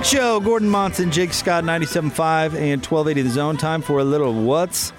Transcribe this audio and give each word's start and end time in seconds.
Big 0.00 0.06
Show, 0.06 0.40
Gordon 0.40 0.70
Monson, 0.70 1.10
Jake 1.10 1.34
Scott, 1.34 1.62
97.5 1.62 2.54
and 2.54 2.80
1280 2.80 3.20
The 3.20 3.28
Zone. 3.28 3.58
Time 3.58 3.82
for 3.82 3.98
a 3.98 4.04
little 4.04 4.32
What's 4.32 4.94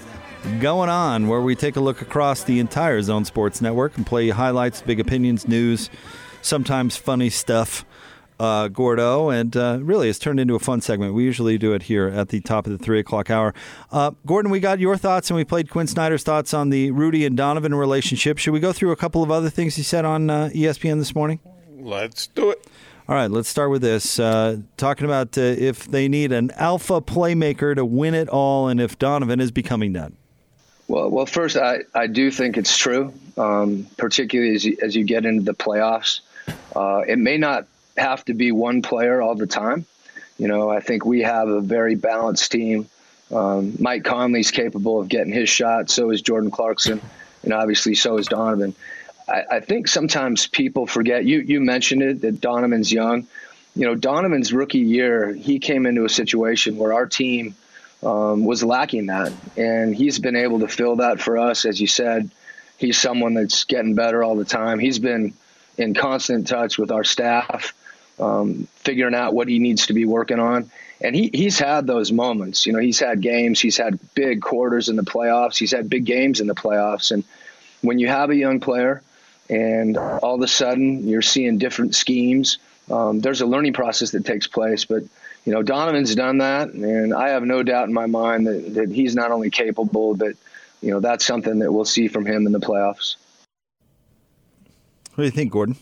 Going 0.59 0.90
On, 0.90 1.28
where 1.28 1.42
we 1.42 1.55
take 1.55 1.76
a 1.76 1.80
look 1.80 2.04
across 2.04 2.44
the 2.44 2.59
entire 2.59 3.02
Zone 3.02 3.26
Sports 3.26 3.64
Network 3.64 3.98
and 3.98 4.06
play 4.06 4.30
highlights, 4.30 4.84
big 4.84 5.00
opinions, 5.00 5.48
news, 5.48 5.90
sometimes 6.44 6.98
funny 6.98 7.32
stuff. 7.32 7.84
Uh, 8.40 8.68
Gordo, 8.68 9.30
and 9.30 9.58
uh, 9.58 9.80
really 9.82 10.08
it's 10.08 10.20
turned 10.20 10.40
into 10.40 10.54
a 10.54 10.59
fun 10.59 10.82
segment. 10.82 11.16
We 11.16 11.23
usually 11.23 11.58
do 11.58 11.73
it 11.73 11.81
here 11.84 12.08
at 12.08 12.30
the 12.30 12.40
top 12.40 12.68
of 12.68 12.72
the 12.72 12.78
three 12.78 13.00
o'clock 13.00 13.31
hour. 13.31 13.56
Uh, 13.92 14.12
Gordon, 14.28 14.52
we 14.52 14.59
got 14.59 14.80
your 14.80 14.98
thoughts, 14.98 15.31
and 15.31 15.38
we 15.38 15.44
played 15.44 15.72
Quin 15.72 15.88
Snyder's 15.88 16.22
thoughts 16.22 16.54
on 16.54 16.70
the 16.70 16.92
Rudy 16.92 17.26
and 17.26 17.36
Donovan 17.36 17.73
relationship. 17.73 18.38
Should 18.38 18.54
we 18.54 18.59
go 18.59 18.72
through 18.72 18.92
a 18.92 18.95
couple 18.95 19.23
of 19.23 19.31
other 19.31 19.50
things 19.50 19.78
he 19.78 19.84
said 19.84 20.06
on 20.06 20.30
uh, 20.30 20.50
ESPN 20.54 21.00
this 21.00 21.16
morning? 21.16 21.40
Let's 21.80 22.28
do 22.28 22.52
it. 22.52 22.68
All 23.12 23.18
right, 23.18 23.30
let's 23.30 23.50
start 23.50 23.72
with 23.72 23.82
this. 23.82 24.20
Uh, 24.20 24.59
talking 24.78 25.04
about 25.04 25.38
uh, 25.38 25.42
if 25.42 25.84
they 25.84 26.08
need 26.08 26.31
an 26.31 26.50
alpha 26.52 27.02
playmaker 27.02 27.76
to 27.76 27.84
win 27.84 28.14
it 28.14 28.30
all, 28.30 28.70
and 28.70 28.80
if 28.80 28.98
Donovan 28.98 29.42
is 29.42 29.52
becoming 29.52 29.92
that. 29.92 30.14
Well, 30.88 31.09
well, 31.09 31.26
first, 31.26 31.58
I, 31.58 31.80
I 31.94 32.08
do 32.08 32.31
think 32.31 32.56
it's 32.56 32.78
true, 32.78 33.14
um, 33.36 33.86
particularly 33.98 34.56
as 34.56 34.64
you, 34.64 34.78
as 34.81 34.95
you 34.95 35.03
get 35.03 35.26
into 35.26 35.44
the 35.44 35.53
playoffs. 35.53 36.22
Uh, 36.73 37.02
it 37.06 37.20
may 37.20 37.38
not 37.38 37.68
have 37.98 38.23
to 38.26 38.34
be 38.34 38.53
one 38.53 38.81
player 38.81 39.22
all 39.22 39.36
the 39.36 39.46
time. 39.46 39.86
You 40.38 40.48
know, 40.48 40.70
I 40.70 40.80
think 40.80 41.03
we 41.03 41.20
have 41.20 41.50
a 41.50 41.59
very 41.59 41.96
balanced 41.96 42.50
team. 42.50 42.88
Um, 43.30 43.75
Mike 43.78 44.06
Conley's 44.06 44.52
capable 44.52 45.02
of 45.02 45.09
getting 45.09 45.34
his 45.34 45.50
shot. 45.50 45.90
So 45.90 46.12
is 46.12 46.22
Jordan 46.22 46.50
Clarkson, 46.50 47.02
and 47.44 47.52
obviously 47.52 47.94
so 47.94 48.18
is 48.18 48.28
Donovan. 48.28 48.73
I, 49.32 49.58
I 49.58 49.60
think 49.62 49.88
sometimes 49.88 50.48
people 50.48 50.86
forget. 50.86 51.26
You 51.26 51.40
you 51.40 51.62
mentioned 51.62 52.04
it 52.04 52.22
that 52.22 52.42
Donovan's 52.42 52.92
young. 52.92 53.28
You 53.76 53.86
know, 53.86 53.96
Donovan's 53.96 54.52
rookie 54.52 54.80
year, 54.80 55.34
he 55.34 55.60
came 55.60 55.86
into 55.86 56.04
a 56.04 56.10
situation 56.10 56.78
where 56.78 56.92
our 56.92 57.06
team 57.06 57.56
um, 58.04 58.44
was 58.44 58.64
lacking 58.64 59.06
that, 59.06 59.32
and 59.56 59.96
he's 59.96 60.20
been 60.20 60.36
able 60.36 60.59
to 60.59 60.68
fill 60.68 60.98
that 60.98 61.22
for 61.22 61.38
us. 61.38 61.64
As 61.64 61.80
you 61.80 61.88
said, 61.88 62.30
he's 62.78 63.00
someone 63.00 63.34
that's 63.34 63.64
getting 63.64 63.96
better 63.96 64.24
all 64.24 64.36
the 64.36 64.46
time. 64.46 64.80
He's 64.80 65.00
been 65.00 65.34
in 65.78 65.94
constant 65.94 66.48
touch 66.48 66.78
with 66.78 66.92
our 66.92 67.06
staff, 67.06 67.74
um, 68.20 68.68
figuring 68.76 69.16
out 69.16 69.34
what 69.34 69.48
he 69.48 69.59
needs 69.59 69.88
to 69.88 69.94
be 69.94 70.06
working 70.06 70.40
on. 70.40 70.70
And 71.00 71.16
he, 71.16 71.32
he's 71.34 71.58
had 71.58 71.88
those 71.88 72.12
moments. 72.12 72.66
You 72.66 72.74
know, 72.74 72.80
he's 72.80 73.00
had 73.00 73.22
games, 73.22 73.59
he's 73.59 73.78
had 73.78 74.00
big 74.14 74.42
quarters 74.42 74.90
in 74.90 74.98
the 74.98 75.04
playoffs, 75.04 75.58
he's 75.58 75.72
had 75.72 75.90
big 75.90 76.04
games 76.06 76.42
in 76.42 76.48
the 76.48 76.54
playoffs. 76.56 77.12
And 77.12 77.24
when 77.82 78.00
you 78.00 78.09
have 78.09 78.30
a 78.30 78.36
young 78.36 78.59
player 78.59 79.02
and 79.52 79.97
all 79.97 80.35
of 80.35 80.41
a 80.41 80.47
sudden 80.47 81.07
you're 81.07 81.21
seeing 81.21 81.57
different 81.57 81.94
schemes, 81.94 82.57
um, 82.89 83.19
there's 83.19 83.41
a 83.41 83.45
learning 83.45 83.73
process 83.73 84.11
that 84.11 84.25
takes 84.25 84.47
place. 84.47 84.85
But, 84.85 85.03
you 85.45 85.53
know, 85.53 85.61
Donovan's 85.61 86.16
done 86.16 86.39
that. 86.39 86.69
And 86.69 87.13
I 87.13 87.30
have 87.30 87.44
no 87.44 87.61
doubt 87.61 87.88
in 87.88 87.94
my 87.94 88.06
mind 88.06 88.47
that, 88.47 88.73
that 88.75 88.90
he's 88.90 89.13
not 89.13 89.31
only 89.31 89.50
capable, 89.50 90.16
but, 90.16 90.35
you 90.81 90.91
know, 90.91 91.01
that's 91.01 91.25
something 91.25 91.59
that 91.59 91.72
we'll 91.72 91.85
see 91.85 92.07
from 92.07 92.25
him 92.25 92.47
in 92.47 92.53
the 92.53 92.59
playoffs. 92.59 93.17
What 95.16 95.17
do 95.17 95.23
you 95.25 95.31
think, 95.31 95.51
Gordon? 95.51 95.75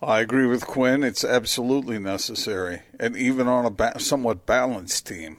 I 0.00 0.20
agree 0.20 0.46
with 0.46 0.64
Quin. 0.64 1.02
It's 1.02 1.24
absolutely 1.24 1.98
necessary. 1.98 2.82
And 3.00 3.16
even 3.16 3.48
on 3.48 3.64
a 3.64 3.70
ba- 3.70 3.98
somewhat 3.98 4.46
balanced 4.46 5.06
team, 5.08 5.38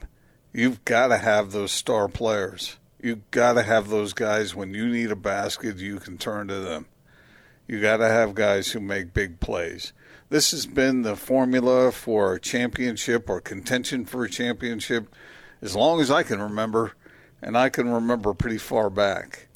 you've 0.52 0.84
got 0.84 1.08
to 1.08 1.16
have 1.16 1.52
those 1.52 1.72
star 1.72 2.08
players. 2.08 2.76
You've 3.02 3.30
got 3.30 3.54
to 3.54 3.62
have 3.62 3.88
those 3.88 4.12
guys 4.12 4.54
when 4.54 4.74
you 4.74 4.86
need 4.86 5.10
a 5.10 5.16
basket, 5.16 5.78
you 5.78 5.98
can 5.98 6.18
turn 6.18 6.48
to 6.48 6.60
them. 6.60 6.84
You 7.70 7.80
got 7.80 7.98
to 7.98 8.08
have 8.08 8.34
guys 8.34 8.72
who 8.72 8.80
make 8.80 9.14
big 9.14 9.38
plays. 9.38 9.92
This 10.28 10.50
has 10.50 10.66
been 10.66 11.02
the 11.02 11.14
formula 11.14 11.92
for 11.92 12.34
a 12.34 12.40
championship 12.40 13.30
or 13.30 13.40
contention 13.40 14.06
for 14.06 14.24
a 14.24 14.28
championship 14.28 15.14
as 15.62 15.76
long 15.76 16.00
as 16.00 16.10
I 16.10 16.24
can 16.24 16.42
remember, 16.42 16.94
and 17.40 17.56
I 17.56 17.68
can 17.68 17.88
remember 17.88 18.34
pretty 18.34 18.58
far 18.58 18.90
back. 18.90 19.46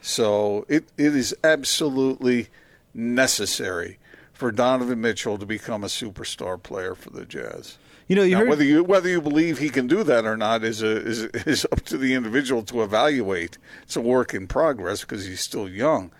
So 0.00 0.64
it, 0.68 0.84
it 0.96 1.16
is 1.16 1.34
absolutely 1.42 2.46
necessary 2.94 3.98
for 4.32 4.52
Donovan 4.52 5.00
Mitchell 5.00 5.36
to 5.36 5.44
become 5.44 5.82
a 5.82 5.88
superstar 5.88 6.62
player 6.62 6.94
for 6.94 7.10
the 7.10 7.24
Jazz. 7.24 7.78
You 8.06 8.14
know, 8.14 8.22
you 8.22 8.36
Now, 8.36 8.40
heard 8.40 8.50
whether 8.50 8.64
you 8.64 8.84
whether 8.84 9.08
you 9.08 9.20
believe 9.20 9.58
he 9.58 9.70
can 9.70 9.88
do 9.88 10.04
that 10.04 10.24
or 10.24 10.36
not 10.36 10.62
is 10.62 10.80
a, 10.80 10.96
is 11.04 11.22
is 11.24 11.66
up 11.72 11.80
to 11.86 11.98
the 11.98 12.14
individual 12.14 12.62
to 12.64 12.84
evaluate. 12.84 13.58
It's 13.82 13.96
a 13.96 14.00
work 14.00 14.32
in 14.32 14.46
progress 14.46 15.00
because 15.00 15.26
he's 15.26 15.40
still 15.40 15.68
young, 15.68 16.12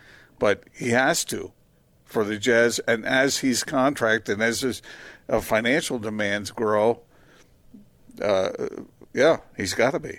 but 0.45 0.63
he 0.75 0.91
has 0.91 1.25
to 1.25 1.53
for 2.05 2.23
the 2.23 2.37
Jazz. 2.37 2.79
And 2.81 3.07
as 3.07 3.39
his 3.39 3.65
contract 3.65 4.29
and 4.29 4.43
as 4.43 4.61
his 4.61 4.83
uh, 5.27 5.41
financial 5.41 5.99
demands 5.99 6.51
grow, 6.51 7.01
uh, 8.21 8.51
yeah, 9.15 9.39
he's 9.57 9.73
got 9.73 9.93
to 9.93 9.99
be. 9.99 10.19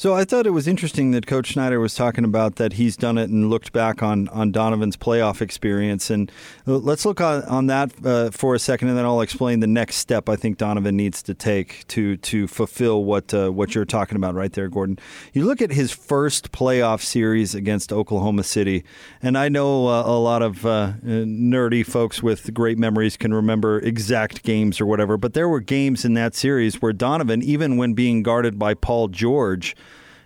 So 0.00 0.14
I 0.14 0.24
thought 0.24 0.46
it 0.46 0.52
was 0.52 0.66
interesting 0.66 1.10
that 1.10 1.26
Coach 1.26 1.52
Snyder 1.52 1.78
was 1.78 1.94
talking 1.94 2.24
about 2.24 2.56
that 2.56 2.72
he's 2.72 2.96
done 2.96 3.18
it 3.18 3.28
and 3.28 3.50
looked 3.50 3.70
back 3.70 4.02
on, 4.02 4.30
on 4.30 4.50
Donovan's 4.50 4.96
playoff 4.96 5.42
experience. 5.42 6.08
And 6.08 6.32
uh, 6.66 6.78
let's 6.78 7.04
look 7.04 7.20
on, 7.20 7.42
on 7.42 7.66
that 7.66 7.92
uh, 8.02 8.30
for 8.30 8.54
a 8.54 8.58
second, 8.58 8.88
and 8.88 8.96
then 8.96 9.04
I'll 9.04 9.20
explain 9.20 9.60
the 9.60 9.66
next 9.66 9.96
step 9.96 10.26
I 10.30 10.36
think 10.36 10.56
Donovan 10.56 10.96
needs 10.96 11.22
to 11.24 11.34
take 11.34 11.86
to 11.88 12.16
to 12.16 12.48
fulfill 12.48 13.04
what 13.04 13.34
uh, 13.34 13.50
what 13.50 13.74
you're 13.74 13.84
talking 13.84 14.16
about 14.16 14.34
right 14.34 14.50
there, 14.54 14.68
Gordon. 14.68 14.98
You 15.34 15.44
look 15.44 15.60
at 15.60 15.70
his 15.70 15.92
first 15.92 16.50
playoff 16.50 17.02
series 17.02 17.54
against 17.54 17.92
Oklahoma 17.92 18.44
City, 18.44 18.84
and 19.20 19.36
I 19.36 19.50
know 19.50 19.86
uh, 19.86 20.02
a 20.06 20.16
lot 20.18 20.40
of 20.40 20.64
uh, 20.64 20.94
nerdy 21.04 21.84
folks 21.84 22.22
with 22.22 22.54
great 22.54 22.78
memories 22.78 23.18
can 23.18 23.34
remember 23.34 23.80
exact 23.80 24.44
games 24.44 24.80
or 24.80 24.86
whatever, 24.86 25.18
but 25.18 25.34
there 25.34 25.46
were 25.46 25.60
games 25.60 26.06
in 26.06 26.14
that 26.14 26.34
series 26.34 26.80
where 26.80 26.94
Donovan, 26.94 27.42
even 27.42 27.76
when 27.76 27.92
being 27.92 28.22
guarded 28.22 28.58
by 28.58 28.72
Paul 28.72 29.08
George, 29.08 29.76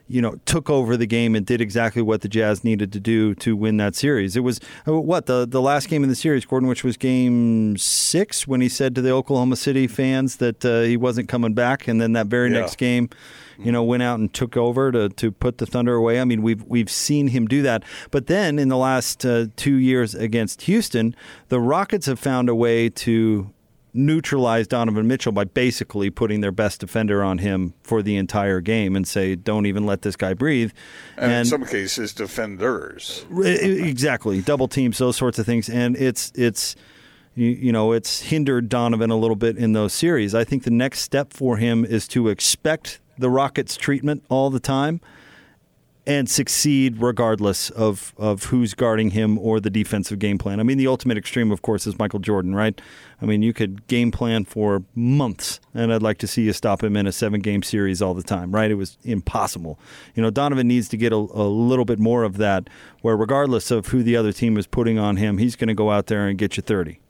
you 0.07 0.21
know, 0.21 0.35
took 0.45 0.69
over 0.69 0.97
the 0.99 1.07
game 1.07 1.35
and 1.35 1.47
did 1.47 1.61
exactly 1.63 2.03
what 2.03 2.21
the 2.21 2.29
Jazz 2.29 2.63
needed 2.63 2.93
to 2.93 3.01
do 3.01 3.35
to 3.37 3.57
win 3.57 3.79
that 3.79 3.95
series. 3.95 4.37
It 4.37 4.41
was 4.41 4.61
uh, 4.87 5.01
what 5.01 5.27
the 5.27 5.47
the 5.47 5.63
last 5.63 5.89
game 5.89 6.03
in 6.03 6.11
the 6.11 6.15
series, 6.15 6.45
Gordon, 6.45 6.69
which 6.69 6.85
was 6.85 6.97
Game 6.99 7.77
Six, 7.79 8.47
when 8.47 8.61
he 8.61 8.69
said 8.69 8.95
to 8.97 9.01
the 9.03 9.11
Oklahoma 9.11 9.57
City 9.57 9.87
fans 9.87 10.37
that 10.37 10.63
uh, 10.65 10.83
he 10.83 10.97
wasn't 10.99 11.29
coming 11.29 11.55
back, 11.55 11.89
and 11.89 12.01
then 12.01 12.13
that 12.13 12.27
very 12.27 12.51
Yeah. 12.53 12.61
next 12.61 12.77
game, 12.77 13.09
you 13.59 13.73
know, 13.73 13.83
went 13.83 14.03
out 14.03 14.19
and 14.19 14.31
took 14.33 14.57
over 14.59 14.93
to 14.93 15.09
to 15.09 15.33
put 15.33 15.57
the 15.57 15.65
Thunder 15.67 15.95
away. 15.95 16.21
I 16.21 16.25
mean, 16.25 16.43
we've 16.43 16.63
we've 16.65 16.91
seen 16.91 17.29
him 17.29 17.47
do 17.47 17.63
that, 17.63 17.83
but 18.11 18.27
then 18.27 18.59
in 18.59 18.69
the 18.69 18.77
last 18.77 19.25
uh, 19.25 19.47
two 19.57 19.77
years 19.77 20.15
against 20.15 20.63
Houston, 20.63 21.17
the 21.49 21.61
Rockets 21.61 22.05
have 22.07 22.19
found 22.19 22.51
a 22.51 22.55
way 22.55 22.91
to 22.91 23.51
neutralize 23.95 24.67
Donovan 24.67 25.07
Mitchell 25.07 25.33
by 25.33 25.45
basically 25.45 26.11
putting 26.11 26.41
their 26.41 26.53
best 26.53 26.81
defender 26.81 27.23
on 27.23 27.39
him 27.39 27.73
for 27.83 28.03
the 28.03 28.17
entire 28.17 28.61
game 28.61 28.97
and 28.97 29.07
say, 29.07 29.37
"Don't 29.37 29.67
even 29.67 29.87
let 29.87 30.03
this 30.03 30.17
guy 30.17 30.35
breathe." 30.35 30.73
And, 31.17 31.33
in 31.33 31.45
some 31.45 31.65
cases, 31.65 32.13
defenders. 32.13 33.25
Exactly 33.31 34.43
double 34.43 34.69
teams, 34.69 34.99
those 34.99 35.17
sorts 35.17 35.39
of 35.39 35.47
things, 35.47 35.69
and 35.69 35.97
it's 35.97 36.33
it's 36.35 36.75
you, 37.37 37.49
you 37.49 37.73
know 37.73 37.93
it's 37.93 38.23
hindered 38.23 38.69
Donovan 38.69 39.11
a 39.11 39.17
little 39.17 39.37
bit 39.37 39.57
in 39.57 39.73
those 39.73 39.93
series. 39.93 40.35
I 40.35 40.45
think 40.45 40.65
the 40.65 40.71
next 40.71 41.01
step 41.01 41.33
for 41.33 41.57
him 41.57 41.85
is 41.85 42.09
to 42.09 42.29
expect 42.29 43.01
the 43.17 43.31
Rockets' 43.31 43.77
treatment 43.77 44.25
all 44.29 44.51
the 44.51 44.61
time 44.61 45.01
and 46.07 46.29
succeed 46.29 47.01
regardless 47.01 47.71
of, 47.71 48.13
of 48.19 48.45
who's 48.45 48.75
guarding 48.75 49.11
him 49.11 49.39
or 49.39 49.59
the 49.59 49.71
defensive 49.71 50.19
game 50.19 50.37
plan. 50.37 50.61
I 50.61 50.63
mean, 50.63 50.77
the 50.77 50.87
ultimate 50.87 51.17
extreme, 51.17 51.51
of 51.51 51.63
course, 51.63 51.87
is 51.87 51.99
Michael 51.99 52.19
Jordan, 52.19 52.55
right? 52.55 52.79
I 53.23 53.27
mean, 53.27 53.41
you 53.43 53.55
could 53.55 53.87
game 53.87 54.11
plan 54.11 54.45
for 54.45 54.83
months, 54.95 55.61
and 55.73 55.93
I'd 55.93 56.03
like 56.03 56.19
to 56.19 56.27
see 56.27 56.43
you 56.43 56.53
stop 56.53 56.85
him 56.85 56.97
in 56.97 57.07
a 57.07 57.13
seven 57.13 57.41
game 57.41 57.63
series 57.63 58.03
all 58.03 58.13
the 58.13 58.23
time, 58.23 58.53
right? 58.53 58.71
It 58.71 58.75
was 58.75 58.99
impossible. 59.03 59.79
You 60.15 60.23
know, 60.23 60.31
Donovan 60.31 60.69
needs 60.69 60.89
to 60.91 60.99
get 60.99 61.13
a, 61.13 61.17
a 61.17 61.49
little 61.49 61.87
bit 61.87 61.99
more 61.99 62.23
of 62.23 62.37
that, 62.37 62.69
where 63.01 63.17
regardless 63.17 63.71
of 63.71 63.87
who 63.89 64.03
the 64.03 64.17
other 64.17 64.33
team 64.33 64.59
is 64.59 64.67
putting 64.67 64.99
on 64.99 65.17
him, 65.17 65.39
he's 65.39 65.57
going 65.57 65.69
to 65.69 65.75
go 65.75 65.91
out 65.91 66.09
there 66.09 66.29
and 66.29 66.37
get 66.37 66.59
you 66.59 66.63
30. 66.63 67.01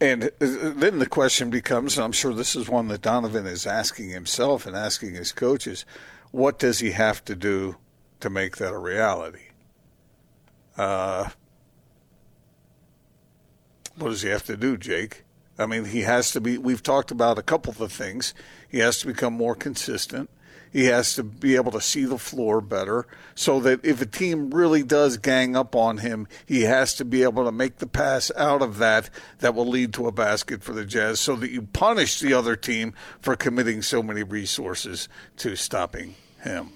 And 0.00 0.24
uh, 0.24 0.28
then 0.40 0.98
the 0.98 1.08
question 1.08 1.48
becomes, 1.50 1.96
and 1.96 2.04
I'm 2.04 2.12
sure 2.12 2.34
this 2.34 2.54
is 2.54 2.68
one 2.68 2.88
that 2.88 3.00
Donovan 3.00 3.46
is 3.46 3.66
asking 3.66 4.10
himself 4.10 4.66
and 4.66 4.76
asking 4.76 5.14
his 5.14 5.32
coaches, 5.32 5.86
what 6.30 6.58
does 6.58 6.80
he 6.80 6.92
have 6.92 7.24
to 7.26 7.34
do 7.34 7.76
to 8.20 8.30
make 8.30 8.56
that 8.56 8.72
a 8.72 8.78
reality? 8.78 9.48
Uh, 10.76 11.30
What 13.96 14.10
does 14.10 14.22
he 14.22 14.28
have 14.28 14.44
to 14.44 14.56
do, 14.56 14.76
Jake? 14.76 15.24
I 15.58 15.64
mean, 15.64 15.86
he 15.86 16.02
has 16.02 16.30
to 16.32 16.40
be. 16.40 16.58
We've 16.58 16.82
talked 16.82 17.10
about 17.10 17.38
a 17.38 17.42
couple 17.42 17.82
of 17.82 17.90
things. 17.90 18.34
He 18.68 18.78
has 18.78 18.98
to 19.00 19.06
become 19.06 19.32
more 19.32 19.54
consistent. 19.54 20.28
He 20.76 20.84
has 20.84 21.14
to 21.14 21.22
be 21.22 21.56
able 21.56 21.72
to 21.72 21.80
see 21.80 22.04
the 22.04 22.18
floor 22.18 22.60
better 22.60 23.06
so 23.34 23.60
that 23.60 23.82
if 23.82 24.02
a 24.02 24.04
team 24.04 24.50
really 24.50 24.82
does 24.82 25.16
gang 25.16 25.56
up 25.56 25.74
on 25.74 25.96
him, 25.96 26.28
he 26.44 26.64
has 26.64 26.92
to 26.96 27.04
be 27.06 27.22
able 27.22 27.46
to 27.46 27.50
make 27.50 27.78
the 27.78 27.86
pass 27.86 28.30
out 28.36 28.60
of 28.60 28.76
that 28.76 29.08
that 29.38 29.54
will 29.54 29.66
lead 29.66 29.94
to 29.94 30.06
a 30.06 30.12
basket 30.12 30.62
for 30.62 30.74
the 30.74 30.84
Jazz 30.84 31.18
so 31.18 31.34
that 31.36 31.50
you 31.50 31.62
punish 31.62 32.20
the 32.20 32.34
other 32.34 32.56
team 32.56 32.92
for 33.22 33.36
committing 33.36 33.80
so 33.80 34.02
many 34.02 34.22
resources 34.22 35.08
to 35.38 35.56
stopping 35.56 36.14
him. 36.42 36.70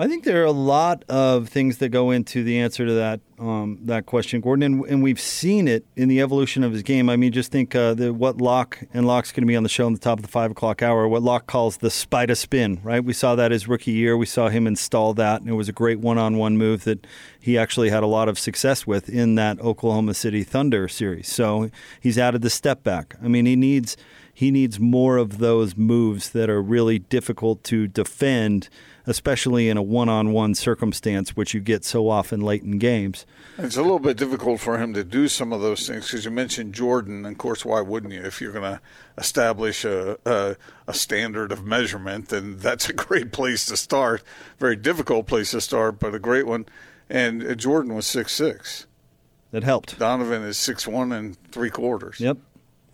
I 0.00 0.06
think 0.06 0.22
there 0.22 0.40
are 0.42 0.46
a 0.46 0.52
lot 0.52 1.02
of 1.08 1.48
things 1.48 1.78
that 1.78 1.88
go 1.88 2.12
into 2.12 2.44
the 2.44 2.60
answer 2.60 2.86
to 2.86 2.92
that 2.94 3.20
um, 3.40 3.80
that 3.82 4.06
question, 4.06 4.40
Gordon, 4.40 4.62
and, 4.62 4.84
and, 4.86 5.02
we've 5.02 5.20
seen 5.20 5.68
it 5.68 5.84
in 5.94 6.08
the 6.08 6.20
evolution 6.20 6.64
of 6.64 6.72
his 6.72 6.82
game. 6.82 7.08
I 7.08 7.16
mean, 7.16 7.30
just 7.30 7.52
think 7.52 7.74
uh, 7.74 7.94
the, 7.94 8.12
what 8.12 8.40
Locke 8.40 8.80
and 8.92 9.06
Locke's 9.06 9.30
going 9.30 9.42
to 9.42 9.46
be 9.46 9.54
on 9.54 9.62
the 9.62 9.68
show 9.68 9.86
in 9.86 9.92
the 9.92 9.98
top 10.00 10.18
of 10.18 10.22
the 10.22 10.30
five 10.30 10.50
o'clock 10.50 10.82
hour. 10.82 11.06
What 11.06 11.22
Locke 11.22 11.46
calls 11.46 11.76
the 11.76 11.90
spider 11.90 12.34
spin, 12.34 12.80
right? 12.82 13.04
We 13.04 13.12
saw 13.12 13.36
that 13.36 13.52
his 13.52 13.68
rookie 13.68 13.92
year. 13.92 14.16
We 14.16 14.26
saw 14.26 14.48
him 14.48 14.66
install 14.66 15.14
that, 15.14 15.40
and 15.40 15.50
it 15.50 15.54
was 15.54 15.68
a 15.68 15.72
great 15.72 15.98
one-on-one 16.00 16.56
move 16.56 16.84
that 16.84 17.06
he 17.40 17.58
actually 17.58 17.90
had 17.90 18.02
a 18.02 18.08
lot 18.08 18.28
of 18.28 18.38
success 18.38 18.86
with 18.86 19.08
in 19.08 19.36
that 19.36 19.60
Oklahoma 19.60 20.14
City 20.14 20.42
Thunder 20.42 20.88
series. 20.88 21.28
So 21.28 21.70
he's 22.00 22.18
added 22.18 22.42
the 22.42 22.50
step 22.50 22.82
back. 22.84 23.16
I 23.22 23.28
mean, 23.28 23.46
he 23.46 23.56
needs 23.56 23.96
he 24.38 24.52
needs 24.52 24.78
more 24.78 25.16
of 25.16 25.38
those 25.38 25.76
moves 25.76 26.30
that 26.30 26.48
are 26.48 26.62
really 26.62 27.00
difficult 27.00 27.64
to 27.64 27.88
defend 27.88 28.68
especially 29.08 29.70
in 29.70 29.78
a 29.78 29.82
one-on-one 29.82 30.54
circumstance, 30.54 31.34
which 31.34 31.54
you 31.54 31.60
get 31.60 31.82
so 31.82 32.10
often 32.10 32.42
late 32.42 32.62
in 32.62 32.78
games. 32.78 33.24
It's 33.56 33.78
a 33.78 33.82
little 33.82 33.98
bit 33.98 34.18
difficult 34.18 34.60
for 34.60 34.76
him 34.76 34.92
to 34.92 35.02
do 35.02 35.28
some 35.28 35.50
of 35.50 35.62
those 35.62 35.86
things 35.86 36.06
because 36.06 36.26
you 36.26 36.30
mentioned 36.30 36.74
Jordan, 36.74 37.24
and 37.24 37.34
of 37.34 37.38
course, 37.38 37.64
why 37.64 37.80
wouldn't 37.80 38.12
you? 38.12 38.20
If 38.20 38.42
you're 38.42 38.52
going 38.52 38.70
to 38.70 38.80
establish 39.16 39.86
a, 39.86 40.18
a, 40.26 40.56
a 40.86 40.92
standard 40.92 41.52
of 41.52 41.64
measurement, 41.64 42.28
then 42.28 42.58
that's 42.58 42.90
a 42.90 42.92
great 43.08 43.32
place 43.32 43.64
to 43.66 43.78
start. 43.78 44.22
Very 44.58 44.76
difficult 44.76 45.26
place 45.26 45.52
to 45.52 45.62
start, 45.62 45.98
but 45.98 46.14
a 46.14 46.18
great 46.18 46.46
one. 46.46 46.66
And 47.08 47.42
uh, 47.42 47.54
Jordan 47.54 47.94
was 47.94 48.06
six 48.06 48.32
six. 48.32 48.86
That 49.52 49.64
helped. 49.64 49.98
Donovan 49.98 50.42
is 50.42 50.58
six 50.58 50.86
one 50.86 51.12
and 51.12 51.34
three 51.50 51.70
quarters. 51.70 52.20
Yep. 52.20 52.36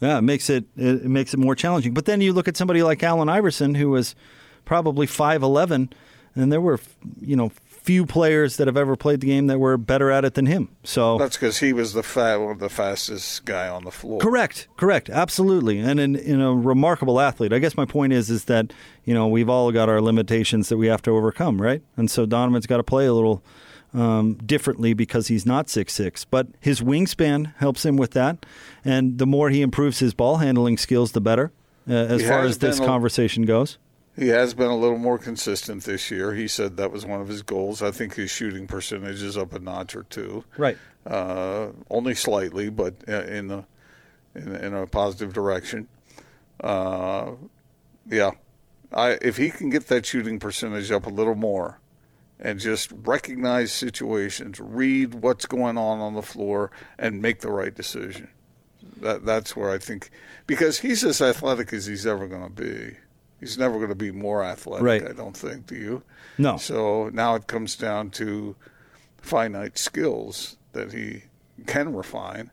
Yeah, 0.01 0.19
it 0.19 0.23
makes 0.23 0.49
it 0.49 0.67
it 0.77 1.07
makes 1.07 1.35
it 1.35 1.39
more 1.39 1.57
challenging. 1.57 1.93
But 1.93 2.05
then 2.05 2.21
you 2.21 2.33
look 2.33 2.47
at 2.47 2.57
somebody 2.57 2.85
like 2.85 3.03
Allen 3.03 3.29
Iverson, 3.29 3.75
who 3.75 3.91
was 3.91 4.15
probably 4.65 5.07
five 5.07 5.43
eleven 5.43 5.91
and 6.35 6.53
there 6.53 6.61
were 6.61 6.81
you 7.21 7.37
know 7.37 7.51
few 7.85 8.07
players 8.07 8.57
that 8.57 8.67
have 8.67 8.79
ever 8.79 8.97
played 8.97 9.21
the 9.21 9.27
game 9.27 9.47
that 9.47 9.59
were 9.59 9.77
better 9.77 10.11
at 10.11 10.25
it 10.25 10.33
than 10.33 10.47
him. 10.47 10.71
So 10.85 11.19
that's 11.19 11.37
because 11.37 11.59
he 11.59 11.75
was 11.75 11.93
the 11.93 12.03
fa- 12.03 12.57
the 12.59 12.71
fastest 12.71 13.45
guy 13.45 13.69
on 13.69 13.85
the 13.85 13.91
floor. 13.91 14.21
Correct, 14.21 14.69
correct, 14.77 15.11
absolutely, 15.11 15.79
and 15.79 16.01
in, 16.01 16.17
in 16.17 16.41
a 16.41 16.55
remarkable 16.55 17.21
athlete. 17.21 17.53
I 17.53 17.59
guess 17.59 17.77
my 17.77 17.85
point 17.85 18.13
is 18.13 18.31
is 18.31 18.45
that 18.47 18.73
you 19.05 19.15
know 19.15 19.29
we've 19.29 19.51
all 19.51 19.71
got 19.71 19.89
our 19.89 20.01
limitations 20.01 20.71
that 20.71 20.79
we 20.79 20.87
have 20.87 21.03
to 21.03 21.11
overcome, 21.11 21.61
right? 21.61 21.83
And 21.97 22.11
so 22.11 22.27
Donovan's 22.27 22.67
got 22.67 22.79
to 22.79 22.85
play 22.85 23.07
a 23.07 23.15
little. 23.15 23.43
Um, 23.93 24.35
differently 24.45 24.93
because 24.93 25.29
he's 25.29 25.47
not 25.47 25.71
six 25.71 25.93
six, 25.93 26.25
but 26.25 26.49
his 26.59 26.81
wingspan 26.81 27.55
helps 27.59 27.85
him 27.85 27.97
with 27.97 28.11
that, 28.11 28.45
and 28.85 29.19
the 29.19 29.27
more 29.27 29.51
he 29.51 29.63
improves 29.63 30.01
his 30.01 30.15
ball 30.15 30.39
handling 30.39 30.79
skills, 30.79 31.13
the 31.13 31.21
better. 31.21 31.53
Uh, 31.89 31.93
as 31.93 32.23
he 32.23 32.27
far 32.27 32.41
as 32.41 32.59
this 32.59 32.81
a, 32.81 32.85
conversation 32.85 33.45
goes, 33.45 33.79
he 34.17 34.29
has 34.29 34.55
been 34.55 34.71
a 34.71 34.77
little 34.77 34.99
more 34.99 35.19
consistent 35.19 35.85
this 35.85 36.11
year. 36.11 36.35
He 36.35 36.47
said 36.47 36.77
that 36.77 36.93
was 36.93 37.05
one 37.05 37.21
of 37.21 37.29
his 37.29 37.43
goals. 37.43 37.83
I 37.83 37.91
think 37.91 38.15
his 38.15 38.31
shooting 38.31 38.67
percentage 38.67 39.23
is 39.23 39.37
up 39.37 39.53
a 39.53 39.59
notch 39.59 39.97
or 39.97 40.05
two. 40.05 40.45
Right. 40.57 40.79
Uh, 41.05 41.69
only 41.91 42.15
slightly, 42.15 42.71
but 42.71 42.95
uh, 43.09 43.23
in 43.25 43.49
the 43.49 43.65
in, 44.35 44.55
in 44.55 44.75
a 44.75 44.87
positive 44.87 45.33
direction. 45.33 45.89
Uh, 46.61 47.33
yeah, 48.09 48.33
I 48.93 49.19
if 49.21 49.37
he 49.37 49.51
can 49.51 49.71
get 49.71 49.89
that 49.89 50.07
shooting 50.07 50.39
percentage 50.39 50.91
up 50.93 51.07
a 51.07 51.11
little 51.11 51.35
more, 51.35 51.81
and 52.39 52.61
just 52.61 52.93
recognize 52.93 53.73
situations, 53.73 54.61
read 54.61 55.15
what's 55.15 55.47
going 55.47 55.77
on 55.77 56.01
on 56.01 56.15
the 56.15 56.23
floor, 56.23 56.71
and 56.99 57.21
make 57.21 57.41
the 57.41 57.51
right 57.51 57.75
decision. 57.75 58.29
That 59.01 59.27
that's 59.27 59.57
where 59.57 59.71
I 59.71 59.79
think 59.79 60.11
because 60.47 60.81
he's 60.81 61.03
as 61.05 61.21
athletic 61.21 61.73
as 61.73 61.87
he's 61.87 62.07
ever 62.07 62.29
going 62.29 62.45
to 62.45 62.63
be 62.63 62.97
he's 63.41 63.59
never 63.59 63.77
going 63.77 63.89
to 63.89 63.95
be 63.95 64.11
more 64.11 64.43
athletic. 64.43 64.85
Right. 64.85 65.09
I 65.09 65.13
don't 65.13 65.37
think. 65.37 65.67
Do 65.67 65.77
you? 65.77 66.03
No. 66.39 66.57
So 66.57 67.11
now 67.11 67.35
it 67.35 67.47
comes 67.47 67.77
down 67.77 68.11
to 68.11 68.57
finite 69.21 69.79
skills 69.79 70.57
that 70.73 70.93
he 70.93 71.25
can 71.67 71.95
refine, 71.95 72.51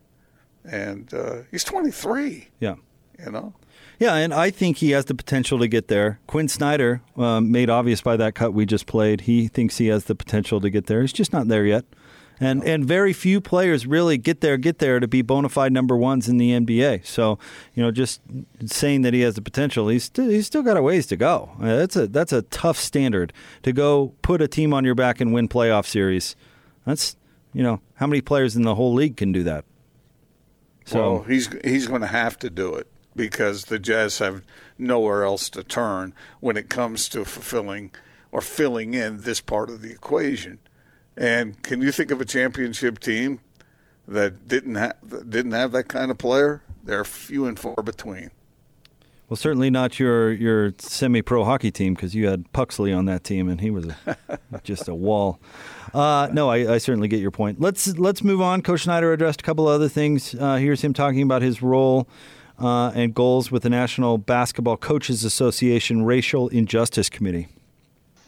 and 0.64 1.12
uh, 1.12 1.38
he's 1.50 1.64
23. 1.64 2.48
Yeah. 2.60 2.76
You 3.24 3.30
know. 3.30 3.54
Yeah, 3.98 4.16
and 4.16 4.34
I 4.34 4.50
think 4.50 4.78
he 4.78 4.90
has 4.92 5.04
the 5.04 5.14
potential 5.14 5.60
to 5.60 5.68
get 5.68 5.86
there. 5.86 6.18
Quin 6.26 6.48
Snyder, 6.48 7.02
um, 7.16 7.52
made 7.52 7.70
obvious 7.70 8.00
by 8.00 8.16
that 8.16 8.34
cut 8.34 8.52
we 8.52 8.66
just 8.66 8.86
played, 8.86 9.22
he 9.22 9.46
thinks 9.46 9.78
he 9.78 9.86
has 9.88 10.06
the 10.06 10.16
potential 10.16 10.60
to 10.60 10.70
get 10.70 10.86
there. 10.86 11.02
He's 11.02 11.12
just 11.12 11.32
not 11.32 11.46
there 11.46 11.64
yet. 11.64 11.84
And 12.40 12.64
and 12.64 12.84
very 12.84 13.12
few 13.12 13.40
players 13.40 13.86
really 13.86 14.18
get 14.18 14.40
there 14.40 14.56
get 14.56 14.78
there 14.78 14.98
to 14.98 15.06
be 15.06 15.22
bona 15.22 15.48
fide 15.48 15.72
number 15.72 15.96
ones 15.96 16.28
in 16.28 16.38
the 16.38 16.50
NBA. 16.50 17.06
So 17.06 17.38
you 17.74 17.82
know, 17.82 17.90
just 17.90 18.20
saying 18.66 19.02
that 19.02 19.14
he 19.14 19.20
has 19.20 19.36
the 19.36 19.42
potential, 19.42 19.88
he's 19.88 20.04
st- 20.04 20.30
he's 20.30 20.46
still 20.46 20.62
got 20.62 20.76
a 20.76 20.82
ways 20.82 21.06
to 21.06 21.16
go. 21.16 21.50
Uh, 21.60 21.76
that's 21.76 21.94
a 21.94 22.06
that's 22.08 22.32
a 22.32 22.42
tough 22.42 22.78
standard 22.78 23.32
to 23.62 23.72
go 23.72 24.14
put 24.22 24.42
a 24.42 24.48
team 24.48 24.74
on 24.74 24.84
your 24.84 24.94
back 24.94 25.20
and 25.20 25.32
win 25.32 25.48
playoff 25.48 25.86
series. 25.86 26.34
That's 26.84 27.16
you 27.52 27.62
know 27.62 27.80
how 27.94 28.06
many 28.06 28.20
players 28.20 28.56
in 28.56 28.62
the 28.62 28.74
whole 28.74 28.92
league 28.92 29.16
can 29.16 29.30
do 29.30 29.44
that. 29.44 29.64
So 30.84 30.98
well, 30.98 31.22
he's 31.22 31.48
he's 31.64 31.86
going 31.86 32.00
to 32.00 32.06
have 32.08 32.38
to 32.40 32.50
do 32.50 32.74
it 32.74 32.88
because 33.14 33.66
the 33.66 33.78
Jazz 33.78 34.18
have 34.18 34.42
nowhere 34.78 35.24
else 35.24 35.48
to 35.50 35.62
turn 35.62 36.14
when 36.40 36.56
it 36.56 36.68
comes 36.68 37.08
to 37.10 37.24
fulfilling 37.24 37.92
or 38.30 38.40
filling 38.40 38.94
in 38.94 39.20
this 39.22 39.40
part 39.40 39.70
of 39.70 39.82
the 39.82 39.90
equation. 39.90 40.58
And 41.16 41.60
can 41.62 41.82
you 41.82 41.92
think 41.92 42.10
of 42.10 42.20
a 42.20 42.24
championship 42.24 42.98
team 42.98 43.40
that 44.08 44.48
didn't 44.48 44.76
have 44.76 44.96
didn't 45.28 45.52
have 45.52 45.72
that 45.72 45.88
kind 45.88 46.10
of 46.10 46.18
player? 46.18 46.62
They're 46.84 47.04
few 47.04 47.46
and 47.46 47.58
far 47.58 47.82
between. 47.82 48.30
Well, 49.28 49.36
certainly 49.36 49.70
not 49.70 49.98
your 49.98 50.30
your 50.32 50.74
semi-pro 50.78 51.44
hockey 51.44 51.70
team 51.70 51.94
because 51.94 52.14
you 52.14 52.26
had 52.26 52.52
Puxley 52.52 52.92
on 52.92 53.06
that 53.06 53.24
team, 53.24 53.48
and 53.48 53.60
he 53.60 53.70
was 53.70 53.86
a, 53.86 54.38
just 54.62 54.88
a 54.88 54.94
wall. 54.94 55.40
Uh, 55.94 56.28
no, 56.32 56.50
I, 56.50 56.74
I, 56.74 56.78
certainly 56.78 57.08
get 57.08 57.20
your 57.20 57.30
point. 57.30 57.60
Let's 57.60 57.96
let's 57.98 58.22
move 58.22 58.40
on. 58.40 58.62
Coach 58.62 58.82
Snyder 58.82 59.12
addressed 59.12 59.40
a 59.40 59.44
couple 59.44 59.68
of 59.68 59.74
other 59.74 59.88
things. 59.88 60.34
Uh, 60.34 60.56
here's 60.56 60.82
him 60.82 60.92
talking 60.92 61.22
about 61.22 61.40
his 61.42 61.62
role 61.62 62.08
uh, 62.58 62.90
and 62.94 63.14
goals 63.14 63.50
with 63.50 63.62
the 63.62 63.70
National 63.70 64.18
Basketball 64.18 64.76
Coaches 64.76 65.24
Association 65.24 66.04
Racial 66.04 66.48
Injustice 66.48 67.08
Committee. 67.08 67.48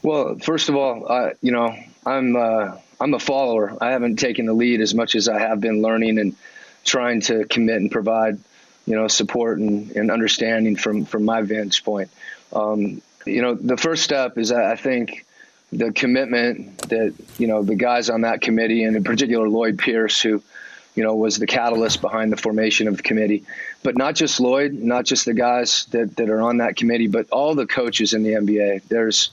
Well, 0.03 0.39
first 0.39 0.69
of 0.69 0.77
all, 0.77 1.07
I, 1.11 1.33
you 1.41 1.53
know, 1.53 1.75
I'm 2.07 2.37
uh, 2.37 2.77
I'm 3.01 3.15
a 3.15 3.19
follower. 3.19 3.77
I 3.81 3.91
haven't 3.91 4.17
taken 4.17 4.47
the 4.47 4.53
lead 4.53 4.81
as 4.81 4.95
much 4.95 5.15
as 5.15 5.29
I 5.29 5.39
have 5.39 5.61
been 5.61 5.83
learning 5.83 6.19
and 6.19 6.37
trying 6.85 7.21
to 7.23 7.45
commit 7.47 7.77
and 7.77 7.91
provide, 7.91 8.39
you 8.87 8.95
know, 8.95 9.09
support 9.09 9.59
and, 9.59 9.91
and 9.93 10.11
understanding 10.11 10.77
from 10.77 11.05
from 11.05 11.25
my 11.25 11.43
vantage 11.43 11.85
point. 11.85 12.11
Um, 12.53 13.03
you 13.27 13.43
know, 13.43 13.55
the 13.55 13.77
first 13.77 14.03
step 14.03 14.39
is 14.39 14.53
I 14.53 14.77
think 14.77 15.25
the 15.73 15.93
commitment 15.93 16.79
that 16.89 17.15
you 17.39 17.47
know 17.47 17.63
the 17.63 17.75
guys 17.75 18.09
on 18.11 18.23
that 18.23 18.41
committee 18.41 18.85
and 18.85 18.97
in 18.97 19.05
particular 19.05 19.49
Lloyd 19.49 19.79
Pierce 19.79 20.21
who 20.21 20.43
you 20.95 21.03
know 21.03 21.17
was 21.17 21.37
the 21.37 21.47
catalyst 21.47 22.01
behind 22.01 22.33
the 22.33 22.37
formation 22.37 22.87
of 22.87 22.97
the 22.97 23.03
committee 23.03 23.45
but 23.83 23.97
not 23.97 24.15
just 24.15 24.39
Lloyd 24.39 24.73
not 24.73 25.05
just 25.05 25.25
the 25.25 25.35
guys 25.35 25.87
that, 25.87 26.17
that 26.17 26.31
are 26.31 26.43
on 26.43 26.59
that 26.59 26.77
committee 26.77 27.09
but 27.09 27.29
all 27.31 27.55
the 27.55 27.67
coaches 27.67 28.15
in 28.15 28.23
the 28.23 28.33
NBA 28.35 28.85
there's 28.85 29.31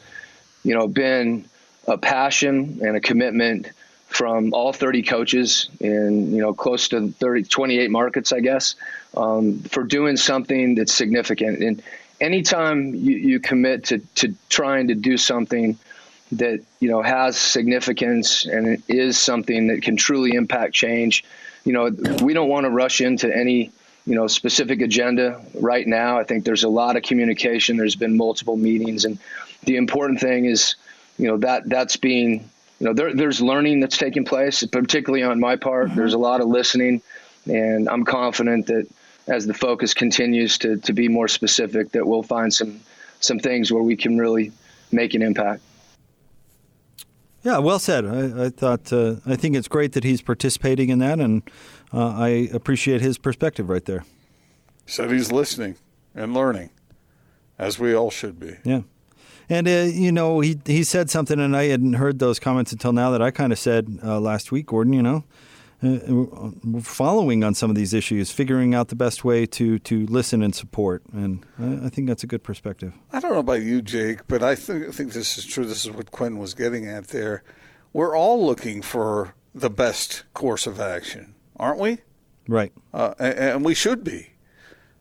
you 0.63 0.73
know 0.73 0.87
been 0.87 1.45
a 1.91 1.97
passion 1.97 2.79
and 2.81 2.95
a 2.95 3.01
commitment 3.01 3.69
from 4.07 4.53
all 4.53 4.73
30 4.73 5.03
coaches 5.03 5.69
in 5.79 6.33
you 6.33 6.41
know 6.41 6.53
close 6.53 6.89
to 6.89 7.11
30 7.11 7.43
28 7.43 7.91
markets 7.91 8.33
i 8.33 8.39
guess 8.39 8.75
um, 9.15 9.59
for 9.59 9.83
doing 9.83 10.17
something 10.17 10.75
that's 10.75 10.93
significant. 10.93 11.61
And 11.61 11.81
anytime 12.19 12.95
you, 12.95 13.17
you 13.17 13.39
commit 13.39 13.85
to, 13.85 13.99
to 14.15 14.33
trying 14.49 14.87
to 14.87 14.95
do 14.95 15.17
something 15.17 15.77
that 16.33 16.61
you 16.79 16.89
know 16.89 17.01
has 17.01 17.37
significance 17.37 18.45
and 18.45 18.81
is 18.87 19.19
something 19.19 19.67
that 19.67 19.81
can 19.81 19.97
truly 19.97 20.31
impact 20.31 20.73
change 20.73 21.25
you 21.65 21.73
know 21.73 21.89
we 22.23 22.33
don't 22.33 22.47
want 22.47 22.63
to 22.63 22.69
rush 22.69 23.01
into 23.01 23.35
any 23.35 23.69
you 24.05 24.15
know 24.15 24.27
specific 24.27 24.81
agenda 24.81 25.41
right 25.55 25.85
now. 25.85 26.17
I 26.17 26.23
think 26.23 26.45
there's 26.45 26.63
a 26.63 26.69
lot 26.69 26.95
of 26.95 27.03
communication. 27.03 27.77
There's 27.77 27.95
been 27.95 28.17
multiple 28.17 28.57
meetings. 28.57 29.05
And 29.05 29.19
the 29.63 29.75
important 29.75 30.19
thing 30.19 30.45
is 30.45 30.75
you 31.21 31.27
know 31.27 31.37
that 31.37 31.69
that's 31.69 31.95
being 31.95 32.49
you 32.79 32.87
know 32.87 32.93
there, 32.93 33.13
there's 33.13 33.41
learning 33.41 33.79
that's 33.79 33.97
taking 33.97 34.25
place 34.25 34.65
particularly 34.65 35.23
on 35.23 35.39
my 35.39 35.55
part 35.55 35.87
mm-hmm. 35.87 35.95
there's 35.95 36.15
a 36.15 36.17
lot 36.17 36.41
of 36.41 36.47
listening 36.47 37.01
and 37.45 37.87
i'm 37.87 38.03
confident 38.03 38.65
that 38.65 38.87
as 39.27 39.45
the 39.45 39.53
focus 39.53 39.93
continues 39.93 40.57
to, 40.57 40.77
to 40.77 40.93
be 40.93 41.07
more 41.07 41.27
specific 41.27 41.91
that 41.91 42.05
we'll 42.05 42.23
find 42.23 42.51
some 42.51 42.81
some 43.19 43.37
things 43.37 43.71
where 43.71 43.83
we 43.83 43.95
can 43.95 44.17
really 44.17 44.51
make 44.91 45.13
an 45.13 45.21
impact 45.21 45.61
Yeah, 47.43 47.59
well 47.59 47.79
said. 47.79 48.05
I, 48.05 48.45
I 48.45 48.49
thought 48.49 48.91
uh, 48.91 49.15
I 49.25 49.35
think 49.35 49.55
it's 49.55 49.67
great 49.67 49.93
that 49.93 50.03
he's 50.03 50.21
participating 50.21 50.89
in 50.89 50.99
that, 50.99 51.19
and 51.19 51.41
uh, 51.91 52.09
I 52.09 52.49
appreciate 52.53 53.01
his 53.01 53.17
perspective 53.17 53.67
right 53.67 53.85
there. 53.85 54.05
Said 54.85 55.09
he's 55.09 55.31
listening 55.31 55.75
and 56.13 56.35
learning, 56.35 56.69
as 57.57 57.79
we 57.79 57.95
all 57.95 58.11
should 58.11 58.39
be. 58.39 58.57
Yeah. 58.63 58.81
And 59.51 59.67
uh, 59.67 59.91
you 59.91 60.13
know, 60.13 60.39
he 60.39 60.57
he 60.65 60.81
said 60.85 61.09
something, 61.09 61.37
and 61.37 61.57
I 61.57 61.65
hadn't 61.65 61.93
heard 61.93 62.19
those 62.19 62.39
comments 62.39 62.71
until 62.71 62.93
now. 62.93 63.11
That 63.11 63.21
I 63.21 63.31
kind 63.31 63.51
of 63.51 63.59
said 63.59 63.99
uh, 64.01 64.17
last 64.17 64.49
week, 64.49 64.67
Gordon. 64.67 64.93
You 64.93 65.03
know, 65.03 65.23
uh, 65.83 66.79
following 66.81 67.43
on 67.43 67.53
some 67.53 67.69
of 67.69 67.75
these 67.75 67.93
issues, 67.93 68.31
figuring 68.31 68.73
out 68.73 68.87
the 68.87 68.95
best 68.95 69.25
way 69.25 69.45
to 69.47 69.77
to 69.79 70.05
listen 70.05 70.41
and 70.41 70.55
support, 70.55 71.03
and 71.11 71.45
I, 71.59 71.87
I 71.87 71.89
think 71.89 72.07
that's 72.07 72.23
a 72.23 72.27
good 72.27 72.43
perspective. 72.43 72.93
I 73.11 73.19
don't 73.19 73.33
know 73.33 73.39
about 73.39 73.61
you, 73.61 73.81
Jake, 73.81 74.25
but 74.29 74.41
I 74.41 74.55
think 74.55 74.87
I 74.87 74.91
think 74.91 75.11
this 75.11 75.37
is 75.37 75.45
true. 75.45 75.65
This 75.65 75.83
is 75.83 75.91
what 75.91 76.11
Quin 76.11 76.37
was 76.37 76.53
getting 76.53 76.87
at 76.87 77.09
there. 77.09 77.43
We're 77.91 78.15
all 78.15 78.45
looking 78.45 78.81
for 78.81 79.35
the 79.53 79.69
best 79.69 80.23
course 80.33 80.65
of 80.65 80.79
action, 80.79 81.35
aren't 81.57 81.79
we? 81.79 81.97
Right. 82.47 82.71
Uh, 82.93 83.15
and, 83.19 83.37
and 83.37 83.65
we 83.65 83.73
should 83.73 84.05
be, 84.05 84.29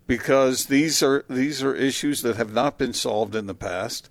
because 0.08 0.66
these 0.66 1.04
are 1.04 1.24
these 1.30 1.62
are 1.62 1.72
issues 1.72 2.22
that 2.22 2.34
have 2.34 2.52
not 2.52 2.78
been 2.78 2.92
solved 2.92 3.36
in 3.36 3.46
the 3.46 3.54
past 3.54 4.09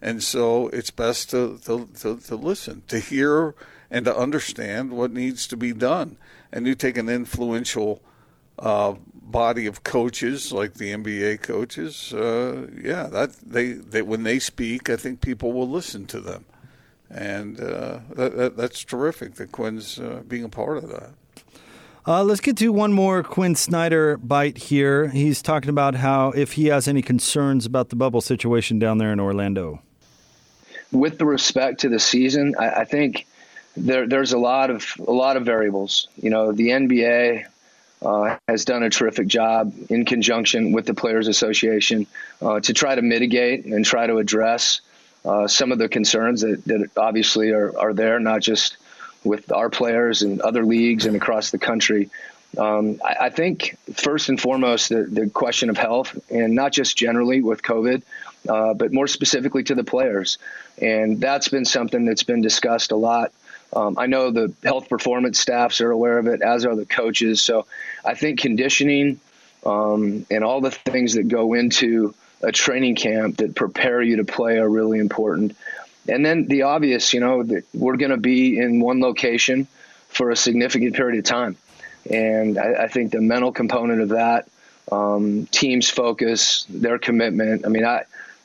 and 0.00 0.22
so 0.22 0.68
it's 0.68 0.90
best 0.90 1.30
to, 1.30 1.58
to, 1.64 1.88
to, 2.00 2.18
to, 2.18 2.36
listen, 2.36 2.82
to 2.88 2.98
hear, 2.98 3.54
and 3.90 4.04
to 4.04 4.16
understand 4.16 4.92
what 4.92 5.10
needs 5.10 5.46
to 5.48 5.56
be 5.56 5.72
done. 5.72 6.18
And 6.52 6.66
you 6.66 6.74
take 6.74 6.96
an 6.96 7.08
influential 7.08 8.02
uh, 8.58 8.94
body 9.14 9.66
of 9.66 9.84
coaches 9.84 10.52
like 10.52 10.74
the 10.74 10.92
NBA 10.92 11.42
coaches, 11.42 12.12
uh, 12.12 12.68
yeah, 12.80 13.04
that 13.04 13.32
they, 13.44 13.72
they 13.72 14.02
when 14.02 14.22
they 14.22 14.38
speak, 14.38 14.88
I 14.88 14.96
think 14.96 15.20
people 15.20 15.52
will 15.52 15.68
listen 15.68 16.06
to 16.06 16.20
them, 16.20 16.44
and 17.10 17.60
uh, 17.60 18.00
that, 18.14 18.36
that, 18.36 18.56
that's 18.56 18.84
terrific 18.84 19.34
that 19.34 19.52
Quin's 19.52 19.98
uh, 19.98 20.22
being 20.26 20.44
a 20.44 20.48
part 20.48 20.78
of 20.78 20.88
that. 20.88 21.10
Uh, 22.08 22.22
let's 22.22 22.40
get 22.40 22.56
to 22.56 22.72
one 22.72 22.92
more 22.92 23.24
Quin 23.24 23.56
Snyder 23.56 24.16
bite 24.18 24.56
here. 24.58 25.08
He's 25.08 25.42
talking 25.42 25.70
about 25.70 25.96
how 25.96 26.30
if 26.30 26.52
he 26.52 26.66
has 26.66 26.86
any 26.86 27.02
concerns 27.02 27.66
about 27.66 27.88
the 27.88 27.96
bubble 27.96 28.20
situation 28.20 28.78
down 28.78 28.98
there 28.98 29.12
in 29.12 29.18
Orlando 29.18 29.82
with 30.92 31.18
the 31.18 31.26
respect 31.26 31.80
to 31.80 31.88
the 31.88 31.98
season, 31.98 32.54
I, 32.58 32.80
I 32.80 32.84
think 32.84 33.26
there, 33.76 34.06
there's 34.06 34.32
a 34.32 34.38
lot 34.38 34.70
of 34.70 34.86
a 34.98 35.12
lot 35.12 35.36
of 35.36 35.44
variables. 35.44 36.08
You 36.16 36.30
know, 36.30 36.52
the 36.52 36.68
NBA 36.68 37.46
uh, 38.02 38.36
has 38.48 38.64
done 38.64 38.82
a 38.82 38.90
terrific 38.90 39.26
job 39.26 39.72
in 39.90 40.04
conjunction 40.04 40.72
with 40.72 40.86
the 40.86 40.94
Players 40.94 41.28
Association 41.28 42.06
uh, 42.40 42.60
to 42.60 42.72
try 42.72 42.94
to 42.94 43.02
mitigate 43.02 43.64
and 43.64 43.84
try 43.84 44.06
to 44.06 44.18
address 44.18 44.80
uh, 45.24 45.48
some 45.48 45.72
of 45.72 45.78
the 45.78 45.88
concerns 45.88 46.42
that, 46.42 46.64
that 46.64 46.90
obviously 46.96 47.50
are, 47.50 47.76
are 47.78 47.92
there, 47.92 48.20
not 48.20 48.40
just 48.40 48.76
with 49.24 49.50
our 49.50 49.68
players 49.68 50.22
and 50.22 50.40
other 50.40 50.64
leagues 50.64 51.04
and 51.04 51.16
across 51.16 51.50
the 51.50 51.58
country. 51.58 52.10
Um, 52.56 53.00
I, 53.04 53.26
I, 53.26 53.30
think 53.30 53.76
first 53.94 54.28
and 54.28 54.40
foremost, 54.40 54.88
the, 54.88 55.02
the, 55.02 55.28
question 55.28 55.68
of 55.68 55.76
health, 55.76 56.16
and 56.30 56.54
not 56.54 56.72
just 56.72 56.96
generally 56.96 57.42
with 57.42 57.62
COVID, 57.62 58.02
uh, 58.48 58.74
but 58.74 58.92
more 58.92 59.06
specifically 59.06 59.62
to 59.64 59.74
the 59.74 59.84
players. 59.84 60.38
And 60.80 61.20
that's 61.20 61.48
been 61.48 61.64
something 61.64 62.04
that's 62.04 62.22
been 62.22 62.42
discussed 62.42 62.92
a 62.92 62.96
lot. 62.96 63.32
Um, 63.72 63.98
I 63.98 64.06
know 64.06 64.30
the 64.30 64.52
health 64.62 64.88
performance 64.88 65.40
staffs 65.40 65.80
are 65.80 65.90
aware 65.90 66.18
of 66.18 66.26
it, 66.26 66.40
as 66.40 66.64
are 66.64 66.76
the 66.76 66.86
coaches. 66.86 67.42
So 67.42 67.66
I 68.04 68.14
think 68.14 68.40
conditioning 68.40 69.20
um, 69.64 70.24
and 70.30 70.44
all 70.44 70.60
the 70.60 70.70
things 70.70 71.14
that 71.14 71.28
go 71.28 71.54
into 71.54 72.14
a 72.42 72.52
training 72.52 72.94
camp 72.94 73.38
that 73.38 73.56
prepare 73.56 74.02
you 74.02 74.16
to 74.16 74.24
play 74.24 74.58
are 74.58 74.68
really 74.68 74.98
important. 74.98 75.56
And 76.08 76.24
then 76.24 76.46
the 76.46 76.62
obvious, 76.62 77.12
you 77.12 77.20
know, 77.20 77.42
that 77.42 77.64
we're 77.74 77.96
going 77.96 78.12
to 78.12 78.16
be 78.16 78.58
in 78.58 78.80
one 78.80 79.00
location 79.00 79.66
for 80.08 80.30
a 80.30 80.36
significant 80.36 80.94
period 80.94 81.18
of 81.18 81.24
time. 81.24 81.56
And 82.08 82.58
I, 82.58 82.84
I 82.84 82.88
think 82.88 83.10
the 83.10 83.20
mental 83.20 83.50
component 83.50 84.00
of 84.00 84.10
that, 84.10 84.48
um, 84.92 85.46
teams 85.46 85.90
focus, 85.90 86.64
their 86.68 86.98
commitment. 86.98 87.66
I 87.66 87.68
mean, 87.68 87.84
I, 87.84 88.04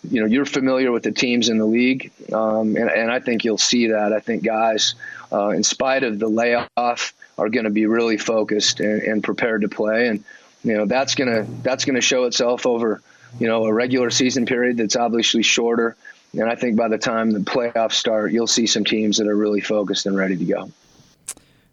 you 0.10 0.20
know, 0.20 0.26
you're 0.26 0.46
familiar 0.46 0.92
with 0.92 1.04
the 1.04 1.12
teams 1.12 1.50
in 1.50 1.58
the 1.58 1.66
league, 1.66 2.12
um, 2.34 2.76
and, 2.76 2.90
and, 2.90 3.12
I 3.12 3.20
think 3.20 3.44
you'll 3.44 3.58
see 3.60 3.88
that. 3.88 4.14
I 4.14 4.20
think 4.20 4.44
guys, 4.44 4.96
uh, 5.32 5.50
in 5.50 5.64
spite 5.64 6.04
of 6.04 6.18
the 6.18 6.28
layoff, 6.28 7.14
are 7.38 7.50
going 7.50 7.66
to 7.66 7.70
be 7.70 7.86
really 7.86 8.18
focused 8.18 8.80
and, 8.80 9.02
and, 9.04 9.24
prepared 9.24 9.62
to 9.62 9.70
play, 9.70 10.08
and 10.08 10.24
you 10.64 10.76
know 10.76 10.86
that's 10.86 11.16
gonna 11.16 11.46
that's 11.62 11.86
gonna 11.86 12.02
show 12.02 12.26
itself 12.26 12.66
over 12.66 13.02
you 13.40 13.48
know 13.48 13.66
a 13.66 13.74
regular 13.74 14.10
season 14.10 14.46
period 14.46 14.78
that's 14.78 14.96
obviously 14.96 15.44
shorter. 15.44 15.96
And 16.34 16.50
I 16.50 16.56
think 16.56 16.78
by 16.78 16.88
the 16.88 16.98
time 16.98 17.32
the 17.32 17.40
playoffs 17.40 17.94
start, 17.94 18.32
you'll 18.32 18.48
see 18.48 18.66
some 18.66 18.86
teams 18.86 19.18
that 19.18 19.28
are 19.28 19.36
really 19.36 19.62
focused 19.62 20.06
and 20.06 20.16
ready 20.16 20.38
to 20.38 20.46
go. 20.46 20.72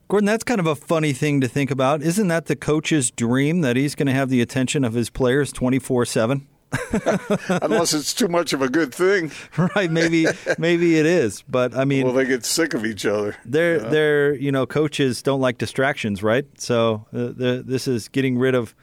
Gordon, 0.08 0.26
that's 0.26 0.42
kind 0.42 0.58
of 0.58 0.66
a 0.66 0.74
funny 0.74 1.12
thing 1.12 1.40
to 1.42 1.48
think 1.48 1.70
about. 1.70 2.02
Isn't 2.02 2.28
that 2.28 2.46
the 2.46 2.56
coach's 2.56 3.10
dream 3.10 3.60
that 3.60 3.76
he's 3.76 3.94
going 3.94 4.06
to 4.06 4.12
have 4.12 4.30
the 4.30 4.40
attention 4.40 4.82
of 4.82 4.94
his 4.94 5.10
players 5.10 5.52
24 5.52 6.06
7? 6.06 6.46
Unless 7.48 7.94
it's 7.94 8.12
too 8.12 8.28
much 8.28 8.52
of 8.52 8.60
a 8.62 8.68
good 8.68 8.94
thing, 8.94 9.30
right? 9.74 9.90
Maybe, 9.90 10.26
maybe 10.58 10.98
it 10.98 11.06
is. 11.06 11.42
But 11.48 11.74
I 11.74 11.84
mean, 11.84 12.04
well, 12.04 12.14
they 12.14 12.26
get 12.26 12.44
sick 12.44 12.74
of 12.74 12.84
each 12.84 13.06
other. 13.06 13.36
They're, 13.44 13.78
they're, 13.78 14.34
you 14.34 14.52
know, 14.52 14.66
coaches 14.66 15.22
don't 15.22 15.40
like 15.40 15.58
distractions, 15.58 16.22
right? 16.22 16.46
So 16.60 17.06
uh, 17.12 17.62
this 17.64 17.88
is 17.88 18.08
getting 18.08 18.38
rid 18.38 18.54
of 18.54 18.74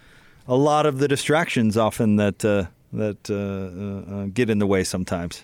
a 0.47 0.55
lot 0.55 0.85
of 0.85 0.99
the 0.99 1.07
distractions 1.07 1.77
often 1.77 2.15
that 2.15 2.43
uh, 2.43 2.65
that 2.93 3.29
uh, 3.29 4.13
uh, 4.13 4.25
get 4.33 4.49
in 4.49 4.59
the 4.59 4.67
way 4.67 4.83
sometimes. 4.83 5.43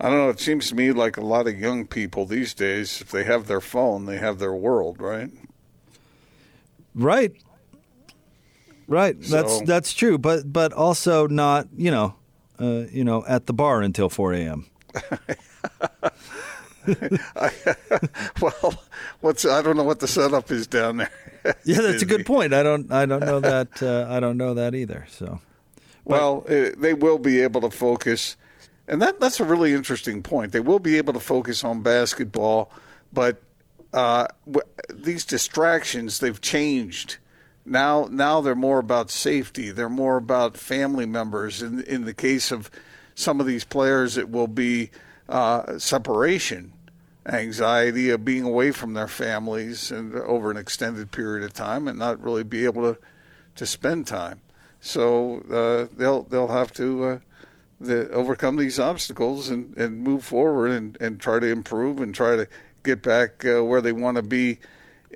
I 0.00 0.08
don't 0.08 0.18
know. 0.18 0.28
It 0.30 0.40
seems 0.40 0.68
to 0.68 0.74
me 0.74 0.92
like 0.92 1.16
a 1.16 1.24
lot 1.24 1.46
of 1.46 1.58
young 1.58 1.86
people 1.86 2.26
these 2.26 2.52
days, 2.52 3.00
if 3.00 3.10
they 3.10 3.24
have 3.24 3.46
their 3.46 3.60
phone, 3.60 4.06
they 4.06 4.18
have 4.18 4.38
their 4.38 4.52
world, 4.52 5.00
right? 5.00 5.30
Right. 6.94 7.32
Right. 8.86 9.22
So, 9.24 9.36
that's 9.36 9.60
that's 9.62 9.92
true, 9.94 10.18
but 10.18 10.52
but 10.52 10.72
also 10.72 11.26
not 11.26 11.68
you 11.76 11.90
know, 11.90 12.14
uh, 12.60 12.84
you 12.90 13.04
know, 13.04 13.24
at 13.26 13.46
the 13.46 13.52
bar 13.52 13.82
until 13.82 14.08
four 14.08 14.32
a.m. 14.32 14.66
well, 18.40 18.74
what's 19.20 19.44
I 19.46 19.62
don't 19.62 19.76
know 19.76 19.84
what 19.84 20.00
the 20.00 20.08
setup 20.08 20.50
is 20.50 20.66
down 20.66 20.98
there. 20.98 21.10
yeah, 21.64 21.80
that's 21.80 22.02
a 22.02 22.06
good 22.06 22.26
point. 22.26 22.52
I 22.52 22.62
don't 22.62 22.92
I 22.92 23.06
don't 23.06 23.20
know 23.20 23.40
that 23.40 23.82
uh, 23.82 24.06
I 24.08 24.20
don't 24.20 24.36
know 24.36 24.54
that 24.54 24.74
either. 24.74 25.06
So, 25.10 25.40
but, 26.06 26.20
well, 26.20 26.44
uh, 26.48 26.70
they 26.76 26.94
will 26.94 27.18
be 27.18 27.40
able 27.40 27.60
to 27.62 27.70
focus, 27.70 28.36
and 28.86 29.00
that 29.00 29.20
that's 29.20 29.40
a 29.40 29.44
really 29.44 29.72
interesting 29.72 30.22
point. 30.22 30.52
They 30.52 30.60
will 30.60 30.78
be 30.78 30.98
able 30.98 31.14
to 31.14 31.20
focus 31.20 31.64
on 31.64 31.82
basketball, 31.82 32.70
but 33.12 33.42
uh, 33.94 34.26
these 34.92 35.24
distractions 35.24 36.18
they've 36.18 36.40
changed 36.40 37.16
now, 37.64 38.08
now 38.10 38.40
they're 38.40 38.54
more 38.54 38.78
about 38.78 39.10
safety. 39.10 39.70
They're 39.70 39.88
more 39.88 40.16
about 40.16 40.56
family 40.56 41.06
members. 41.06 41.62
In 41.62 41.82
in 41.82 42.04
the 42.04 42.14
case 42.14 42.50
of 42.50 42.70
some 43.14 43.40
of 43.40 43.46
these 43.46 43.64
players, 43.64 44.16
it 44.16 44.30
will 44.30 44.48
be 44.48 44.90
uh, 45.28 45.78
separation, 45.78 46.72
anxiety 47.26 48.10
of 48.10 48.24
being 48.24 48.42
away 48.42 48.70
from 48.70 48.94
their 48.94 49.08
families 49.08 49.90
and 49.90 50.14
over 50.14 50.50
an 50.50 50.56
extended 50.56 51.10
period 51.10 51.44
of 51.44 51.52
time, 51.52 51.88
and 51.88 51.98
not 51.98 52.22
really 52.22 52.44
be 52.44 52.64
able 52.64 52.94
to 52.94 53.00
to 53.54 53.66
spend 53.66 54.06
time. 54.06 54.40
So 54.80 55.40
uh, 55.50 55.94
they'll 55.96 56.24
they'll 56.24 56.48
have 56.48 56.72
to 56.74 57.04
uh, 57.04 57.18
the, 57.80 58.10
overcome 58.10 58.56
these 58.56 58.78
obstacles 58.78 59.48
and, 59.48 59.76
and 59.76 60.00
move 60.00 60.24
forward 60.24 60.70
and, 60.70 60.96
and 61.00 61.20
try 61.20 61.38
to 61.38 61.46
improve 61.46 62.00
and 62.00 62.14
try 62.14 62.36
to 62.36 62.48
get 62.82 63.02
back 63.02 63.44
uh, 63.44 63.64
where 63.64 63.80
they 63.80 63.92
want 63.92 64.16
to 64.16 64.22
be 64.22 64.58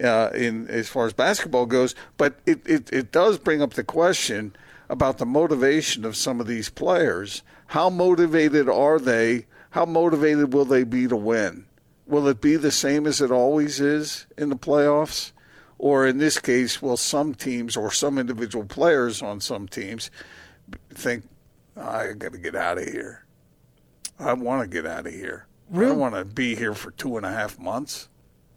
uh, 0.03 0.31
in 0.35 0.67
as 0.69 0.89
far 0.89 1.07
as 1.07 1.13
basketball 1.13 1.67
goes. 1.67 1.95
But 2.17 2.39
it, 2.47 2.61
it, 2.67 2.93
it 2.93 3.13
does 3.13 3.39
bring 3.39 3.63
up 3.63 3.75
the 3.75 3.85
question 3.85 4.55
about 4.89 5.19
the 5.19 5.27
motivation 5.27 6.05
of 6.05 6.17
some 6.17 6.41
of 6.41 6.47
these 6.47 6.71
players. 6.71 7.43
How 7.69 7.91
motivated 7.91 8.69
are 8.69 8.99
they? 8.99 9.47
How 9.71 9.85
motivated 9.85 10.53
will 10.53 10.65
they 10.65 10.85
be 10.85 11.07
to 11.09 11.17
win? 11.17 11.67
Will 12.07 12.27
it 12.27 12.41
be 12.41 12.57
the 12.57 12.71
same 12.71 13.07
as 13.07 13.21
it 13.21 13.31
always 13.31 13.81
is 13.81 14.27
in 14.39 14.49
the 14.49 14.57
playoffs? 14.57 15.33
Or 15.79 16.07
in 16.07 16.19
this 16.19 16.41
case, 16.41 16.83
will 16.83 16.97
some 16.97 17.35
teams 17.35 17.77
or 17.77 17.93
some 17.93 18.19
individual 18.19 18.65
players 18.65 19.23
on 19.23 19.41
some 19.41 19.69
teams 19.69 20.11
think, 20.91 21.25
I 21.77 22.13
got 22.13 22.33
to 22.33 22.39
get 22.39 22.57
out 22.57 22.79
of 22.79 22.89
here? 22.89 23.25
I 24.19 24.33
want 24.33 24.63
to 24.63 24.69
get 24.69 24.87
out 24.87 25.07
of 25.07 25.13
here. 25.13 25.47
Really? 25.71 25.87
I 25.87 25.89
don't 25.91 26.01
want 26.01 26.15
to 26.17 26.25
be 26.25 26.57
here 26.57 26.75
for 26.75 26.91
two 26.93 27.17
and 27.17 27.25
a 27.25 27.31
half 27.31 27.59
months. 27.59 28.09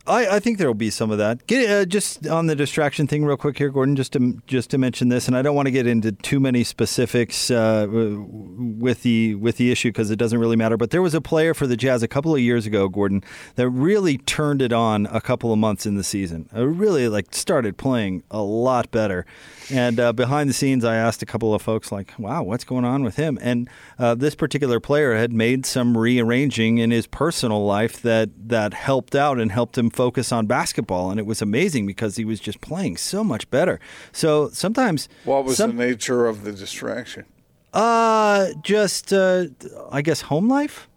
I, 0.07 0.37
I 0.37 0.39
think 0.39 0.57
there 0.57 0.67
will 0.67 0.73
be 0.73 0.89
some 0.89 1.11
of 1.11 1.17
that. 1.19 1.45
Get, 1.45 1.69
uh, 1.69 1.85
just 1.85 2.25
on 2.27 2.47
the 2.47 2.55
distraction 2.55 3.05
thing, 3.05 3.23
real 3.23 3.37
quick 3.37 3.57
here, 3.57 3.69
Gordon. 3.69 3.95
Just 3.95 4.13
to 4.13 4.41
just 4.47 4.71
to 4.71 4.77
mention 4.77 5.09
this, 5.09 5.27
and 5.27 5.37
I 5.37 5.41
don't 5.41 5.55
want 5.55 5.67
to 5.67 5.71
get 5.71 5.85
into 5.85 6.11
too 6.11 6.39
many 6.39 6.63
specifics 6.63 7.51
uh, 7.51 7.87
with 7.89 9.03
the 9.03 9.35
with 9.35 9.57
the 9.57 9.71
issue 9.71 9.89
because 9.89 10.09
it 10.09 10.15
doesn't 10.15 10.39
really 10.39 10.55
matter. 10.55 10.75
But 10.77 10.89
there 10.89 11.01
was 11.01 11.13
a 11.13 11.21
player 11.21 11.53
for 11.53 11.67
the 11.67 11.77
Jazz 11.77 12.01
a 12.01 12.07
couple 12.07 12.33
of 12.33 12.41
years 12.41 12.65
ago, 12.65 12.89
Gordon, 12.89 13.23
that 13.55 13.69
really 13.69 14.17
turned 14.17 14.61
it 14.61 14.73
on 14.73 15.05
a 15.07 15.21
couple 15.21 15.53
of 15.53 15.59
months 15.59 15.85
in 15.85 15.95
the 15.95 16.03
season. 16.03 16.49
I 16.51 16.61
really 16.61 17.07
like 17.07 17.33
started 17.35 17.77
playing 17.77 18.23
a 18.31 18.41
lot 18.41 18.89
better. 18.91 19.25
And 19.71 19.99
uh, 19.99 20.13
behind 20.13 20.49
the 20.49 20.53
scenes, 20.53 20.83
I 20.83 20.95
asked 20.95 21.21
a 21.21 21.25
couple 21.25 21.53
of 21.53 21.61
folks, 21.61 21.91
like, 21.91 22.13
"Wow, 22.17 22.43
what's 22.43 22.63
going 22.63 22.85
on 22.85 23.03
with 23.03 23.15
him?" 23.15 23.39
And 23.41 23.69
uh, 23.97 24.15
this 24.15 24.35
particular 24.35 24.79
player 24.79 25.15
had 25.15 25.31
made 25.31 25.65
some 25.65 25.97
rearranging 25.97 26.77
in 26.77 26.91
his 26.91 27.07
personal 27.07 27.65
life 27.65 28.01
that 28.01 28.29
that 28.49 28.73
helped 28.73 29.15
out 29.15 29.39
and 29.39 29.51
helped 29.51 29.77
him 29.77 29.89
focus 29.89 30.31
on 30.31 30.45
basketball, 30.45 31.09
and 31.09 31.19
it 31.19 31.25
was 31.25 31.41
amazing 31.41 31.85
because 31.85 32.17
he 32.17 32.25
was 32.25 32.39
just 32.39 32.59
playing 32.61 32.97
so 32.97 33.23
much 33.23 33.49
better. 33.49 33.79
So 34.11 34.49
sometimes, 34.49 35.07
what 35.23 35.45
was 35.45 35.57
some, 35.57 35.77
the 35.77 35.85
nature 35.85 36.27
of 36.27 36.43
the 36.43 36.51
distraction? 36.51 37.25
Uh, 37.73 38.49
just 38.61 39.13
uh, 39.13 39.45
I 39.91 40.01
guess 40.01 40.21
home 40.21 40.49
life. 40.49 40.89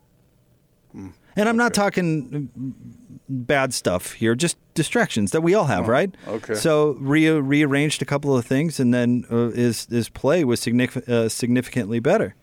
Hmm. 0.92 1.10
And 1.36 1.48
I'm 1.48 1.56
okay. 1.56 1.64
not 1.64 1.74
talking 1.74 2.50
bad 3.28 3.72
stuff 3.72 4.12
here, 4.12 4.34
just 4.34 4.56
distractions 4.74 5.30
that 5.32 5.40
we 5.40 5.54
all 5.54 5.64
have, 5.64 5.84
oh, 5.84 5.92
right? 5.92 6.14
Okay. 6.26 6.54
So 6.54 6.96
re- 7.00 7.30
rearranged 7.30 8.02
a 8.02 8.04
couple 8.04 8.36
of 8.36 8.44
things, 8.44 8.78
and 8.78 8.92
then 8.92 9.24
uh, 9.30 9.50
his 9.50 9.86
his 9.86 10.08
play 10.08 10.44
was 10.44 10.60
significant, 10.60 11.08
uh, 11.08 11.28
significantly 11.28 12.00
better. 12.00 12.34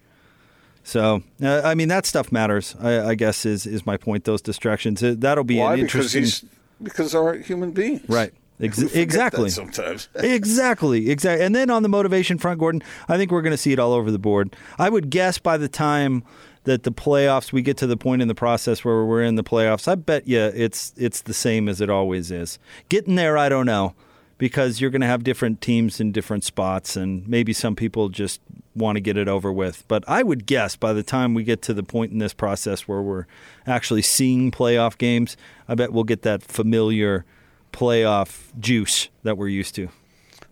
So, 0.83 1.21
uh, 1.43 1.61
I 1.63 1.75
mean, 1.75 1.89
that 1.89 2.05
stuff 2.05 2.31
matters. 2.31 2.75
I, 2.79 3.09
I, 3.09 3.15
guess 3.15 3.45
is 3.45 3.67
is 3.67 3.85
my 3.85 3.97
point. 3.97 4.23
Those 4.23 4.41
distractions 4.41 5.03
uh, 5.03 5.15
that'll 5.17 5.43
be 5.43 5.57
Why? 5.57 5.75
an 5.75 5.81
interesting. 5.81 6.21
Because 6.21 6.39
he's 6.41 6.49
because 6.81 7.11
they're 7.11 7.35
human 7.35 7.71
beings, 7.71 8.01
right? 8.07 8.33
Ex- 8.61 8.79
exactly. 8.79 9.49
sometimes. 9.49 10.07
exactly. 10.15 11.09
Exactly. 11.09 11.43
And 11.43 11.55
then 11.55 11.71
on 11.71 11.81
the 11.81 11.89
motivation 11.89 12.37
front, 12.37 12.59
Gordon, 12.59 12.83
I 13.09 13.17
think 13.17 13.31
we're 13.31 13.41
going 13.41 13.51
to 13.51 13.57
see 13.57 13.73
it 13.73 13.79
all 13.79 13.91
over 13.91 14.11
the 14.11 14.19
board. 14.19 14.55
I 14.77 14.89
would 14.89 15.09
guess 15.09 15.39
by 15.39 15.57
the 15.57 15.67
time 15.67 16.23
that 16.63 16.83
the 16.83 16.91
playoffs, 16.91 17.51
we 17.51 17.61
get 17.61 17.77
to 17.77 17.87
the 17.87 17.97
point 17.97 18.21
in 18.21 18.27
the 18.27 18.35
process 18.35 18.85
where 18.85 19.03
we're 19.03 19.23
in 19.23 19.35
the 19.35 19.43
playoffs. 19.43 19.87
I 19.87 19.95
bet 19.95 20.27
you 20.27 20.39
it's 20.39 20.93
it's 20.97 21.21
the 21.21 21.33
same 21.33 21.67
as 21.67 21.81
it 21.81 21.89
always 21.89 22.31
is. 22.31 22.59
Getting 22.89 23.15
there, 23.15 23.37
I 23.37 23.49
don't 23.49 23.65
know 23.65 23.95
because 24.41 24.81
you're 24.81 24.89
going 24.89 25.01
to 25.01 25.07
have 25.07 25.23
different 25.23 25.61
teams 25.61 25.99
in 25.99 26.11
different 26.11 26.43
spots, 26.43 26.95
and 26.95 27.27
maybe 27.27 27.53
some 27.53 27.75
people 27.75 28.09
just 28.09 28.41
want 28.75 28.95
to 28.95 28.99
get 28.99 29.15
it 29.15 29.27
over 29.27 29.53
with. 29.53 29.87
But 29.87 30.03
I 30.07 30.23
would 30.23 30.47
guess 30.47 30.75
by 30.75 30.93
the 30.93 31.03
time 31.03 31.35
we 31.35 31.43
get 31.43 31.61
to 31.63 31.75
the 31.75 31.83
point 31.83 32.11
in 32.11 32.17
this 32.17 32.33
process 32.33 32.87
where 32.87 33.03
we're 33.03 33.27
actually 33.67 34.01
seeing 34.01 34.49
playoff 34.49 34.97
games, 34.97 35.37
I 35.67 35.75
bet 35.75 35.93
we'll 35.93 36.05
get 36.05 36.23
that 36.23 36.41
familiar 36.41 37.23
playoff 37.71 38.49
juice 38.59 39.09
that 39.21 39.37
we're 39.37 39.47
used 39.47 39.75
to. 39.75 39.89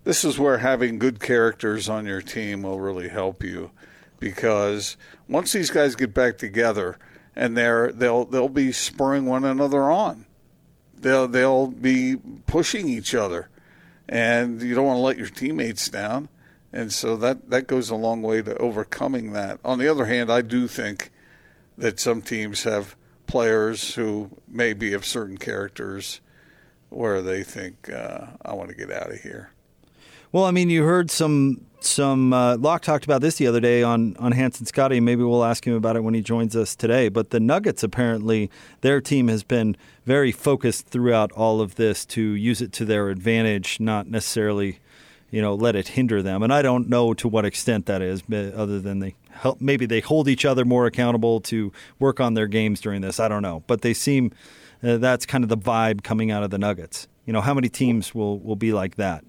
This 0.03 0.23
is 0.23 0.37
where 0.37 0.59
having 0.59 0.99
good 0.99 1.19
characters 1.19 1.89
on 1.89 2.05
your 2.05 2.21
team 2.21 2.61
will 2.61 2.79
really 2.79 3.09
help 3.09 3.43
you 3.43 3.71
because 4.19 4.97
once 5.27 5.51
these 5.53 5.69
guys 5.69 5.95
get 5.95 6.13
back 6.13 6.37
together 6.37 6.97
and 7.35 7.55
they're 7.55 7.91
they'll 7.91 8.25
they'll 8.25 8.49
be 8.49 8.71
spurring 8.71 9.25
one 9.25 9.45
another 9.45 9.83
on. 9.83 10.25
They'll 10.95 11.27
they'll 11.27 11.67
be 11.67 12.17
pushing 12.45 12.89
each 12.89 13.15
other 13.15 13.49
and 14.09 14.61
you 14.61 14.73
don't 14.73 14.85
want 14.85 14.97
to 14.97 15.01
let 15.01 15.17
your 15.17 15.27
teammates 15.27 15.87
down. 15.87 16.29
And 16.73 16.91
so 16.91 17.15
that, 17.17 17.49
that 17.49 17.67
goes 17.67 17.89
a 17.89 17.95
long 17.95 18.21
way 18.21 18.41
to 18.41 18.57
overcoming 18.57 19.33
that. 19.33 19.59
On 19.63 19.79
the 19.79 19.87
other 19.87 20.05
hand, 20.05 20.31
I 20.31 20.41
do 20.41 20.67
think 20.67 21.11
that 21.77 21.99
some 21.99 22.21
teams 22.21 22.63
have 22.63 22.95
players 23.27 23.95
who 23.95 24.31
may 24.47 24.73
be 24.73 24.93
of 24.93 25.05
certain 25.05 25.37
characters 25.37 26.21
where 26.89 27.21
they 27.21 27.43
think, 27.43 27.89
uh, 27.89 28.27
I 28.43 28.53
want 28.53 28.69
to 28.69 28.75
get 28.75 28.91
out 28.91 29.11
of 29.11 29.21
here. 29.21 29.51
Well, 30.31 30.45
I 30.45 30.51
mean, 30.51 30.69
you 30.69 30.83
heard 30.83 31.09
some 31.09 31.65
some 31.79 32.33
uh, 32.33 32.57
Locke 32.57 32.83
talked 32.83 33.03
about 33.03 33.21
this 33.21 33.37
the 33.37 33.47
other 33.47 33.59
day 33.59 33.81
on 33.81 34.15
on 34.17 34.31
Hans 34.33 34.59
and 34.59 34.67
Scotty. 34.67 34.99
Maybe 34.99 35.23
we'll 35.23 35.43
ask 35.43 35.65
him 35.65 35.73
about 35.73 35.95
it 35.95 36.03
when 36.03 36.13
he 36.13 36.21
joins 36.21 36.55
us 36.55 36.75
today. 36.75 37.09
But 37.09 37.31
the 37.31 37.39
Nuggets 37.39 37.81
apparently 37.81 38.51
their 38.81 39.01
team 39.01 39.27
has 39.27 39.43
been 39.43 39.75
very 40.05 40.31
focused 40.31 40.85
throughout 40.87 41.31
all 41.31 41.61
of 41.61 41.75
this 41.75 42.05
to 42.07 42.21
use 42.21 42.61
it 42.61 42.71
to 42.73 42.85
their 42.85 43.09
advantage, 43.09 43.79
not 43.79 44.05
necessarily, 44.05 44.77
you 45.31 45.41
know, 45.41 45.55
let 45.55 45.75
it 45.75 45.89
hinder 45.89 46.21
them. 46.21 46.43
And 46.43 46.53
I 46.53 46.61
don't 46.61 46.89
know 46.89 47.15
to 47.15 47.27
what 47.27 47.43
extent 47.43 47.87
that 47.87 48.03
is, 48.03 48.21
other 48.31 48.79
than 48.79 48.99
they 48.99 49.15
help, 49.31 49.59
maybe 49.59 49.87
they 49.87 49.99
hold 49.99 50.27
each 50.27 50.45
other 50.45 50.63
more 50.63 50.85
accountable 50.85 51.41
to 51.41 51.71
work 51.97 52.19
on 52.19 52.35
their 52.35 52.47
games 52.47 52.81
during 52.81 53.01
this. 53.01 53.19
I 53.19 53.29
don't 53.29 53.41
know, 53.41 53.63
but 53.65 53.81
they 53.81 53.95
seem 53.95 54.31
uh, 54.83 54.97
that's 54.97 55.25
kind 55.25 55.43
of 55.43 55.49
the 55.49 55.57
vibe 55.57 56.03
coming 56.03 56.29
out 56.29 56.43
of 56.43 56.51
the 56.51 56.59
Nuggets. 56.59 57.07
You 57.25 57.33
know, 57.33 57.41
how 57.41 57.55
many 57.55 57.67
teams 57.69 58.13
will 58.13 58.37
will 58.37 58.55
be 58.55 58.73
like 58.73 58.95
that? 58.97 59.23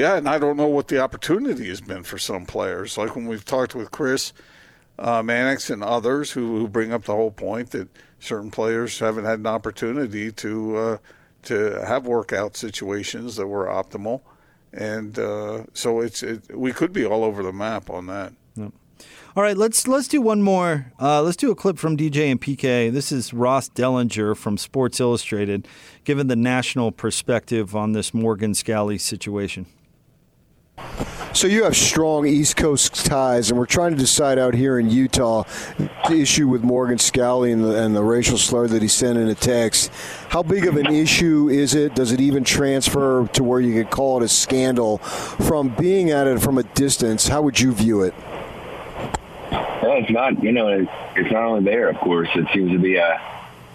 Yeah, 0.00 0.16
and 0.16 0.26
I 0.26 0.38
don't 0.38 0.56
know 0.56 0.66
what 0.66 0.88
the 0.88 0.98
opportunity 0.98 1.68
has 1.68 1.82
been 1.82 2.04
for 2.04 2.16
some 2.16 2.46
players. 2.46 2.96
Like 2.96 3.14
when 3.14 3.26
we've 3.26 3.44
talked 3.44 3.74
with 3.74 3.90
Chris 3.90 4.32
uh, 4.98 5.22
Mannix 5.22 5.68
and 5.68 5.84
others 5.84 6.30
who, 6.30 6.56
who 6.56 6.68
bring 6.68 6.90
up 6.90 7.04
the 7.04 7.14
whole 7.14 7.30
point 7.30 7.72
that 7.72 7.86
certain 8.18 8.50
players 8.50 8.98
haven't 8.98 9.26
had 9.26 9.40
an 9.40 9.46
opportunity 9.46 10.32
to 10.32 10.76
uh, 10.78 10.96
to 11.42 11.84
have 11.86 12.06
workout 12.06 12.56
situations 12.56 13.36
that 13.36 13.46
were 13.46 13.66
optimal, 13.66 14.22
and 14.72 15.18
uh, 15.18 15.64
so 15.74 16.00
it's 16.00 16.22
it, 16.22 16.56
we 16.56 16.72
could 16.72 16.94
be 16.94 17.04
all 17.04 17.22
over 17.22 17.42
the 17.42 17.52
map 17.52 17.90
on 17.90 18.06
that. 18.06 18.32
All 19.36 19.42
right, 19.42 19.56
let's 19.56 19.86
let's 19.86 20.08
do 20.08 20.22
one 20.22 20.40
more. 20.40 20.94
Uh, 20.98 21.20
let's 21.20 21.36
do 21.36 21.50
a 21.50 21.54
clip 21.54 21.76
from 21.76 21.98
DJ 21.98 22.30
and 22.30 22.40
PK. 22.40 22.90
This 22.90 23.12
is 23.12 23.34
Ross 23.34 23.68
Dellenger 23.68 24.34
from 24.34 24.56
Sports 24.56 24.98
Illustrated, 24.98 25.68
giving 26.04 26.28
the 26.28 26.36
national 26.36 26.90
perspective 26.90 27.76
on 27.76 27.92
this 27.92 28.14
Morgan 28.14 28.54
Scalley 28.54 28.98
situation. 28.98 29.66
So 31.32 31.46
you 31.46 31.62
have 31.62 31.76
strong 31.76 32.26
East 32.26 32.56
Coast 32.56 33.06
ties, 33.06 33.50
and 33.50 33.58
we're 33.58 33.66
trying 33.66 33.92
to 33.92 33.96
decide 33.96 34.36
out 34.36 34.52
here 34.52 34.80
in 34.80 34.90
Utah 34.90 35.44
the 36.08 36.20
issue 36.20 36.48
with 36.48 36.64
Morgan 36.64 36.98
Scalley 36.98 37.52
and 37.52 37.62
the, 37.64 37.82
and 37.82 37.94
the 37.94 38.02
racial 38.02 38.36
slur 38.36 38.66
that 38.66 38.82
he 38.82 38.88
sent 38.88 39.16
in 39.16 39.28
a 39.28 39.34
text. 39.34 39.92
How 40.28 40.42
big 40.42 40.66
of 40.66 40.76
an 40.76 40.92
issue 40.92 41.48
is 41.48 41.74
it? 41.74 41.94
Does 41.94 42.10
it 42.10 42.20
even 42.20 42.42
transfer 42.42 43.28
to 43.28 43.44
where 43.44 43.60
you 43.60 43.80
could 43.80 43.90
call 43.90 44.20
it 44.20 44.24
a 44.24 44.28
scandal? 44.28 44.98
From 44.98 45.68
being 45.68 46.10
at 46.10 46.26
it 46.26 46.40
from 46.40 46.58
a 46.58 46.64
distance, 46.64 47.28
how 47.28 47.42
would 47.42 47.60
you 47.60 47.72
view 47.72 48.02
it? 48.02 48.14
Well, 49.50 50.02
it's 50.02 50.10
not. 50.10 50.42
You 50.42 50.50
know, 50.50 50.68
it's, 50.68 51.32
not 51.32 51.44
only 51.44 51.64
there. 51.64 51.88
Of 51.88 51.98
course, 51.98 52.28
it 52.34 52.48
seems 52.52 52.72
to 52.72 52.78
be 52.78 52.96
a 52.96 53.20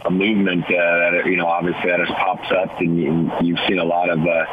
a 0.04 0.12
movement 0.12 0.66
uh, 0.66 0.70
that 0.70 1.24
you 1.26 1.38
know 1.38 1.48
obviously 1.48 1.90
that 1.90 2.00
has 2.00 2.10
pops 2.10 2.52
up, 2.52 2.80
and 2.80 3.02
you, 3.02 3.32
you've 3.42 3.60
seen 3.68 3.80
a 3.80 3.86
lot 3.86 4.10
of. 4.10 4.20
Uh, 4.20 4.46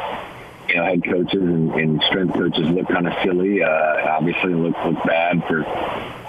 you 0.69 0.75
know, 0.75 0.85
head 0.85 1.03
coaches 1.03 1.41
and, 1.41 1.71
and 1.73 2.01
strength 2.03 2.33
coaches 2.33 2.67
look 2.69 2.87
kind 2.87 3.07
of 3.07 3.13
silly. 3.23 3.61
Uh, 3.61 4.09
obviously, 4.09 4.53
look 4.53 4.75
look 4.85 5.03
bad 5.05 5.43
for 5.47 5.63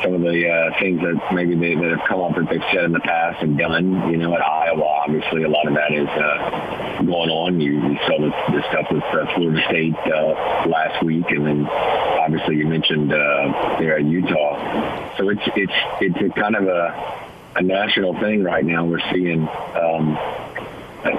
some 0.03 0.15
of 0.15 0.21
the 0.21 0.49
uh, 0.49 0.79
things 0.81 1.01
that 1.01 1.21
maybe 1.33 1.55
they, 1.55 1.75
that 1.75 1.97
have 1.97 2.07
come 2.09 2.21
up 2.21 2.35
that 2.37 2.49
they've 2.51 2.63
said 2.73 2.85
in 2.85 2.93
the 2.93 3.01
past 3.01 3.43
and 3.43 3.57
done. 3.57 4.11
You 4.11 4.19
know, 4.19 4.35
at 4.35 4.43
Iowa, 4.43 4.83
obviously, 4.83 5.45
a 5.45 5.49
lot 5.49 5.67
of 5.67 5.75
that 5.75 5.93
is 5.93 6.09
uh, 6.09 7.03
going 7.03 7.31
on. 7.31 7.61
You, 7.61 7.73
you 7.73 7.97
saw 8.07 8.19
the, 8.21 8.31
the 8.53 8.63
stuff 8.71 8.87
with 8.91 9.05
uh, 9.05 9.35
Florida 9.35 9.63
State 9.69 9.97
uh, 10.07 10.67
last 10.69 11.03
week, 11.05 11.25
and 11.31 11.47
then 11.47 11.67
obviously 11.67 12.57
you 12.57 12.67
mentioned 12.67 13.13
uh, 13.13 13.77
there 13.79 13.97
at 13.97 14.05
Utah. 14.05 15.17
So 15.17 15.29
it's 15.29 15.43
it's 15.57 15.73
it's 16.01 16.17
a 16.21 16.41
kind 16.41 16.57
of 16.57 16.65
a 16.67 17.31
a 17.57 17.63
national 17.63 18.19
thing 18.21 18.43
right 18.43 18.65
now. 18.65 18.85
We're 18.85 19.01
seeing. 19.13 19.49
Um, 19.75 20.19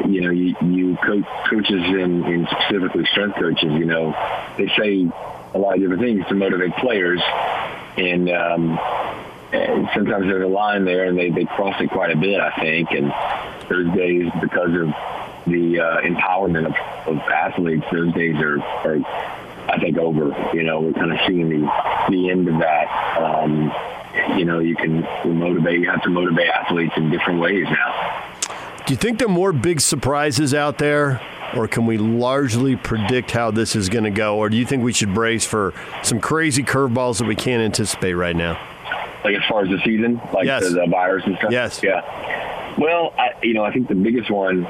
you 0.08 0.22
know, 0.22 0.32
you, 0.32 0.56
you 0.62 0.98
coach, 0.98 1.26
coaches 1.50 1.82
and, 1.84 2.26
and 2.26 2.48
specifically 2.48 3.06
strength 3.06 3.36
coaches, 3.36 3.72
you 3.72 3.86
know, 3.86 4.16
they 4.58 4.68
say 4.78 5.08
a 5.54 5.58
lot 5.58 5.76
of 5.76 5.82
different 5.82 6.02
things 6.02 6.26
to 6.28 6.36
motivate 6.36 6.76
players. 6.78 7.22
And, 7.98 8.30
um, 8.30 8.80
and 9.54 9.88
sometimes 9.94 10.26
there's 10.26 10.44
a 10.44 10.48
line 10.48 10.86
there 10.86 11.06
and 11.06 11.18
they, 11.18 11.30
they 11.30 11.46
cross 11.46 11.80
it 11.80 11.90
quite 11.90 12.12
a 12.12 12.18
bit, 12.18 12.40
I 12.40 12.52
think. 12.60 12.92
And 12.92 13.14
those 13.70 13.96
days, 13.96 14.32
because 14.42 14.70
of 14.70 14.94
the 15.48 15.80
uh, 15.80 16.02
empowerment 16.02 16.66
of, 16.66 17.08
of 17.08 17.20
athletes, 17.30 17.86
those 17.92 18.14
days 18.14 18.36
are, 18.38 18.60
are, 18.60 18.98
I 19.70 19.80
think, 19.80 19.98
over. 19.98 20.36
You 20.54 20.64
know, 20.64 20.82
we're 20.82 20.94
kind 20.94 21.12
of 21.12 21.20
seeing 21.28 21.50
the, 21.50 21.72
the 22.10 22.30
end 22.30 22.48
of 22.48 22.60
that. 22.60 23.18
Um, 23.18 23.72
you 24.38 24.46
know, 24.46 24.60
you 24.60 24.76
can 24.76 25.02
motivate, 25.26 25.80
you 25.80 25.90
have 25.90 26.02
to 26.04 26.10
motivate 26.10 26.48
athletes 26.50 26.94
in 26.98 27.10
different 27.10 27.40
ways 27.40 27.66
now. 27.66 28.34
Do 28.86 28.94
you 28.94 28.98
think 28.98 29.18
there 29.18 29.28
are 29.28 29.32
more 29.32 29.52
big 29.52 29.82
surprises 29.82 30.54
out 30.54 30.78
there, 30.78 31.20
or 31.56 31.68
can 31.68 31.88
we 31.88 31.98
largely 31.98 32.76
predict 32.76 33.32
how 33.32 33.50
this 33.50 33.76
is 33.76 33.90
going 33.90 34.04
to 34.04 34.12
go? 34.12 34.38
Or 34.38 34.48
do 34.48 34.58
you 34.58 34.66
think 34.66 34.84
we 34.84 34.94
should 34.94 35.12
brace 35.12 35.44
for 35.44 35.74
some 36.04 36.20
crazy 36.20 36.62
curveballs 36.62 37.18
that 37.18 37.26
we 37.26 37.36
can't 37.36 37.64
anticipate 37.64 38.14
right 38.14 38.36
now? 38.36 38.62
Like 39.24 39.38
as 39.38 39.44
far 39.50 39.64
as 39.64 39.70
the 39.70 39.82
season, 39.84 40.22
like 40.32 40.46
yes. 40.46 40.64
the, 40.64 40.70
the 40.70 40.88
virus 40.88 41.24
and 41.26 41.36
stuff. 41.38 41.52
Yes. 41.52 41.82
Yeah. 41.82 42.76
Well, 42.78 43.12
I, 43.18 43.32
you 43.42 43.56
know, 43.56 43.64
I 43.64 43.74
think 43.74 43.88
the 43.88 43.96
biggest 43.96 44.30
one 44.30 44.68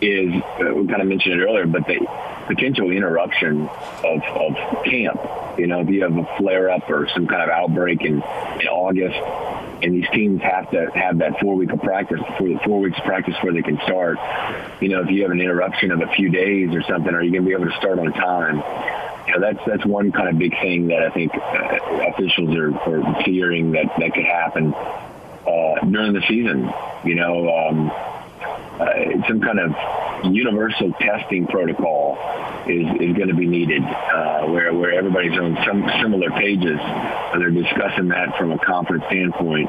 is 0.00 0.32
uh, 0.32 0.72
we 0.74 0.86
kind 0.86 1.02
of 1.02 1.08
mentioned 1.08 1.38
it 1.38 1.44
earlier, 1.44 1.66
but 1.66 1.86
the 1.86 2.06
potential 2.46 2.90
interruption 2.90 3.68
of, 3.68 4.22
of 4.22 4.84
camp. 4.84 5.20
You 5.58 5.66
know, 5.66 5.80
if 5.80 5.90
you 5.90 6.04
have 6.04 6.16
a 6.16 6.24
flare 6.38 6.70
up 6.70 6.88
or 6.88 7.06
some 7.12 7.26
kind 7.26 7.42
of 7.42 7.50
outbreak 7.50 8.00
in, 8.00 8.14
in 8.14 8.68
August, 8.68 9.18
and 9.82 9.94
these 9.94 10.08
teams 10.12 10.42
have 10.42 10.70
to 10.70 10.90
have 10.94 11.18
that 11.18 11.40
four 11.40 11.54
week 11.54 11.72
of 11.72 11.80
practice, 11.80 12.20
four, 12.38 12.60
four 12.64 12.80
weeks 12.80 12.98
of 12.98 13.04
practice 13.04 13.34
before 13.34 13.52
they 13.52 13.62
can 13.62 13.78
start. 13.84 14.18
You 14.80 14.88
know, 14.88 15.02
if 15.02 15.10
you 15.10 15.22
have 15.22 15.30
an 15.30 15.40
interruption 15.40 15.90
of 15.90 16.00
a 16.00 16.08
few 16.08 16.30
days 16.30 16.74
or 16.74 16.82
something, 16.82 17.14
are 17.14 17.22
you 17.22 17.30
going 17.30 17.44
to 17.44 17.48
be 17.48 17.54
able 17.54 17.70
to 17.70 17.76
start 17.76 17.98
on 17.98 18.12
time? 18.12 18.56
You 19.26 19.34
know, 19.34 19.40
that's 19.40 19.60
that's 19.66 19.86
one 19.86 20.10
kind 20.10 20.28
of 20.28 20.38
big 20.38 20.52
thing 20.60 20.88
that 20.88 21.02
I 21.02 21.10
think 21.10 21.34
uh, 21.34 22.10
officials 22.12 22.56
are, 22.56 22.74
are 22.74 23.22
fearing 23.24 23.72
that 23.72 23.86
that 23.98 24.14
could 24.14 24.24
happen 24.24 24.74
uh, 24.74 25.84
during 25.84 26.12
the 26.14 26.22
season. 26.28 26.70
You 27.04 27.14
know, 27.14 27.48
um, 27.48 27.90
uh, 28.80 29.26
some 29.26 29.40
kind 29.40 29.58
of 29.58 30.32
universal 30.32 30.92
testing 31.00 31.46
protocol 31.46 32.18
is, 32.66 32.86
is 33.00 33.16
going 33.16 33.28
to 33.28 33.34
be 33.34 33.46
needed, 33.46 33.82
uh, 33.82 34.46
where 34.46 34.72
where 34.74 34.92
everybody's 34.92 35.38
on 35.38 35.56
some 35.66 35.88
similar 36.00 36.30
pages, 36.30 36.78
and 36.80 37.42
they're 37.42 37.50
discussing 37.50 38.08
that 38.08 38.36
from 38.36 38.52
a 38.52 38.58
conference 38.58 39.04
standpoint 39.06 39.68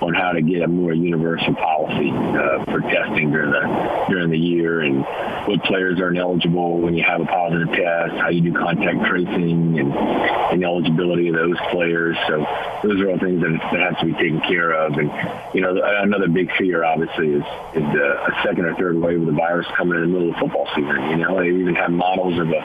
on 0.00 0.14
how 0.14 0.32
to 0.32 0.42
get 0.42 0.62
a 0.62 0.68
more 0.68 0.92
universal 0.92 1.54
policy 1.54 2.10
uh, 2.10 2.64
for 2.64 2.80
testing 2.80 3.30
during 3.30 3.50
the 3.50 4.04
during 4.08 4.30
the 4.30 4.38
year, 4.38 4.80
and 4.80 5.02
what 5.46 5.62
players 5.64 5.98
are 6.00 6.08
ineligible 6.08 6.78
when 6.78 6.94
you 6.94 7.02
have 7.02 7.20
a 7.20 7.24
positive 7.24 7.68
test, 7.68 8.14
how 8.14 8.28
you 8.28 8.40
do 8.40 8.52
contact 8.52 9.04
tracing, 9.06 9.78
and, 9.78 9.92
and 9.92 10.64
eligibility 10.64 11.28
of 11.28 11.34
those 11.34 11.56
players. 11.70 12.16
So 12.28 12.46
those 12.82 13.00
are 13.00 13.10
all 13.10 13.18
things 13.18 13.40
that, 13.42 13.58
that 13.72 13.80
have 13.80 13.98
to 14.00 14.06
be 14.06 14.12
taken 14.12 14.40
care 14.40 14.72
of. 14.72 14.92
And 14.94 15.10
you 15.52 15.60
know, 15.60 15.80
another 16.02 16.28
big 16.28 16.50
fear 16.56 16.84
obviously 16.84 17.32
is 17.32 17.44
is 17.74 17.82
the, 17.92 18.24
a 18.26 18.42
second 18.44 18.66
or 18.66 18.74
third 18.76 18.96
wave 18.96 19.20
of 19.20 19.26
the 19.26 19.32
virus 19.32 19.66
coming 19.76 19.96
in 19.96 20.02
the 20.02 20.08
middle 20.08 20.30
of 20.30 20.36
football 20.36 20.68
season. 20.74 21.10
You 21.10 21.16
know, 21.16 21.40
they 21.40 21.48
even 21.48 21.74
have 21.74 21.90
models 21.90 22.38
of 22.38 22.48
a, 22.50 22.60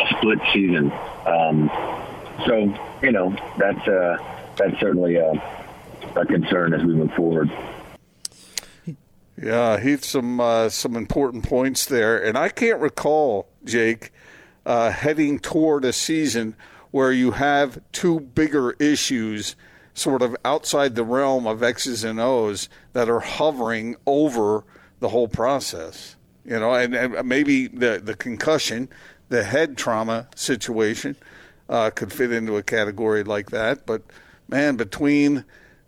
a 0.00 0.06
split 0.18 0.38
season. 0.52 0.92
Um, 1.24 1.70
so 2.44 2.74
you 3.02 3.12
know, 3.12 3.34
that's 3.56 3.88
uh, 3.88 4.18
that's 4.56 4.78
certainly 4.78 5.16
a 5.16 5.32
a 6.16 6.26
concern 6.26 6.74
as 6.74 6.82
we 6.82 6.94
move 6.94 7.12
forward. 7.12 7.50
Yeah, 9.40 9.78
he's 9.78 10.06
some 10.06 10.40
uh, 10.40 10.70
some 10.70 10.96
important 10.96 11.44
points 11.44 11.84
there, 11.84 12.22
and 12.22 12.38
I 12.38 12.48
can't 12.48 12.80
recall 12.80 13.48
Jake 13.64 14.12
uh, 14.64 14.90
heading 14.90 15.38
toward 15.38 15.84
a 15.84 15.92
season 15.92 16.56
where 16.90 17.12
you 17.12 17.32
have 17.32 17.78
two 17.92 18.20
bigger 18.20 18.72
issues 18.72 19.54
sort 19.92 20.22
of 20.22 20.34
outside 20.44 20.94
the 20.94 21.04
realm 21.04 21.46
of 21.46 21.62
X's 21.62 22.02
and 22.02 22.18
O's 22.18 22.68
that 22.94 23.10
are 23.10 23.20
hovering 23.20 23.96
over 24.06 24.64
the 25.00 25.10
whole 25.10 25.28
process. 25.28 26.16
You 26.44 26.58
know, 26.58 26.74
and, 26.74 26.94
and 26.94 27.28
maybe 27.28 27.66
the 27.66 28.00
the 28.02 28.14
concussion, 28.14 28.88
the 29.28 29.44
head 29.44 29.76
trauma 29.76 30.28
situation, 30.34 31.16
uh, 31.68 31.90
could 31.90 32.12
fit 32.12 32.32
into 32.32 32.56
a 32.56 32.62
category 32.62 33.22
like 33.22 33.50
that. 33.50 33.84
But 33.84 34.02
man, 34.48 34.76
between 34.76 35.44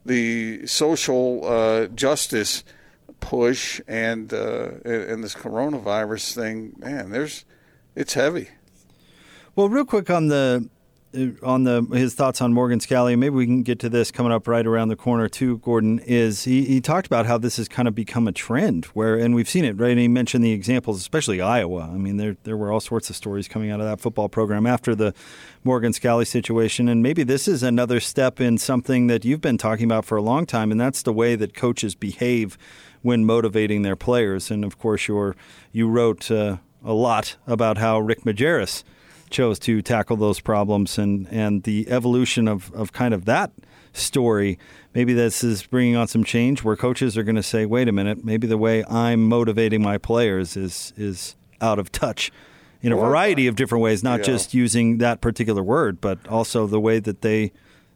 the 0.09 0.67
social 0.67 1.47
uh, 1.47 1.87
justice 1.87 2.65
push 3.21 3.81
and 3.87 4.33
uh, 4.33 4.71
and 4.85 5.23
this 5.23 5.35
coronavirus 5.35 6.35
thing, 6.35 6.75
man, 6.79 7.11
there's 7.11 7.45
it's 7.95 8.15
heavy. 8.15 8.49
Well, 9.55 9.69
real 9.69 9.85
quick 9.85 10.11
on 10.11 10.29
the 10.29 10.69
on 11.43 11.65
the 11.65 11.83
his 11.93 12.15
thoughts 12.15 12.43
on 12.43 12.53
Morgan 12.53 12.81
Scalley. 12.81 13.19
Maybe 13.19 13.35
we 13.35 13.47
can 13.47 13.63
get 13.63 13.79
to 13.81 13.89
this 13.89 14.11
coming 14.11 14.31
up 14.31 14.47
right 14.47 14.67
around 14.67 14.89
the 14.89 14.97
corner 14.97 15.29
too. 15.29 15.59
Gordon 15.59 16.01
is 16.01 16.45
he, 16.45 16.65
he 16.65 16.81
talked 16.83 17.07
about 17.07 17.25
how 17.25 17.39
this 17.39 17.57
has 17.57 17.67
kind 17.67 17.89
of 17.89 17.95
become 17.95 18.29
a 18.29 18.33
trend 18.33 18.85
where, 18.87 19.17
and 19.17 19.35
we've 19.35 19.49
seen 19.49 19.65
it 19.65 19.79
right. 19.79 19.93
And 19.93 20.01
he 20.01 20.09
mentioned 20.09 20.45
the 20.45 20.53
examples, 20.53 20.99
especially 20.99 21.41
Iowa. 21.41 21.91
I 21.93 21.97
mean, 21.97 22.19
there 22.19 22.37
there 22.45 22.57
were 22.57 22.71
all 22.71 22.81
sorts 22.81 23.09
of 23.09 23.17
stories 23.17 23.49
coming 23.49 23.71
out 23.71 23.81
of 23.81 23.87
that 23.87 24.01
football 24.01 24.29
program 24.29 24.67
after 24.67 24.95
the 24.95 25.15
Morgan 25.65 25.93
Scalley 25.93 26.27
situation, 26.27 26.89
and 26.89 27.03
maybe 27.03 27.23
this 27.23 27.49
is 27.49 27.63
another 27.63 28.01
step 28.01 28.41
in 28.41 28.59
something 28.59 29.07
that 29.07 29.25
you've 29.25 29.41
been 29.41 29.59
talking 29.59 29.87
about 29.87 30.05
for 30.05 30.17
a 30.19 30.23
long 30.23 30.45
time, 30.45 30.71
and 30.71 30.81
that's 30.81 31.03
the 31.03 31.13
way 31.13 31.37
that 31.37 31.55
coaches 31.55 31.95
behave 31.95 32.59
when 33.01 33.25
motivating 33.25 33.83
their 33.83 33.97
players. 33.97 34.51
And 34.51 34.63
of 34.65 34.79
course, 34.79 35.09
you 35.09 35.35
you 35.73 35.89
wrote 35.89 36.31
uh, 36.31 36.59
a 36.85 36.93
lot 36.93 37.37
about 37.47 37.79
how 37.79 37.99
Rick 37.99 38.25
Majerus 38.25 38.85
chose 39.31 39.59
to 39.61 39.83
tackle 39.83 40.17
those 40.17 40.41
problems 40.41 40.99
and, 40.99 41.29
and 41.31 41.63
the 41.63 41.89
evolution 41.91 42.49
of, 42.49 42.73
of 42.75 42.93
kind 42.93 43.15
of 43.15 43.25
that 43.27 43.53
story. 43.93 44.59
Maybe 44.95 45.13
this 45.13 45.45
is 45.45 45.65
bringing 45.67 45.97
on 45.97 46.09
some 46.09 46.25
change 46.25 46.65
where 46.65 46.77
coaches 46.77 47.17
are 47.17 47.23
going 47.23 47.37
to 47.37 47.43
say, 47.43 47.67
wait 47.67 47.89
a 47.89 47.93
minute, 47.93 48.25
maybe 48.25 48.47
the 48.47 48.59
way 48.59 48.85
I'm 48.85 49.29
motivating 49.29 49.83
my 49.83 49.99
players 49.99 50.57
is, 50.57 50.93
is 50.97 51.37
out 51.61 51.79
of 51.79 51.91
touch 51.93 52.31
in 52.81 52.93
a 52.93 52.97
variety 52.97 53.49
of 53.49 53.57
different 53.57 53.83
ways, 53.83 54.05
not 54.05 54.21
yeah. 54.21 54.27
just 54.27 54.55
using 54.55 54.99
that 54.99 55.21
particular 55.21 55.63
word, 55.63 56.01
but 56.01 56.27
also 56.29 56.67
the 56.67 56.81
way 56.81 57.01
that 57.01 57.23
they, 57.23 57.53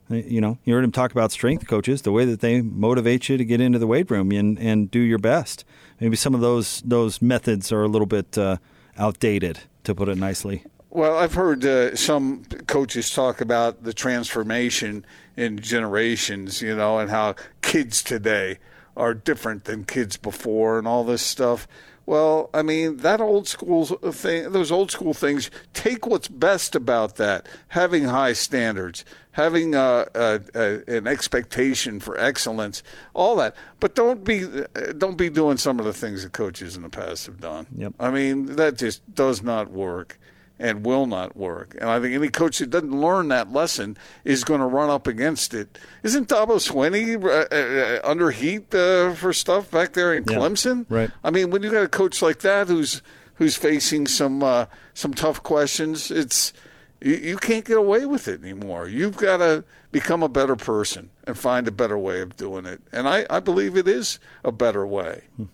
you 0.08 0.40
know, 0.40 0.58
you 0.64 0.74
heard 0.74 0.82
him 0.82 0.90
talk 0.90 1.12
about 1.12 1.30
strength 1.30 1.68
coaches, 1.68 2.02
the 2.02 2.10
way 2.10 2.24
that 2.24 2.40
they 2.40 2.60
motivate 2.60 3.28
you 3.28 3.36
to 3.36 3.44
get 3.44 3.60
into 3.60 3.78
the 3.78 3.86
weight 3.86 4.10
room 4.10 4.32
and, 4.32 4.58
and 4.58 4.90
do 4.90 4.98
your 4.98 5.18
best. 5.18 5.64
Maybe 6.00 6.16
some 6.16 6.34
of 6.34 6.40
those 6.40 6.82
those 6.84 7.22
methods 7.22 7.70
are 7.70 7.84
a 7.84 7.88
little 7.88 8.06
bit 8.06 8.36
uh, 8.36 8.56
outdated, 8.98 9.60
to 9.84 9.94
put 9.94 10.08
it 10.08 10.18
nicely. 10.18 10.64
Well, 10.94 11.16
I've 11.16 11.32
heard 11.32 11.64
uh, 11.64 11.96
some 11.96 12.44
coaches 12.66 13.08
talk 13.08 13.40
about 13.40 13.82
the 13.82 13.94
transformation 13.94 15.06
in 15.38 15.58
generations, 15.58 16.60
you 16.60 16.76
know, 16.76 16.98
and 16.98 17.10
how 17.10 17.36
kids 17.62 18.02
today 18.02 18.58
are 18.94 19.14
different 19.14 19.64
than 19.64 19.86
kids 19.86 20.18
before 20.18 20.78
and 20.78 20.86
all 20.86 21.02
this 21.02 21.22
stuff. 21.22 21.66
Well, 22.04 22.50
I 22.52 22.60
mean, 22.60 22.98
that 22.98 23.22
old 23.22 23.48
school 23.48 23.86
thing, 23.86 24.52
those 24.52 24.70
old 24.70 24.90
school 24.90 25.14
things, 25.14 25.50
take 25.72 26.06
what's 26.06 26.28
best 26.28 26.74
about 26.74 27.16
that, 27.16 27.48
having 27.68 28.04
high 28.04 28.34
standards, 28.34 29.02
having 29.30 29.74
a, 29.74 30.06
a, 30.14 30.40
a, 30.54 30.94
an 30.94 31.06
expectation 31.06 32.00
for 32.00 32.18
excellence, 32.18 32.82
all 33.14 33.36
that. 33.36 33.56
But 33.80 33.94
don't 33.94 34.24
be 34.24 34.44
uh, 34.44 34.92
don't 34.98 35.16
be 35.16 35.30
doing 35.30 35.56
some 35.56 35.78
of 35.78 35.86
the 35.86 35.94
things 35.94 36.22
that 36.22 36.34
coaches 36.34 36.76
in 36.76 36.82
the 36.82 36.90
past 36.90 37.24
have 37.24 37.40
done. 37.40 37.66
Yep. 37.74 37.94
I 37.98 38.10
mean, 38.10 38.56
that 38.56 38.76
just 38.76 39.14
does 39.14 39.42
not 39.42 39.70
work 39.70 40.18
and 40.62 40.86
will 40.86 41.06
not 41.06 41.36
work. 41.36 41.76
And 41.80 41.90
I 41.90 42.00
think 42.00 42.14
any 42.14 42.28
coach 42.28 42.60
that 42.60 42.70
doesn't 42.70 42.98
learn 42.98 43.28
that 43.28 43.52
lesson 43.52 43.96
is 44.24 44.44
going 44.44 44.60
to 44.60 44.66
run 44.66 44.88
up 44.88 45.08
against 45.08 45.54
it. 45.54 45.76
Isn't 46.04 46.28
Dabo 46.28 46.56
Swinney 46.60 47.22
uh, 47.22 47.28
uh, 47.52 48.08
under 48.08 48.30
heat 48.30 48.72
uh, 48.72 49.12
for 49.14 49.32
stuff 49.32 49.70
back 49.72 49.92
there 49.94 50.14
in 50.14 50.24
yeah, 50.28 50.36
Clemson? 50.36 50.86
Right. 50.88 51.10
I 51.24 51.30
mean, 51.30 51.50
when 51.50 51.64
you 51.64 51.70
got 51.70 51.82
a 51.82 51.88
coach 51.88 52.22
like 52.22 52.38
that 52.40 52.68
who's 52.68 53.02
who's 53.34 53.56
facing 53.56 54.06
some 54.06 54.42
uh, 54.44 54.66
some 54.94 55.12
tough 55.12 55.42
questions, 55.42 56.12
it's 56.12 56.52
you, 57.00 57.16
you 57.16 57.36
can't 57.36 57.64
get 57.64 57.76
away 57.76 58.06
with 58.06 58.28
it 58.28 58.40
anymore. 58.40 58.86
You've 58.86 59.16
got 59.16 59.38
to 59.38 59.64
become 59.90 60.22
a 60.22 60.28
better 60.28 60.54
person 60.54 61.10
and 61.24 61.36
find 61.36 61.66
a 61.66 61.72
better 61.72 61.98
way 61.98 62.20
of 62.20 62.36
doing 62.36 62.66
it. 62.66 62.80
And 62.92 63.08
I, 63.08 63.26
I 63.28 63.40
believe 63.40 63.76
it 63.76 63.88
is 63.88 64.20
a 64.44 64.52
better 64.52 64.86
way. 64.86 65.24
Hmm. 65.36 65.44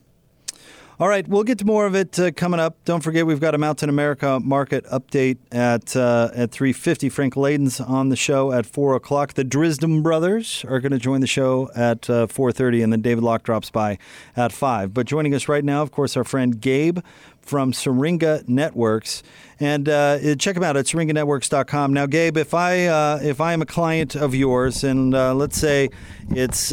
All 1.01 1.09
right, 1.09 1.29
we'll 1.29 1.45
get 1.45 1.59
to 1.59 1.65
more 1.65 1.87
of 1.87 1.95
it 1.95 2.19
uh, 2.19 2.33
coming 2.33 2.59
up. 2.59 2.85
Don't 2.85 3.05
forget, 3.05 3.25
we've 3.25 3.39
got 3.39 3.55
a 3.55 3.59
Mountain 3.59 3.89
America 3.89 4.41
market 4.43 4.85
update 4.87 5.39
at 5.53 5.95
uh, 5.95 6.31
at 6.35 6.51
three 6.51 6.73
fifty. 6.73 7.09
Frank 7.09 7.37
Layden's 7.37 7.81
on 7.81 8.09
the 8.09 8.17
show 8.17 8.51
at 8.51 8.67
four 8.67 8.97
o'clock. 8.97 9.35
The 9.35 9.45
Drisdom 9.45 10.03
brothers 10.03 10.65
are 10.67 10.81
going 10.81 10.91
to 10.91 10.99
join 10.99 11.21
the 11.21 11.29
show 11.29 11.71
at 11.77 12.11
uh, 12.11 12.27
four 12.27 12.51
thirty, 12.51 12.83
and 12.83 12.93
then 12.93 13.01
David 13.01 13.23
Locke 13.23 13.45
drops 13.45 13.71
by 13.71 13.97
at 14.35 14.51
five. 14.51 14.93
But 14.93 15.07
joining 15.07 15.37
us 15.37 15.47
right 15.47 15.65
now, 15.65 15.83
of 15.83 15.93
course, 15.93 16.17
our 16.17 16.25
friend 16.25 16.61
Gabe 16.61 16.99
from 17.43 17.73
Syringa 17.73 18.43
Networks, 18.49 19.23
and 19.61 19.89
uh, 19.89 20.35
check 20.35 20.57
them 20.57 20.65
out 20.65 20.77
at 20.77 20.87
syringanetworks.com. 20.87 21.93
Now, 21.93 22.07
Gabe, 22.07 22.37
if 22.37 22.55
I 22.55 22.87
uh, 22.87 23.21
if 23.23 23.41
I 23.41 23.53
am 23.53 23.63
a 23.63 23.67
client 23.67 24.17
of 24.17 24.35
yours, 24.35 24.83
and 24.83 25.15
uh, 25.15 25.33
let's 25.33 25.59
say 25.59 25.91
it's 26.31 26.71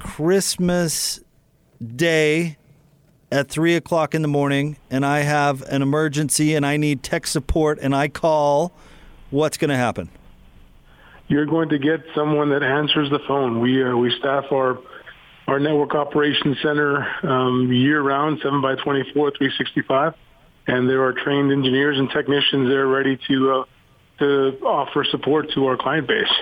Christmas 0.00 1.20
Day 1.80 2.56
at 3.30 3.48
three 3.48 3.76
o'clock 3.76 4.14
in 4.14 4.22
the 4.22 4.28
morning 4.28 4.76
and 4.90 5.04
I 5.06 5.20
have 5.20 5.62
an 5.62 5.82
emergency 5.82 6.54
and 6.54 6.66
I 6.66 6.76
need 6.76 7.02
tech 7.02 7.26
support 7.26 7.78
and 7.80 7.94
I 7.94 8.08
call, 8.08 8.72
what's 9.30 9.56
going 9.56 9.70
to 9.70 9.76
happen? 9.76 10.10
You're 11.28 11.46
going 11.46 11.68
to 11.68 11.78
get 11.78 12.00
someone 12.14 12.50
that 12.50 12.62
answers 12.62 13.08
the 13.10 13.20
phone. 13.28 13.60
We 13.60 13.84
uh, 13.84 13.96
we 13.96 14.10
staff 14.18 14.46
our 14.50 14.78
our 15.46 15.60
network 15.60 15.94
operations 15.94 16.56
center 16.60 17.06
um, 17.24 17.72
year 17.72 18.02
round, 18.02 18.40
seven 18.42 18.60
by 18.60 18.74
24, 18.74 19.32
365, 19.32 20.14
and 20.66 20.88
there 20.88 21.04
are 21.04 21.12
trained 21.12 21.52
engineers 21.52 21.98
and 21.98 22.10
technicians 22.10 22.68
there 22.68 22.86
ready 22.86 23.16
to 23.28 23.52
uh, 23.52 23.64
to 24.18 24.58
offer 24.64 25.04
support 25.04 25.52
to 25.54 25.66
our 25.66 25.76
client 25.76 26.08
base. 26.08 26.32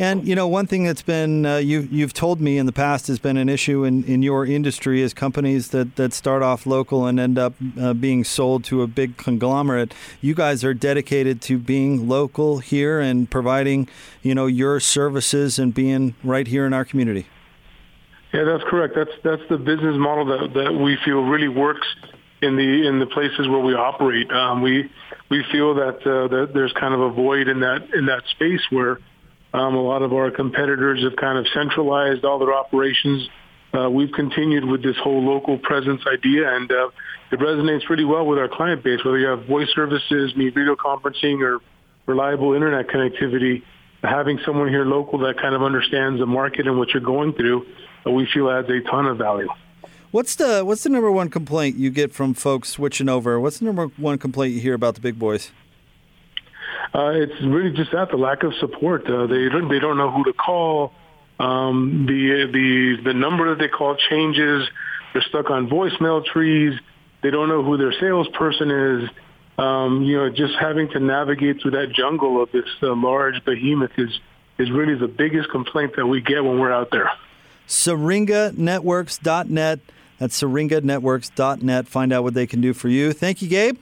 And 0.00 0.28
you 0.28 0.36
know, 0.36 0.46
one 0.46 0.68
thing 0.68 0.84
that's 0.84 1.02
been 1.02 1.44
uh, 1.44 1.56
you 1.56 1.88
you've 1.90 2.14
told 2.14 2.40
me 2.40 2.56
in 2.56 2.66
the 2.66 2.72
past 2.72 3.08
has 3.08 3.18
been 3.18 3.36
an 3.36 3.48
issue 3.48 3.82
in, 3.82 4.04
in 4.04 4.22
your 4.22 4.46
industry 4.46 5.02
is 5.02 5.12
companies 5.12 5.70
that, 5.70 5.96
that 5.96 6.12
start 6.12 6.40
off 6.40 6.66
local 6.66 7.06
and 7.06 7.18
end 7.18 7.36
up 7.36 7.54
uh, 7.80 7.94
being 7.94 8.22
sold 8.22 8.62
to 8.64 8.82
a 8.82 8.86
big 8.86 9.16
conglomerate. 9.16 9.92
You 10.20 10.34
guys 10.34 10.62
are 10.62 10.72
dedicated 10.72 11.42
to 11.42 11.58
being 11.58 12.08
local 12.08 12.58
here 12.58 13.00
and 13.00 13.28
providing 13.28 13.88
you 14.22 14.36
know 14.36 14.46
your 14.46 14.78
services 14.78 15.58
and 15.58 15.74
being 15.74 16.14
right 16.22 16.46
here 16.46 16.64
in 16.64 16.72
our 16.72 16.84
community. 16.84 17.26
Yeah, 18.32 18.44
that's 18.44 18.64
correct. 18.64 18.94
That's 18.94 19.10
that's 19.24 19.42
the 19.48 19.58
business 19.58 19.96
model 19.98 20.26
that, 20.26 20.54
that 20.54 20.74
we 20.74 20.96
feel 21.04 21.24
really 21.24 21.48
works 21.48 21.88
in 22.40 22.54
the 22.54 22.86
in 22.86 23.00
the 23.00 23.06
places 23.06 23.48
where 23.48 23.60
we 23.60 23.74
operate. 23.74 24.30
Um, 24.30 24.62
we 24.62 24.88
we 25.28 25.44
feel 25.50 25.74
that 25.74 26.06
uh, 26.06 26.28
that 26.28 26.50
there's 26.54 26.72
kind 26.74 26.94
of 26.94 27.00
a 27.00 27.10
void 27.10 27.48
in 27.48 27.58
that 27.60 27.92
in 27.94 28.06
that 28.06 28.22
space 28.30 28.60
where 28.70 29.00
Um, 29.52 29.74
a 29.74 29.82
lot 29.82 30.02
of 30.02 30.12
our 30.12 30.30
competitors 30.30 31.02
have 31.02 31.16
kind 31.16 31.38
of 31.38 31.46
centralized 31.54 32.24
all 32.24 32.38
their 32.38 32.52
operations. 32.52 33.28
Uh, 33.72 33.88
we've 33.88 34.12
continued 34.12 34.64
with 34.64 34.82
this 34.82 34.96
whole 34.96 35.22
local 35.22 35.58
presence 35.58 36.02
idea, 36.06 36.54
and 36.54 36.70
uh, 36.70 36.88
it 37.30 37.38
resonates 37.38 37.84
pretty 37.84 38.04
well 38.04 38.26
with 38.26 38.38
our 38.38 38.48
client 38.48 38.82
base. 38.82 39.04
Whether 39.04 39.18
you 39.18 39.26
have 39.26 39.46
voice 39.46 39.68
services, 39.74 40.32
need 40.36 40.54
video 40.54 40.76
conferencing, 40.76 41.42
or 41.42 41.60
reliable 42.06 42.54
internet 42.54 42.88
connectivity, 42.88 43.62
having 44.02 44.38
someone 44.44 44.68
here 44.68 44.84
local 44.84 45.18
that 45.20 45.38
kind 45.40 45.54
of 45.54 45.62
understands 45.62 46.20
the 46.20 46.26
market 46.26 46.66
and 46.66 46.78
what 46.78 46.88
you're 46.90 47.02
going 47.02 47.32
through, 47.32 47.66
uh, 48.06 48.10
we 48.10 48.26
feel 48.32 48.50
adds 48.50 48.68
a 48.68 48.80
ton 48.90 49.06
of 49.06 49.18
value. 49.18 49.48
What's 50.10 50.36
the 50.36 50.62
what's 50.62 50.84
the 50.84 50.88
number 50.88 51.12
one 51.12 51.28
complaint 51.28 51.76
you 51.76 51.90
get 51.90 52.12
from 52.14 52.32
folks 52.32 52.70
switching 52.70 53.10
over? 53.10 53.38
What's 53.38 53.58
the 53.58 53.66
number 53.66 53.88
one 53.98 54.16
complaint 54.16 54.54
you 54.54 54.60
hear 54.60 54.72
about 54.72 54.94
the 54.94 55.02
big 55.02 55.18
boys? 55.18 55.50
Uh, 56.94 57.10
it's 57.14 57.40
really 57.42 57.72
just 57.72 57.92
that 57.92 58.10
the 58.10 58.16
lack 58.16 58.42
of 58.42 58.54
support. 58.54 59.08
Uh, 59.08 59.26
they 59.26 59.48
don't, 59.48 59.68
they 59.68 59.78
don't 59.78 59.98
know 59.98 60.10
who 60.10 60.24
to 60.24 60.32
call. 60.32 60.92
Um, 61.38 62.06
the 62.06 62.48
the 62.52 62.96
the 63.04 63.14
number 63.14 63.50
that 63.50 63.58
they 63.58 63.68
call 63.68 63.96
changes. 64.10 64.68
They're 65.12 65.22
stuck 65.22 65.50
on 65.50 65.68
voicemail 65.68 66.24
trees. 66.24 66.78
They 67.22 67.30
don't 67.30 67.48
know 67.48 67.62
who 67.62 67.76
their 67.76 67.92
salesperson 67.92 68.70
is. 68.70 69.10
Um, 69.58 70.02
you 70.04 70.16
know, 70.16 70.30
just 70.30 70.54
having 70.60 70.88
to 70.90 71.00
navigate 71.00 71.60
through 71.60 71.72
that 71.72 71.92
jungle 71.92 72.40
of 72.42 72.52
this 72.52 72.64
uh, 72.82 72.94
large 72.94 73.44
behemoth 73.44 73.90
is 73.96 74.20
is 74.58 74.70
really 74.70 74.94
the 74.94 75.08
biggest 75.08 75.50
complaint 75.50 75.96
that 75.96 76.06
we 76.06 76.20
get 76.20 76.44
when 76.44 76.58
we're 76.58 76.72
out 76.72 76.90
there. 76.90 77.10
SyringaNetworks.net. 77.68 79.80
That's 80.18 80.42
SyringaNetworks.net. 80.42 81.86
Find 81.86 82.12
out 82.12 82.24
what 82.24 82.34
they 82.34 82.46
can 82.46 82.60
do 82.60 82.74
for 82.74 82.88
you. 82.88 83.12
Thank 83.12 83.40
you, 83.42 83.48
Gabe. 83.48 83.78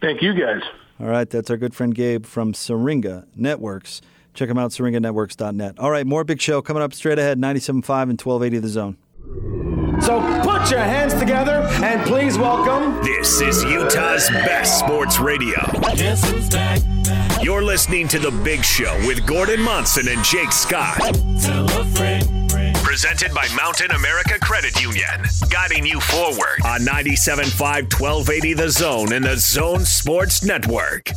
Thank 0.00 0.22
you, 0.22 0.34
guys. 0.34 0.62
All 0.98 1.06
right, 1.06 1.28
that's 1.28 1.50
our 1.50 1.56
good 1.56 1.74
friend 1.74 1.94
Gabe 1.94 2.24
from 2.24 2.54
Syringa 2.54 3.26
Networks. 3.36 4.00
Check 4.34 4.48
them 4.48 4.58
out, 4.58 4.70
SyringaNetworks.net. 4.70 5.78
All 5.78 5.90
right, 5.90 6.06
more 6.06 6.24
big 6.24 6.40
show 6.40 6.62
coming 6.62 6.82
up 6.82 6.92
straight 6.94 7.18
ahead, 7.18 7.38
97.5 7.38 8.02
and 8.02 8.20
1280 8.20 8.58
The 8.58 8.68
Zone. 8.68 8.96
So 10.00 10.20
put 10.42 10.70
your 10.70 10.80
hands 10.80 11.14
together 11.14 11.62
and 11.82 12.06
please 12.06 12.36
welcome. 12.38 13.02
This 13.02 13.40
is 13.40 13.62
Utah's 13.64 14.28
best 14.28 14.78
sports 14.78 15.18
radio. 15.18 15.58
You're 17.42 17.62
listening 17.62 18.06
to 18.08 18.18
The 18.18 18.30
Big 18.44 18.62
Show 18.62 18.94
with 19.06 19.26
Gordon 19.26 19.60
Monson 19.62 20.08
and 20.08 20.22
Jake 20.24 20.52
Scott. 20.52 21.00
Presented 22.96 23.34
by 23.34 23.46
Mountain 23.54 23.90
America 23.90 24.38
Credit 24.40 24.80
Union. 24.80 25.22
Guiding 25.50 25.84
you 25.84 26.00
forward 26.00 26.64
on 26.64 26.80
97.5 26.80 27.92
1280 27.92 28.54
The 28.54 28.70
Zone 28.70 29.12
and 29.12 29.22
the 29.22 29.36
Zone 29.36 29.84
Sports 29.84 30.42
Network. 30.42 31.10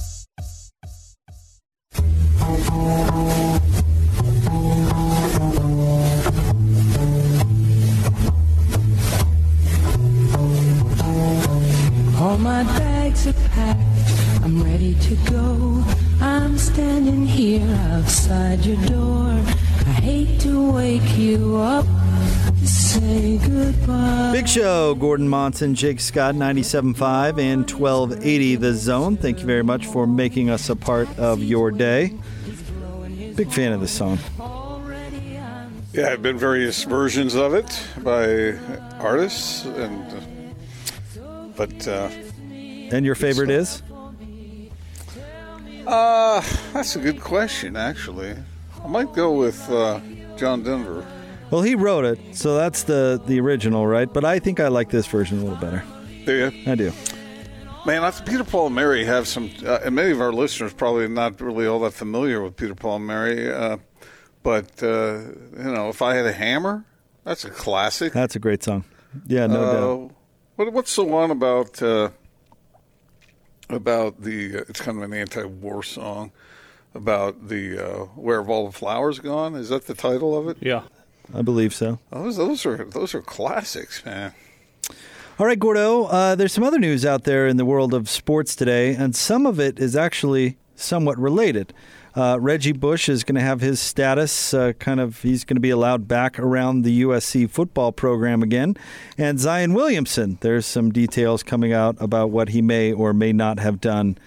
All 12.19 12.37
my 12.39 12.63
bags 12.77 13.25
are 13.25 13.33
packed, 13.53 14.43
I'm 14.43 14.61
ready 14.61 14.95
to 14.95 15.15
go. 15.31 15.85
I'm 16.19 16.57
standing 16.57 17.25
here 17.25 17.73
outside 17.93 18.65
your 18.65 18.85
door. 18.85 19.41
I 20.09 20.11
hate 20.11 20.39
to 20.41 20.71
wake 20.71 21.17
you 21.19 21.57
up 21.57 21.85
say 22.65 23.37
goodbye. 23.37 24.31
Big 24.33 24.47
show, 24.47 24.95
Gordon 24.95 25.29
Monson, 25.29 25.75
Jake 25.75 25.99
Scott, 25.99 26.33
97.5 26.33 27.37
and 27.39 27.69
1280 27.69 28.55
The 28.55 28.73
Zone. 28.73 29.17
Thank 29.17 29.41
you 29.41 29.45
very 29.45 29.61
much 29.63 29.85
for 29.85 30.07
making 30.07 30.49
us 30.49 30.67
a 30.67 30.75
part 30.75 31.07
of 31.19 31.43
your 31.43 31.69
day. 31.69 32.15
Big 33.35 33.51
fan 33.51 33.71
of 33.71 33.81
this 33.81 33.91
song. 33.91 34.17
Yeah, 35.93 36.09
I've 36.09 36.23
been 36.23 36.39
various 36.39 36.83
versions 36.85 37.35
of 37.35 37.53
it 37.53 37.87
by 37.99 38.57
artists, 38.99 39.65
and 39.65 40.55
but 41.55 41.87
uh, 41.87 42.09
And 42.49 43.05
your 43.05 43.13
favorite 43.13 43.51
is? 43.51 43.83
uh, 45.85 46.41
that's 46.73 46.95
a 46.95 46.99
good 46.99 47.21
question. 47.21 47.75
Actually, 47.75 48.31
I 48.31 48.37
might 48.89 49.13
go 49.13 49.31
with 49.31 49.69
uh, 49.69 49.99
John 50.37 50.63
Denver. 50.63 51.05
Well, 51.51 51.61
he 51.61 51.75
wrote 51.75 52.05
it, 52.05 52.19
so 52.35 52.55
that's 52.55 52.83
the, 52.83 53.21
the 53.25 53.39
original, 53.39 53.87
right? 53.87 54.11
But 54.11 54.23
I 54.25 54.39
think 54.39 54.59
I 54.59 54.67
like 54.67 54.89
this 54.89 55.07
version 55.07 55.39
a 55.39 55.43
little 55.43 55.57
better. 55.57 55.83
Do 56.25 56.33
you? 56.35 56.71
I 56.71 56.75
do. 56.75 56.91
Man, 57.85 58.03
I, 58.03 58.11
Peter 58.11 58.43
Paul 58.43 58.67
and 58.67 58.75
Mary 58.75 59.05
have 59.05 59.27
some, 59.27 59.49
uh, 59.65 59.79
and 59.83 59.95
many 59.95 60.11
of 60.11 60.21
our 60.21 60.31
listeners 60.33 60.73
probably 60.73 61.07
not 61.07 61.39
really 61.41 61.65
all 61.65 61.79
that 61.79 61.93
familiar 61.93 62.41
with 62.41 62.55
Peter 62.55 62.75
Paul 62.75 62.97
and 62.97 63.07
Mary. 63.07 63.51
Uh, 63.51 63.77
but 64.43 64.83
uh, 64.83 65.19
you 65.57 65.71
know, 65.73 65.89
if 65.89 66.01
I 66.01 66.13
had 66.13 66.25
a 66.25 66.31
hammer, 66.33 66.83
that's 67.23 67.45
a 67.45 67.49
classic. 67.49 68.13
That's 68.13 68.35
a 68.35 68.39
great 68.39 68.61
song. 68.63 68.83
Yeah, 69.25 69.47
no 69.47 69.61
Uh, 69.63 69.73
doubt. 69.73 70.11
What, 70.57 70.73
what's 70.73 70.95
the 70.95 71.03
one 71.05 71.31
about 71.31 71.81
uh, 71.81 72.09
about 73.69 74.21
the? 74.21 74.57
Uh, 74.59 74.63
it's 74.69 74.81
kind 74.81 74.97
of 74.97 75.03
an 75.03 75.13
anti-war 75.13 75.81
song 75.83 76.31
about 76.93 77.49
the 77.49 77.77
uh, 77.77 78.05
where 78.15 78.39
have 78.41 78.49
all 78.49 78.67
the 78.67 78.77
flowers 78.77 79.19
gone? 79.19 79.55
Is 79.55 79.69
that 79.69 79.87
the 79.87 79.93
title 79.93 80.37
of 80.37 80.47
it? 80.47 80.57
Yeah. 80.61 80.83
I 81.33 81.41
believe 81.41 81.73
so. 81.73 81.99
Those 82.11 82.37
those 82.37 82.65
are 82.65 82.85
those 82.85 83.13
are 83.13 83.21
classics, 83.21 84.03
man. 84.03 84.33
All 85.37 85.45
right, 85.45 85.59
Gordo, 85.59 86.05
uh, 86.05 86.35
there's 86.35 86.51
some 86.51 86.65
other 86.65 86.79
news 86.79 87.05
out 87.05 87.23
there 87.23 87.47
in 87.47 87.55
the 87.55 87.63
world 87.63 87.93
of 87.93 88.09
sports 88.09 88.55
today, 88.55 88.93
and 88.93 89.15
some 89.15 89.45
of 89.45 89.59
it 89.59 89.79
is 89.79 89.95
actually 89.95 90.57
somewhat 90.75 91.17
related. 91.17 91.73
Uh, 92.15 92.37
Reggie 92.39 92.73
Bush 92.73 93.07
is 93.07 93.23
going 93.23 93.35
to 93.35 93.41
have 93.41 93.61
his 93.61 93.79
status 93.79 94.53
uh, 94.53 94.73
kind 94.79 94.99
of, 94.99 95.21
he's 95.21 95.45
going 95.45 95.55
to 95.55 95.61
be 95.61 95.69
allowed 95.69 96.07
back 96.07 96.37
around 96.39 96.81
the 96.81 97.03
USC 97.03 97.49
football 97.49 97.93
program 97.93 98.43
again. 98.43 98.75
And 99.17 99.39
Zion 99.39 99.73
Williamson, 99.73 100.37
there's 100.41 100.65
some 100.65 100.91
details 100.91 101.43
coming 101.43 101.71
out 101.71 101.95
about 102.01 102.31
what 102.31 102.49
he 102.49 102.61
may 102.61 102.91
or 102.91 103.13
may 103.13 103.31
not 103.31 103.59
have 103.59 103.79
done 103.79 104.17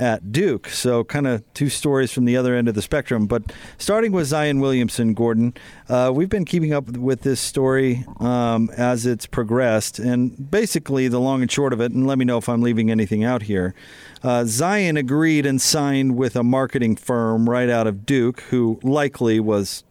at 0.00 0.32
Duke. 0.32 0.68
So, 0.68 1.04
kind 1.04 1.26
of 1.26 1.44
two 1.52 1.68
stories 1.68 2.10
from 2.10 2.24
the 2.24 2.36
other 2.36 2.56
end 2.56 2.68
of 2.68 2.74
the 2.74 2.82
spectrum. 2.82 3.26
But 3.26 3.52
starting 3.78 4.12
with 4.12 4.26
Zion 4.26 4.58
Williamson, 4.58 5.14
Gordon, 5.14 5.54
uh, 5.88 6.10
we've 6.12 6.28
been 6.28 6.46
keeping 6.46 6.72
up 6.72 6.88
with 6.96 7.20
this 7.20 7.40
story 7.40 8.04
um, 8.18 8.70
as 8.76 9.06
it's 9.06 9.26
progressed. 9.26 9.98
And 9.98 10.50
basically, 10.50 11.06
the 11.08 11.20
long 11.20 11.42
and 11.42 11.52
short 11.52 11.72
of 11.72 11.80
it, 11.80 11.92
and 11.92 12.06
let 12.06 12.18
me 12.18 12.24
know 12.24 12.38
if 12.38 12.48
I'm 12.48 12.62
leaving 12.62 12.90
anything 12.90 13.22
out 13.22 13.42
here. 13.42 13.74
Uh, 14.22 14.44
Zion 14.46 14.96
agreed 14.96 15.46
and 15.46 15.60
signed 15.60 16.16
with 16.16 16.34
a 16.34 16.42
marketing 16.42 16.96
firm 16.96 17.48
right 17.48 17.68
out 17.68 17.86
of 17.86 18.06
Duke, 18.06 18.40
who 18.50 18.80
likely 18.82 19.38
was, 19.38 19.84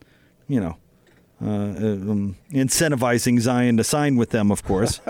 you 0.47 0.59
know, 0.59 0.77
uh, 1.41 1.45
um, 1.47 2.35
incentivizing 2.51 3.39
Zion 3.39 3.77
to 3.77 3.83
sign 3.83 4.17
with 4.17 4.31
them, 4.31 4.51
of 4.51 4.63
course. 4.63 4.99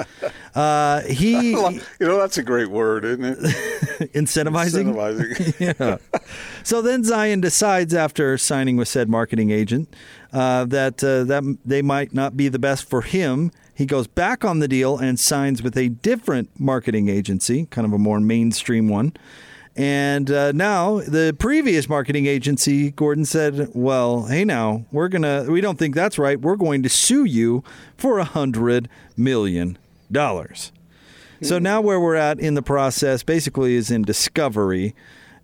Uh, 0.55 1.01
he 1.03 1.51
You 1.51 1.79
know, 1.99 2.17
that's 2.17 2.39
a 2.39 2.43
great 2.43 2.69
word, 2.71 3.05
isn't 3.05 3.23
it? 3.23 3.37
incentivizing. 4.13 4.93
Incentivizing. 4.93 5.79
yeah. 5.79 5.97
So 6.63 6.81
then 6.81 7.03
Zion 7.03 7.39
decides 7.39 7.93
after 7.93 8.35
signing 8.37 8.75
with 8.75 8.87
said 8.87 9.09
marketing 9.09 9.51
agent 9.51 9.95
uh, 10.33 10.65
that 10.65 11.03
uh, 11.03 11.23
that 11.25 11.57
they 11.63 11.83
might 11.83 12.15
not 12.15 12.35
be 12.35 12.47
the 12.49 12.57
best 12.57 12.89
for 12.89 13.03
him. 13.03 13.51
He 13.75 13.85
goes 13.85 14.07
back 14.07 14.43
on 14.43 14.57
the 14.59 14.67
deal 14.67 14.97
and 14.97 15.19
signs 15.19 15.61
with 15.61 15.77
a 15.77 15.89
different 15.89 16.49
marketing 16.59 17.09
agency, 17.09 17.67
kind 17.67 17.85
of 17.85 17.93
a 17.93 17.99
more 17.99 18.19
mainstream 18.19 18.89
one. 18.89 19.13
And 19.79 20.29
uh, 20.29 20.51
now 20.51 20.99
the 20.99 21.33
previous 21.39 21.87
marketing 21.87 22.25
agency, 22.25 22.91
Gordon 22.91 23.23
said, 23.23 23.69
"Well, 23.73 24.25
hey, 24.25 24.43
now 24.43 24.83
we're 24.91 25.07
gonna. 25.07 25.45
We 25.47 25.61
don't 25.61 25.79
think 25.79 25.95
that's 25.95 26.19
right. 26.19 26.37
We're 26.37 26.57
going 26.57 26.83
to 26.83 26.89
sue 26.89 27.23
you 27.23 27.63
for 27.95 28.19
a 28.19 28.25
hundred 28.25 28.89
million 29.15 29.77
dollars." 30.11 30.73
So 31.41 31.57
now 31.59 31.79
where 31.79 31.97
we're 31.97 32.15
at 32.15 32.41
in 32.41 32.55
the 32.55 32.61
process 32.61 33.23
basically 33.23 33.75
is 33.75 33.89
in 33.89 34.01
discovery. 34.01 34.93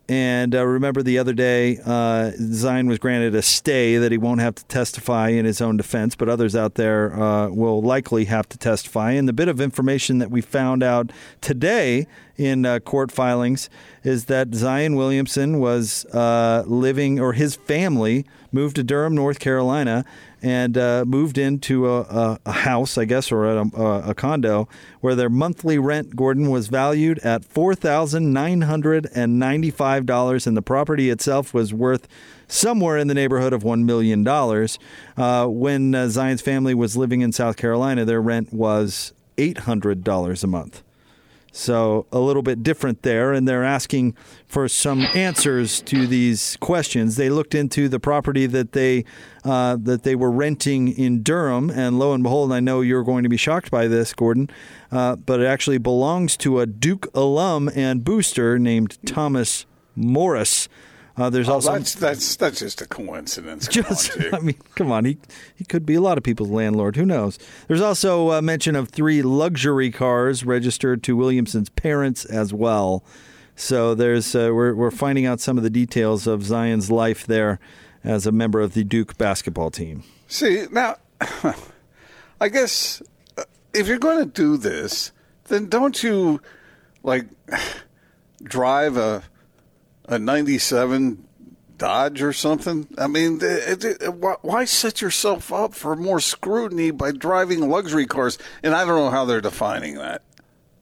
And 0.07 0.53
uh, 0.53 0.63
remember 0.65 1.01
the 1.01 1.17
other 1.17 1.33
day, 1.33 1.79
uh, 1.83 2.31
Zion 2.37 2.87
was 2.87 2.99
granted 2.99 3.33
a 3.33 3.41
stay 3.41 3.97
that 3.97 4.11
he 4.11 4.19
won't 4.19 4.39
have 4.39 4.53
to 4.55 4.65
testify 4.65 5.29
in 5.29 5.45
his 5.45 5.61
own 5.61 5.77
defense, 5.77 6.15
but 6.15 6.29
others 6.29 6.55
out 6.55 6.75
there 6.75 7.19
uh, 7.19 7.49
will 7.49 7.81
likely 7.81 8.25
have 8.25 8.47
to 8.49 8.57
testify. 8.57 9.13
And 9.13 9.27
the 9.27 9.33
bit 9.33 9.47
of 9.47 9.59
information 9.59 10.19
that 10.19 10.29
we 10.29 10.41
found 10.41 10.83
out 10.83 11.11
today 11.41 12.05
in 12.37 12.67
uh, 12.67 12.79
court 12.79 13.11
filings 13.11 13.67
is 14.03 14.25
that 14.25 14.53
Zion 14.53 14.95
Williamson 14.95 15.59
was 15.59 16.05
uh, 16.13 16.63
living, 16.67 17.19
or 17.19 17.33
his 17.33 17.55
family 17.55 18.25
moved 18.51 18.75
to 18.75 18.83
Durham, 18.83 19.15
North 19.15 19.39
Carolina, 19.39 20.05
and 20.45 20.77
uh, 20.77 21.03
moved 21.07 21.39
into 21.39 21.89
a, 21.89 22.39
a, 22.45 22.51
house, 22.51 22.99
I 22.99 23.05
guess, 23.05 23.31
or 23.31 23.45
a, 23.47 23.65
a, 23.75 24.13
condo 24.13 24.69
where 25.01 25.15
their 25.15 25.27
monthly 25.27 25.79
rent, 25.79 26.15
Gordon, 26.15 26.51
was 26.51 26.67
valued 26.67 27.17
at 27.19 27.43
four 27.43 27.73
thousand 27.73 28.31
nine 28.31 28.61
hundred 28.61 29.09
and 29.15 30.55
the 30.55 30.61
property 30.61 31.09
itself 31.09 31.51
was 31.51 31.73
worth 31.73 32.07
somewhere 32.47 32.95
in 32.99 33.07
the 33.07 33.15
neighborhood 33.15 33.53
of 33.53 33.63
one 33.63 33.87
million 33.87 34.23
dollars. 34.23 34.77
Uh, 35.17 35.47
when 35.47 35.95
uh, 35.95 36.09
Zion's 36.09 36.43
family 36.43 36.75
was 36.75 36.95
living 36.95 37.21
in 37.21 37.31
South 37.31 37.57
Carolina, 37.57 38.05
their 38.05 38.21
rent 38.21 38.53
was 38.53 39.13
eight 39.39 39.59
hundred 39.59 40.03
dollars 40.03 40.43
a 40.43 40.47
month. 40.47 40.83
So 41.57 42.05
a 42.11 42.19
little 42.19 42.41
bit 42.41 42.63
different 42.63 43.03
there, 43.03 43.31
and 43.31 43.47
they're 43.47 43.63
asking 43.63 44.13
for 44.45 44.67
some 44.67 45.07
answers 45.15 45.79
to 45.83 46.05
these 46.05 46.57
questions. 46.59 47.15
They 47.15 47.29
looked 47.29 47.55
into 47.55 47.87
the 47.87 47.97
property 47.97 48.45
that 48.47 48.73
they 48.73 49.05
uh, 49.45 49.77
that 49.83 50.03
they 50.03 50.15
were 50.15 50.31
renting 50.31 50.89
in 50.89 51.23
Durham, 51.23 51.69
and 51.69 51.97
lo 51.97 52.11
and 52.11 52.23
behold, 52.23 52.51
I 52.51 52.59
know 52.59 52.81
you're 52.81 53.05
going 53.05 53.23
to 53.23 53.29
be 53.29 53.37
shocked 53.37 53.71
by 53.71 53.87
this, 53.87 54.13
Gordon, 54.13 54.49
uh, 54.91 55.15
but 55.15 55.39
it 55.39 55.45
actually 55.45 55.77
belongs 55.77 56.35
to 56.37 56.59
a 56.59 56.65
Duke 56.65 57.07
alum 57.13 57.69
and 57.73 58.03
booster 58.03 58.59
named 58.59 58.97
Thomas 59.05 59.65
Morris. 59.95 60.67
Uh, 61.17 61.29
there's 61.29 61.47
Oh, 61.47 61.53
also 61.53 61.71
that's 61.71 61.95
that's 61.95 62.35
that's 62.35 62.59
just 62.59 62.81
a 62.81 62.87
coincidence. 62.87 63.67
Come 63.69 63.83
just, 63.83 64.17
on, 64.17 64.33
I 64.33 64.39
mean, 64.39 64.57
come 64.75 64.91
on. 64.91 65.05
He 65.05 65.17
he 65.55 65.63
could 65.63 65.85
be 65.85 65.95
a 65.95 66.01
lot 66.01 66.17
of 66.17 66.23
people's 66.23 66.49
landlord. 66.49 66.97
Who 66.97 67.05
knows? 67.05 67.39
There's 67.67 67.81
also 67.81 68.31
a 68.31 68.41
mention 68.41 68.75
of 68.75 68.89
three 68.89 69.21
luxury 69.21 69.91
cars 69.91 70.43
registered 70.43 71.03
to 71.03 71.15
Williamson's 71.15 71.69
parents 71.69 72.25
as 72.25 72.53
well. 72.53 73.03
So 73.55 73.95
there's 73.95 74.35
uh, 74.35 74.49
we're 74.53 74.75
we're 74.75 74.91
finding 74.91 75.25
out 75.25 75.39
some 75.39 75.57
of 75.57 75.63
the 75.63 75.69
details 75.69 76.27
of 76.27 76.43
Zion's 76.43 76.91
life 76.91 77.25
there 77.25 77.59
as 78.03 78.27
a 78.27 78.31
member 78.31 78.59
of 78.59 78.73
the 78.73 78.83
Duke 78.83 79.17
basketball 79.17 79.71
team. 79.71 80.03
See 80.27 80.65
now, 80.69 80.97
I 82.41 82.49
guess 82.49 83.01
uh, 83.37 83.43
if 83.73 83.87
you're 83.87 83.99
going 83.99 84.19
to 84.19 84.25
do 84.29 84.57
this, 84.57 85.13
then 85.45 85.69
don't 85.69 86.03
you 86.03 86.41
like 87.03 87.25
drive 88.43 88.97
a 88.97 89.23
a 90.07 90.19
'97 90.19 91.27
Dodge 91.77 92.21
or 92.21 92.33
something? 92.33 92.87
I 92.97 93.07
mean, 93.07 93.39
it, 93.41 93.83
it, 93.83 94.13
why, 94.13 94.35
why 94.41 94.65
set 94.65 95.01
yourself 95.01 95.51
up 95.51 95.73
for 95.73 95.95
more 95.95 96.19
scrutiny 96.19 96.91
by 96.91 97.11
driving 97.11 97.69
luxury 97.69 98.05
cars? 98.05 98.37
And 98.63 98.73
I 98.73 98.85
don't 98.85 98.97
know 98.97 99.09
how 99.09 99.25
they're 99.25 99.41
defining 99.41 99.95
that, 99.95 100.21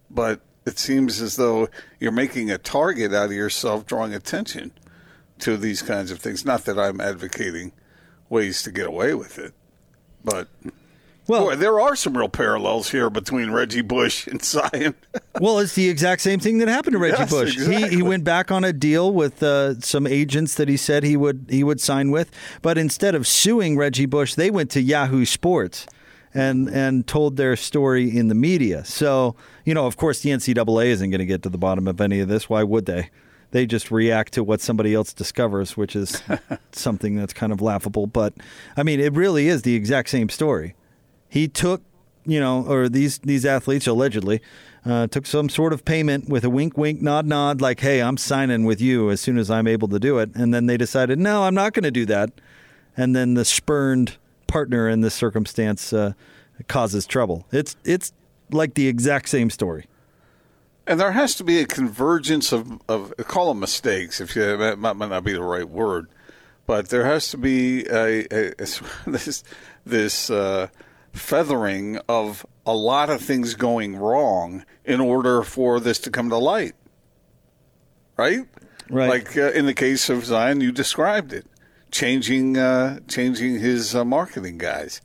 but 0.10 0.42
it 0.66 0.80
seems 0.80 1.22
as 1.22 1.36
though 1.36 1.68
you're 2.00 2.12
making 2.12 2.52
a 2.52 2.58
target 2.58 3.14
out 3.14 3.26
of 3.26 3.34
yourself, 3.34 3.86
drawing 3.86 4.14
attention 4.14 4.72
to 5.40 5.58
these 5.58 5.82
kinds 5.82 6.12
of 6.12 6.20
things. 6.20 6.46
Not 6.46 6.66
that 6.66 6.80
I'm 6.80 7.02
advocating 7.02 7.74
ways 8.30 8.64
to 8.64 8.72
get 8.72 8.88
away 8.88 9.14
with 9.14 9.38
it, 9.40 9.54
but 10.24 10.48
Well- 11.28 11.46
boy, 11.46 11.56
there 11.56 11.80
are 11.80 11.96
some 11.96 12.18
real 12.18 12.30
parallels 12.30 12.92
here 12.92 13.10
between 13.10 13.52
Reggie 13.52 13.82
Bush 13.82 14.28
and 14.28 14.44
Zion. 14.46 14.96
Well, 15.40 15.60
it's 15.60 15.76
the 15.76 15.90
exact 15.90 16.22
same 16.22 16.40
thing 16.40 16.58
that 16.60 16.68
happened 16.68 16.94
to 16.94 17.00
Reggie 17.00 17.18
Yes, 17.20 17.30
Bush. 17.30 17.58
He, 17.58 17.88
he 17.88 18.02
went 18.02 18.24
back 18.24 18.52
on 18.52 18.64
a 18.64 18.74
deal 18.74 19.12
with 19.14 19.42
uh, 19.42 19.80
some 19.80 20.06
agents 20.06 20.56
that 20.56 20.68
he 20.68 20.78
said 20.78 21.04
he 21.04 21.18
would 21.18 21.46
he 21.50 21.64
would 21.64 21.80
sign 21.80 22.12
with, 22.12 22.32
but 22.62 22.78
instead 22.78 23.16
of 23.16 23.28
suing 23.28 23.78
Reggie 23.78 24.06
Bush, 24.06 24.36
they 24.36 24.52
went 24.52 24.70
to 24.72 24.82
Yahoo 24.82 25.26
Sports 25.26 25.86
and 26.34 26.68
and 26.70 27.08
told 27.08 27.38
their 27.38 27.56
story 27.56 28.16
in 28.16 28.28
the 28.28 28.36
media. 28.36 28.84
So 28.84 29.36
you 29.66 29.74
know, 29.74 29.86
of 29.86 29.98
course, 29.98 30.22
the 30.22 30.32
NCAA 30.32 30.88
isn't 30.88 31.10
going 31.10 31.20
to 31.20 31.26
get 31.26 31.44
to 31.44 31.50
the 31.50 31.58
bottom 31.58 31.88
of 31.88 32.02
any 32.02 32.20
of 32.20 32.28
this. 32.28 32.50
Why 32.50 32.64
would 32.64 32.86
they? 32.86 33.10
They 33.52 33.68
just 33.68 33.92
react 33.92 34.34
to 34.34 34.44
what 34.44 34.62
somebody 34.62 34.96
else 34.96 35.14
discovers, 35.14 35.78
which 35.78 35.96
is 35.96 36.24
something 36.72 37.16
that's 37.16 37.34
kind 37.34 37.54
of 37.54 37.62
laughable. 37.62 38.08
But 38.08 38.34
I 38.76 38.82
mean, 38.84 39.00
it 39.00 39.14
really 39.14 39.48
is 39.48 39.62
the 39.62 39.76
exact 39.76 40.10
same 40.10 40.30
story 40.30 40.76
he 41.34 41.48
took 41.48 41.82
you 42.26 42.40
know 42.40 42.64
or 42.68 42.88
these 42.88 43.18
these 43.20 43.44
athletes 43.44 43.88
allegedly 43.88 44.40
uh, 44.86 45.08
took 45.08 45.26
some 45.26 45.50
sort 45.50 45.74
of 45.74 45.84
payment 45.84 46.30
with 46.30 46.44
a 46.44 46.50
wink 46.50 46.78
wink 46.78 47.02
nod 47.02 47.26
nod 47.26 47.60
like 47.60 47.80
hey 47.80 48.04
i'm 48.04 48.18
signing 48.18 48.66
with 48.66 48.80
you 48.80 49.10
as 49.10 49.20
soon 49.20 49.40
as 49.40 49.50
i'm 49.50 49.66
able 49.66 49.88
to 49.88 50.00
do 50.00 50.20
it. 50.20 50.30
And 50.36 50.54
then 50.54 50.68
they 50.68 50.78
decided 50.78 51.18
no 51.18 51.44
i'm 51.44 51.56
not 51.56 51.74
going 51.74 51.84
to 51.84 51.92
do 51.92 52.06
that. 52.06 52.30
And 52.96 53.16
then 53.16 53.34
the 53.34 53.44
spurned 53.46 54.18
partner 54.46 54.88
in 54.88 55.02
this 55.02 55.16
circumstance 55.16 55.92
uh, 55.92 56.14
causes 56.68 57.08
trouble. 57.08 57.48
It's 57.52 57.76
it's 57.84 58.14
like 58.52 58.76
the 58.76 58.88
exact 58.88 59.28
same 59.28 59.50
story. 59.50 59.88
And 60.86 61.00
there 61.00 61.14
has 61.14 61.34
to 61.36 61.44
be 61.44 61.60
a 61.60 61.66
convergence 61.66 62.52
of, 62.52 62.80
of 62.88 63.12
call 63.28 63.48
them 63.48 63.60
mistakes, 63.60 64.22
if 64.22 64.36
you 64.36 64.56
that 64.58 64.78
might 64.78 64.98
not 64.98 65.24
be 65.24 65.34
the 65.34 65.42
right 65.42 65.68
word, 65.68 66.10
but 66.68 66.90
there 66.90 67.06
has 67.06 67.30
to 67.30 67.38
be 67.38 67.86
a, 67.88 68.28
a, 68.32 68.54
a 68.60 68.68
this 69.08 69.44
this 69.86 70.30
uh, 70.30 70.68
feathering 71.14 72.00
of 72.10 72.46
a 72.66 72.74
lot 72.74 73.10
of 73.10 73.22
things 73.22 73.54
going 73.54 73.96
wrong 73.96 74.66
in 74.84 75.00
order 75.00 75.44
for 75.44 75.80
this 75.80 76.00
to 76.00 76.12
come 76.12 76.30
to 76.30 76.38
light, 76.38 76.74
right? 78.18 78.42
Right. 78.90 79.10
Like 79.10 79.38
uh, 79.38 79.52
in 79.52 79.66
the 79.66 79.74
case 79.74 80.10
of 80.10 80.26
Zion, 80.26 80.62
you 80.62 80.72
described 80.72 81.32
it, 81.32 81.46
changing 81.92 82.58
uh, 82.58 83.00
changing 83.08 83.60
his 83.60 83.96
uh, 83.96 84.04
marketing 84.04 84.58
guys. 84.58 85.02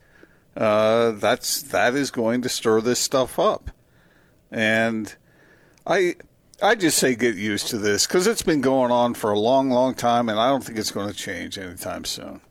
Uh, 0.57 1.11
that's 1.11 1.61
that 1.61 1.95
is 1.95 2.11
going 2.11 2.41
to 2.41 2.49
stir 2.49 2.81
this 2.81 2.99
stuff 2.99 3.39
up, 3.39 3.71
and 4.51 5.15
I 5.87 6.15
I 6.61 6.75
just 6.75 6.97
say 6.97 7.15
get 7.15 7.35
used 7.35 7.67
to 7.67 7.77
this 7.77 8.05
because 8.05 8.27
it's 8.27 8.41
been 8.41 8.61
going 8.61 8.91
on 8.91 9.13
for 9.13 9.31
a 9.31 9.39
long, 9.39 9.69
long 9.69 9.93
time, 9.93 10.27
and 10.27 10.37
I 10.37 10.49
don't 10.49 10.63
think 10.63 10.77
it's 10.77 10.91
going 10.91 11.07
to 11.07 11.15
change 11.15 11.57
anytime 11.57 12.03
soon. 12.03 12.41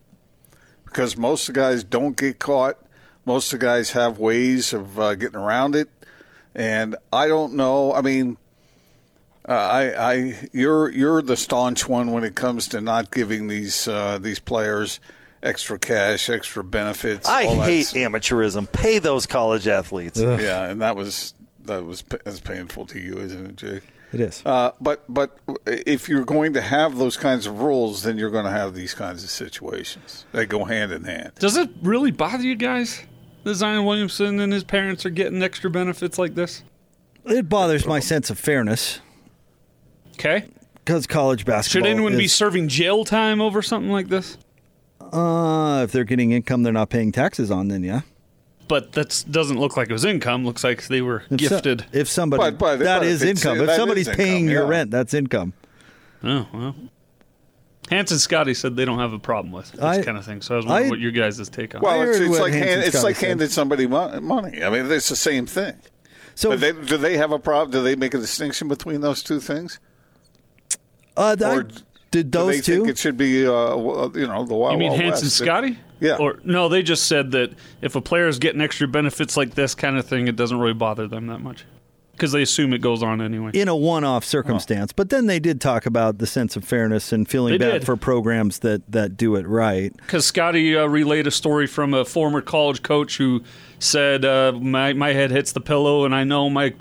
Because 0.84 1.18
most 1.18 1.48
of 1.48 1.54
the 1.54 1.60
guys 1.60 1.84
don't 1.84 2.16
get 2.16 2.38
caught. 2.38 2.78
Most 3.28 3.52
of 3.52 3.60
the 3.60 3.66
guys 3.66 3.90
have 3.90 4.18
ways 4.18 4.72
of 4.72 4.98
uh, 4.98 5.14
getting 5.14 5.36
around 5.38 5.76
it, 5.76 5.88
and 6.54 6.96
I 7.12 7.28
don't 7.28 7.52
know. 7.54 7.92
I 7.92 8.00
mean, 8.00 8.38
uh, 9.46 9.52
I, 9.52 10.12
I, 10.12 10.48
you're 10.52 10.90
you're 10.90 11.20
the 11.22 11.36
staunch 11.36 11.86
one 11.88 12.12
when 12.12 12.24
it 12.24 12.34
comes 12.34 12.68
to 12.68 12.80
not 12.80 13.10
giving 13.10 13.48
these 13.48 13.86
uh, 13.86 14.18
these 14.18 14.38
players 14.38 14.98
extra 15.42 15.78
cash, 15.78 16.30
extra 16.30 16.64
benefits. 16.64 17.28
I 17.28 17.44
all 17.44 17.60
hate 17.60 17.80
s- 17.80 17.92
amateurism. 17.92 18.70
Pay 18.72 18.98
those 18.98 19.26
college 19.26 19.68
athletes. 19.68 20.18
Yeah, 20.18 20.64
and 20.64 20.80
that 20.80 20.96
was 20.96 21.34
that 21.66 21.84
was 21.84 22.00
pa- 22.02 22.16
that's 22.24 22.40
painful 22.40 22.86
to 22.86 22.98
you, 22.98 23.18
isn't 23.18 23.46
it, 23.46 23.56
Jake? 23.56 23.82
it 24.10 24.20
is 24.20 24.42
Uh, 24.46 24.70
but 24.80 25.04
but 25.06 25.38
if 25.66 26.08
you're 26.08 26.24
going 26.24 26.54
to 26.54 26.62
have 26.62 26.96
those 26.96 27.18
kinds 27.18 27.46
of 27.46 27.60
rules, 27.60 28.04
then 28.04 28.16
you're 28.16 28.30
going 28.30 28.46
to 28.46 28.50
have 28.50 28.74
these 28.74 28.94
kinds 28.94 29.22
of 29.22 29.28
situations. 29.28 30.24
They 30.32 30.46
go 30.46 30.64
hand 30.64 30.92
in 30.92 31.04
hand. 31.04 31.32
Does 31.38 31.58
it 31.58 31.68
really 31.82 32.10
bother 32.10 32.42
you 32.42 32.56
guys 32.56 33.02
that 33.48 33.54
Zion 33.56 33.84
Williamson 33.84 34.38
and 34.40 34.52
his 34.52 34.62
parents 34.64 35.04
are 35.06 35.10
getting 35.10 35.42
extra 35.42 35.70
benefits 35.70 36.18
like 36.18 36.34
this? 36.34 36.62
it 37.24 37.48
bothers 37.48 37.84
my 37.86 38.00
sense 38.00 38.30
of 38.30 38.38
fairness 38.38 39.00
Okay. 40.14 40.46
because 40.76 41.06
college 41.06 41.44
basketball 41.44 41.86
Should 41.86 41.90
anyone 41.90 42.16
be 42.16 42.28
serving 42.28 42.68
jail 42.68 43.04
time 43.04 43.40
over 43.40 43.60
something 43.62 43.90
like 43.92 44.08
this? 44.08 44.38
uh, 45.12 45.82
if 45.84 45.92
they're 45.92 46.04
getting 46.04 46.32
income 46.32 46.62
they're 46.62 46.72
not 46.72 46.90
paying 46.90 47.12
taxes 47.12 47.50
on 47.50 47.68
then 47.68 47.82
yeah 47.82 48.00
But 48.68 48.92
that 48.92 49.24
doesn't 49.30 49.58
look 49.58 49.76
like 49.76 49.88
it 49.88 49.92
was 49.92 50.04
income. 50.04 50.44
Looks 50.44 50.62
like 50.64 50.86
they 50.88 51.00
were 51.02 51.22
If 51.30 51.40
so- 51.40 51.48
gifted. 51.48 51.86
if 51.92 52.08
somebody 52.08 52.42
But- 52.42 52.58
but- 52.58 52.78
that 52.80 52.98
but 53.00 53.06
is 53.06 53.22
if 53.22 53.30
income. 53.30 53.60
If 53.60 53.66
that 53.66 53.72
is 53.72 53.76
somebody's 53.78 54.08
income, 54.08 54.24
paying 54.24 54.48
your 54.48 54.66
rent, 54.66 54.90
that's 54.90 55.14
income. 55.14 55.52
Oh 56.22 56.46
well. 56.52 56.74
Hans 57.90 58.10
and 58.10 58.20
Scotty 58.20 58.54
said 58.54 58.76
they 58.76 58.84
don't 58.84 58.98
have 58.98 59.12
a 59.12 59.18
problem 59.18 59.52
with 59.52 59.72
this 59.72 59.80
I- 59.80 60.02
kind 60.02 60.18
of 60.18 60.24
thing. 60.24 60.40
So 60.42 60.54
I 60.54 60.56
was 60.58 60.66
wondering 60.66 60.86
I- 60.86 60.90
what 60.90 61.00
your 61.00 61.12
guys' 61.12 61.48
take 61.48 61.74
on. 61.74 61.80
Well, 61.80 62.02
it's, 62.02 62.18
it's 62.18 62.38
like 62.38 62.52
hand, 62.52 62.82
it's 62.82 63.02
like 63.02 63.16
said. 63.16 63.28
handing 63.28 63.48
somebody 63.48 63.86
money. 63.86 64.62
I 64.62 64.70
mean, 64.70 64.90
it's 64.90 65.08
the 65.08 65.16
same 65.16 65.46
thing. 65.46 65.74
So 66.34 66.50
But 66.50 66.60
they, 66.60 66.72
do 66.72 66.96
they 66.96 67.16
have 67.16 67.32
a 67.32 67.38
problem? 67.38 67.70
Do 67.72 67.82
they 67.82 67.96
make 67.96 68.14
a 68.14 68.18
distinction 68.18 68.68
between 68.68 69.00
those 69.00 69.22
two 69.22 69.40
things? 69.40 69.80
uh, 71.16 71.36
I- 71.40 71.56
Or 71.56 71.62
did 71.62 72.30
Do 72.30 72.38
they 72.46 72.52
those 72.56 72.66
two? 72.66 72.76
think 72.76 72.88
it 72.88 72.98
should 72.98 73.16
be, 73.16 73.46
uh, 73.46 73.76
you 74.14 74.26
know, 74.26 74.44
the 74.46 74.54
Wild 74.54 74.72
You 74.74 74.78
mean 74.78 74.90
Wild 74.92 75.02
Hans 75.02 75.22
and 75.22 75.30
Scotty? 75.30 75.78
Yeah. 76.00 76.16
Or 76.16 76.38
no, 76.44 76.68
they 76.68 76.82
just 76.82 77.06
said 77.08 77.32
that 77.32 77.52
if 77.82 77.96
a 77.96 78.00
player 78.00 78.28
is 78.28 78.38
getting 78.38 78.60
extra 78.60 78.86
benefits 78.86 79.36
like 79.36 79.54
this 79.54 79.74
kind 79.74 79.98
of 79.98 80.06
thing, 80.06 80.28
it 80.28 80.36
doesn't 80.36 80.58
really 80.58 80.72
bother 80.74 81.08
them 81.08 81.26
that 81.26 81.40
much 81.40 81.64
because 82.18 82.32
they 82.32 82.42
assume 82.42 82.72
it 82.74 82.80
goes 82.80 83.00
on 83.02 83.22
anyway. 83.22 83.52
in 83.54 83.68
a 83.68 83.76
one-off 83.76 84.24
circumstance, 84.24 84.92
but 84.92 85.08
then 85.08 85.26
they 85.26 85.38
did 85.38 85.60
talk 85.60 85.86
about 85.86 86.18
the 86.18 86.26
sense 86.26 86.56
of 86.56 86.64
fairness 86.64 87.12
and 87.12 87.28
feeling 87.28 87.52
They 87.52 87.58
bad 87.58 87.72
did. 87.72 87.84
for 87.84 87.96
programs 87.96 88.58
that, 88.58 88.90
that 88.90 89.16
do 89.16 89.36
it 89.36 89.46
right. 89.46 89.96
Because 89.96 90.26
Scotty 90.26 90.76
uh, 90.76 90.86
relayed 90.86 91.28
a 91.28 91.30
story 91.30 91.68
from 91.68 91.94
a 91.94 92.04
former 92.04 92.40
college 92.40 92.82
coach 92.82 93.18
who 93.18 93.44
said, 93.78 94.24
uh, 94.24 94.52
my, 94.52 94.92
my 94.92 95.12
head 95.12 95.30
hits 95.30 95.52
the 95.52 95.60
pillow 95.60 96.04
and 96.04 96.12
I 96.14 96.24
know 96.24 96.50
my 96.50 96.74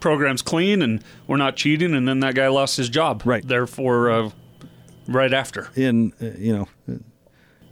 program's 0.00 0.42
clean 0.42 0.82
and 0.82 1.02
we're 1.26 1.38
not 1.38 1.56
cheating. 1.56 1.94
And 1.94 2.06
then 2.06 2.20
that 2.20 2.34
guy 2.34 2.48
lost 2.48 2.76
his 2.76 2.90
job. 2.90 3.22
Right. 3.24 3.46
Therefore, 3.46 4.10
uh, 4.10 4.30
right 5.08 5.32
after. 5.32 5.70
In 5.74 6.12
uh, 6.20 6.26
you 6.36 6.54
know, 6.54 6.68
uh, 6.88 6.98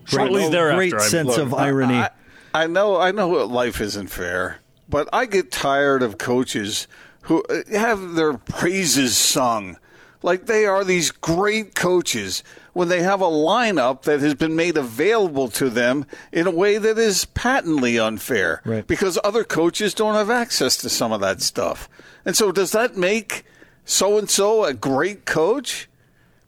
Shortly 0.07 0.41
great, 0.43 0.53
thereafter. 0.53 0.91
great 0.97 1.01
sense 1.03 1.37
believe. 1.37 1.53
of 1.53 1.55
irony. 1.55 1.95
I, 1.95 2.11
I 2.55 2.67
know, 2.67 2.97
I 2.97 3.13
know 3.13 3.29
life 3.29 3.81
isn't 3.81 4.09
fair, 4.09 4.59
but 4.89 5.09
I 5.13 5.27
get 5.27 5.53
tired 5.53 6.03
of 6.03 6.19
coaches 6.19 6.89
who 7.23 7.43
uh, 7.45 7.63
have 7.73 8.15
their 8.15 8.35
praises 8.35 9.17
sung 9.17 9.77
like 10.23 10.47
they 10.47 10.67
are 10.67 10.85
these 10.85 11.11
great 11.11 11.75
coaches 11.75 12.45
when 12.75 12.89
they 12.89 13.03
have 13.03 13.21
a 13.23 13.25
lineup 13.25 14.03
that 14.03 14.21
has 14.21 14.35
been 14.35 14.55
made 14.55 14.77
available 14.77 15.49
to 15.49 15.71
them 15.71 16.05
in 16.31 16.47
a 16.47 16.51
way 16.51 16.77
that 16.79 16.99
is 16.99 17.25
patently 17.27 17.99
unfair 17.99 18.61
Right. 18.65 18.87
because 18.87 19.19
other 19.25 19.45
coaches 19.45 19.95
don't 19.95 20.15
have 20.15 20.29
access 20.31 20.77
to 20.79 20.89
some 20.91 21.11
of 21.11 21.21
that 21.23 21.41
stuff. 21.41 21.89
And 22.25 22.37
so 22.37 22.53
does 22.53 22.73
that 22.73 22.97
make 22.97 23.45
so 23.87 24.19
and 24.19 24.29
so 24.29 24.65
a 24.65 24.75
great 24.75 25.25
coach? 25.25 25.89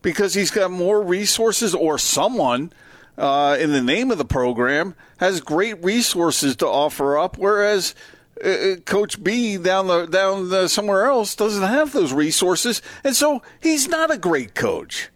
because 0.02 0.34
he's 0.34 0.50
got 0.50 0.68
more 0.68 1.00
resources 1.00 1.76
or 1.76 1.96
someone 1.96 2.72
uh, 3.16 3.56
in 3.60 3.70
the 3.70 3.80
name 3.80 4.10
of 4.10 4.18
the 4.18 4.24
program 4.24 4.96
has 5.18 5.40
great 5.40 5.80
resources 5.84 6.56
to 6.56 6.66
offer 6.66 7.16
up 7.16 7.38
whereas 7.38 7.94
uh, 8.42 8.76
Coach 8.84 9.22
B 9.22 9.56
down 9.56 9.86
the 9.86 10.06
down 10.06 10.48
the, 10.48 10.68
somewhere 10.68 11.06
else 11.06 11.34
doesn't 11.36 11.62
have 11.62 11.92
those 11.92 12.12
resources, 12.12 12.82
and 13.04 13.14
so 13.14 13.42
he's 13.60 13.88
not 13.88 14.10
a 14.10 14.18
great 14.18 14.54
coach. 14.54 15.10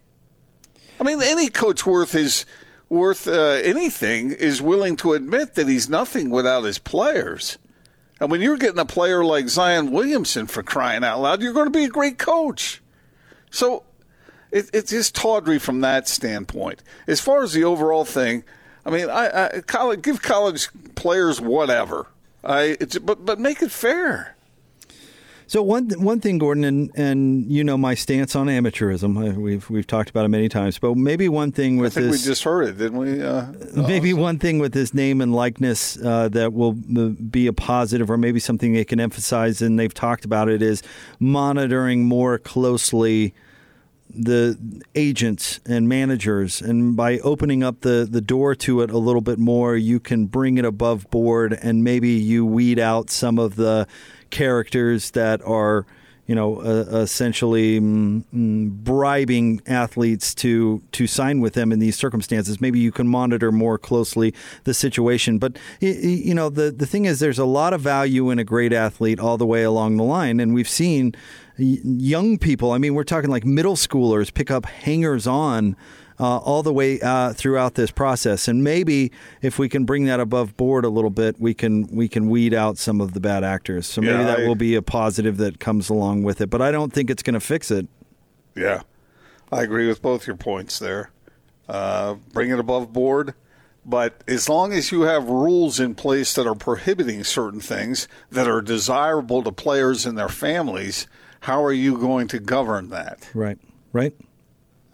I 0.99 1.03
mean, 1.03 1.21
any 1.21 1.49
coach 1.49 1.85
worth 1.85 2.13
his 2.13 2.45
worth 2.89 3.27
uh, 3.27 3.59
anything 3.63 4.31
is 4.31 4.61
willing 4.61 4.95
to 4.97 5.13
admit 5.13 5.55
that 5.55 5.67
he's 5.67 5.89
nothing 5.89 6.29
without 6.29 6.63
his 6.63 6.79
players. 6.79 7.57
And 8.19 8.31
when 8.31 8.41
you're 8.41 8.57
getting 8.57 8.79
a 8.79 8.85
player 8.85 9.23
like 9.23 9.47
Zion 9.47 9.91
Williamson 9.91 10.47
for 10.47 10.63
crying 10.63 11.03
out 11.03 11.19
loud, 11.19 11.41
you're 11.41 11.53
going 11.53 11.71
to 11.71 11.77
be 11.77 11.85
a 11.85 11.89
great 11.89 12.17
coach. 12.17 12.81
So 13.51 13.83
it, 14.51 14.69
it's 14.73 14.91
just 14.91 15.13
tawdry 15.13 15.59
from 15.59 15.81
that 15.81 16.07
standpoint. 16.07 16.81
As 17.05 17.19
far 17.19 17.43
as 17.43 17.53
the 17.53 17.63
overall 17.63 18.05
thing, 18.05 18.43
I 18.85 18.89
mean, 18.89 19.09
I, 19.09 19.47
I 19.57 19.61
college, 19.61 20.01
give 20.01 20.21
college 20.21 20.69
players 20.95 21.39
whatever. 21.39 22.07
I, 22.43 22.77
but 23.01 23.25
but 23.25 23.39
make 23.39 23.61
it 23.61 23.71
fair. 23.71 24.35
So 25.49 25.63
one 25.63 25.89
one 25.91 26.19
thing, 26.19 26.39
Gordon, 26.39 26.65
and, 26.65 26.91
and 26.95 27.49
you 27.49 27.63
know 27.63 27.77
my 27.77 27.95
stance 27.95 28.35
on 28.35 28.47
amateurism. 28.47 29.37
We've 29.37 29.69
we've 29.69 29.87
talked 29.87 30.09
about 30.09 30.25
it 30.25 30.27
many 30.27 30.49
times, 30.49 30.77
but 30.77 30.95
maybe 30.95 31.29
one 31.29 31.53
thing 31.53 31.77
with 31.77 31.97
I 31.97 32.01
think 32.01 32.11
this, 32.11 32.25
we 32.25 32.29
just 32.29 32.43
heard 32.43 32.63
it, 32.67 32.77
didn't 32.77 32.97
we? 32.97 33.23
Uh, 33.23 33.53
maybe 33.73 34.13
one 34.13 34.39
thing 34.39 34.59
with 34.59 34.73
this 34.73 34.93
name 34.93 35.21
and 35.21 35.33
likeness 35.33 35.97
uh, 36.01 36.27
that 36.29 36.51
will 36.51 36.73
be 36.73 37.47
a 37.47 37.53
positive, 37.53 38.11
or 38.11 38.17
maybe 38.17 38.41
something 38.41 38.73
they 38.73 38.83
can 38.83 38.99
emphasize, 38.99 39.61
and 39.61 39.79
they've 39.79 39.93
talked 39.93 40.25
about 40.25 40.49
it, 40.49 40.61
is 40.61 40.83
monitoring 41.17 42.03
more 42.03 42.37
closely 42.37 43.33
the 44.09 44.57
agents 44.95 45.59
and 45.65 45.87
managers 45.87 46.61
and 46.61 46.95
by 46.95 47.19
opening 47.19 47.63
up 47.63 47.81
the, 47.81 48.07
the 48.09 48.21
door 48.21 48.55
to 48.55 48.81
it 48.81 48.89
a 48.89 48.97
little 48.97 49.21
bit 49.21 49.37
more 49.37 49.75
you 49.75 49.99
can 49.99 50.25
bring 50.25 50.57
it 50.57 50.65
above 50.65 51.09
board 51.11 51.57
and 51.61 51.83
maybe 51.83 52.09
you 52.09 52.45
weed 52.45 52.79
out 52.79 53.09
some 53.09 53.37
of 53.37 53.55
the 53.55 53.87
characters 54.29 55.11
that 55.11 55.41
are 55.43 55.85
you 56.27 56.35
know 56.35 56.59
uh, 56.59 56.99
essentially 56.99 57.79
mm, 57.79 58.23
mm, 58.33 58.69
bribing 58.69 59.61
athletes 59.65 60.35
to 60.35 60.83
to 60.91 61.07
sign 61.07 61.39
with 61.39 61.53
them 61.53 61.71
in 61.71 61.79
these 61.79 61.97
circumstances. 61.97 62.61
Maybe 62.61 62.79
you 62.79 62.91
can 62.91 63.07
monitor 63.07 63.51
more 63.51 63.77
closely 63.77 64.33
the 64.65 64.73
situation. 64.73 65.39
But 65.39 65.57
you 65.79 66.35
know 66.35 66.49
the 66.49 66.69
the 66.69 66.85
thing 66.85 67.05
is 67.05 67.19
there's 67.19 67.39
a 67.39 67.45
lot 67.45 67.73
of 67.73 67.81
value 67.81 68.29
in 68.29 68.39
a 68.39 68.43
great 68.43 68.73
athlete 68.73 69.19
all 69.19 69.37
the 69.37 69.45
way 69.45 69.63
along 69.63 69.97
the 69.97 70.03
line. 70.03 70.39
And 70.39 70.53
we've 70.53 70.69
seen 70.69 71.15
young 71.57 72.37
people. 72.37 72.71
I 72.71 72.77
mean, 72.77 72.93
we're 72.93 73.03
talking 73.03 73.29
like 73.29 73.45
middle 73.45 73.75
schoolers 73.75 74.33
pick 74.33 74.51
up 74.51 74.65
hangers 74.65 75.27
on. 75.27 75.75
Uh, 76.19 76.37
all 76.37 76.63
the 76.63 76.73
way 76.73 76.99
uh, 77.01 77.31
throughout 77.31 77.75
this 77.75 77.91
process, 77.91 78.47
and 78.47 78.63
maybe 78.63 79.11
if 79.43 79.59
we 79.59 79.69
can 79.69 79.85
bring 79.85 80.05
that 80.05 80.19
above 80.19 80.57
board 80.57 80.83
a 80.83 80.89
little 80.89 81.11
bit, 81.11 81.39
we 81.39 81.53
can 81.53 81.85
we 81.95 82.07
can 82.07 82.27
weed 82.27 82.55
out 82.55 82.79
some 82.79 82.99
of 82.99 83.13
the 83.13 83.19
bad 83.19 83.43
actors. 83.43 83.85
So 83.85 84.01
maybe 84.01 84.13
Yeah, 84.17 84.23
that 84.23 84.39
I- 84.39 84.47
will 84.47 84.55
be 84.55 84.73
a 84.73 84.81
positive 84.81 85.37
that 85.37 85.59
comes 85.59 85.91
along 85.91 86.23
with 86.23 86.41
it. 86.41 86.49
But 86.49 86.59
I 86.59 86.71
don't 86.71 86.91
think 86.91 87.11
it's 87.11 87.21
going 87.21 87.35
to 87.35 87.39
fix 87.39 87.69
it. 87.69 87.87
Yeah, 88.55 88.81
I 89.51 89.61
agree 89.61 89.87
with 89.87 90.01
both 90.01 90.25
your 90.25 90.35
points 90.37 90.79
there. 90.79 91.11
Uh, 91.69 92.15
bring 92.33 92.49
it 92.49 92.57
above 92.57 92.91
board, 92.91 93.35
but 93.85 94.23
as 94.27 94.49
long 94.49 94.73
as 94.73 94.91
you 94.91 95.01
have 95.01 95.29
rules 95.29 95.79
in 95.79 95.93
place 95.93 96.33
that 96.33 96.47
are 96.47 96.55
prohibiting 96.55 97.23
certain 97.25 97.59
things 97.59 98.07
that 98.31 98.47
are 98.47 98.63
desirable 98.63 99.43
to 99.43 99.51
players 99.51 100.03
and 100.07 100.17
their 100.17 100.29
families, 100.29 101.05
how 101.41 101.63
are 101.63 101.73
you 101.73 101.97
going 101.97 102.27
to 102.29 102.39
govern 102.39 102.89
that? 102.89 103.27
Right. 103.33 103.57
Right. 103.93 104.13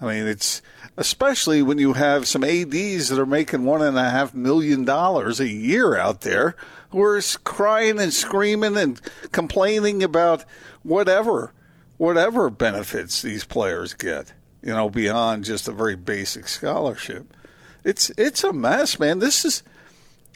I 0.02 0.06
mean, 0.06 0.28
it's 0.28 0.62
especially 0.98 1.62
when 1.62 1.78
you 1.78 1.94
have 1.94 2.28
some 2.28 2.44
ads 2.44 3.10
that 3.10 3.20
are 3.20 3.26
making 3.26 3.64
one 3.64 3.82
and 3.82 3.98
a 3.98 4.10
half 4.10 4.34
million 4.34 4.84
dollars 4.84 5.40
a 5.40 5.48
year 5.48 5.96
out 5.96 6.22
there 6.22 6.56
who 6.90 7.02
are 7.02 7.22
crying 7.44 8.00
and 8.00 8.14
screaming 8.14 8.78
and 8.78 9.02
complaining 9.32 10.04
about 10.04 10.44
whatever, 10.84 11.54
whatever 11.98 12.50
benefits 12.50 13.22
these 13.22 13.46
players 13.46 13.94
get. 13.94 14.34
You 14.62 14.74
know, 14.74 14.90
beyond 14.90 15.44
just 15.44 15.68
a 15.68 15.74
very 15.74 15.96
basic 15.96 16.48
scholarship. 16.48 17.34
It's 17.84 18.12
it's 18.18 18.44
a 18.44 18.54
mess, 18.54 19.00
man. 19.00 19.20
This 19.20 19.44
is, 19.44 19.64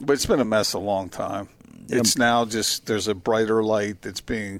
but 0.01 0.13
it's 0.13 0.25
been 0.25 0.41
a 0.41 0.45
mess 0.45 0.73
a 0.73 0.79
long 0.79 1.09
time. 1.09 1.49
It's 1.89 2.17
now 2.17 2.43
just 2.43 2.85
there's 2.87 3.07
a 3.07 3.15
brighter 3.15 3.63
light 3.63 4.01
that's 4.01 4.19
being 4.19 4.59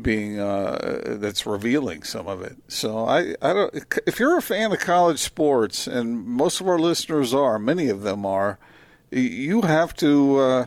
being 0.00 0.38
uh, 0.38 1.16
that's 1.18 1.46
revealing 1.46 2.02
some 2.02 2.26
of 2.26 2.42
it. 2.42 2.56
So 2.68 3.06
I, 3.06 3.34
I 3.40 3.52
don't. 3.52 3.98
If 4.06 4.18
you're 4.18 4.36
a 4.36 4.42
fan 4.42 4.72
of 4.72 4.80
college 4.80 5.20
sports, 5.20 5.86
and 5.86 6.24
most 6.26 6.60
of 6.60 6.68
our 6.68 6.78
listeners 6.78 7.32
are, 7.32 7.58
many 7.58 7.88
of 7.88 8.02
them 8.02 8.26
are, 8.26 8.58
you 9.10 9.62
have 9.62 9.94
to. 9.96 10.38
Uh, 10.38 10.66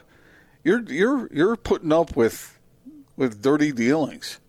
you're 0.63 0.81
you're 0.83 1.29
you're 1.31 1.55
putting 1.55 1.91
up 1.91 2.15
with 2.15 2.59
with 3.15 3.41
dirty 3.41 3.71
dealings 3.71 4.39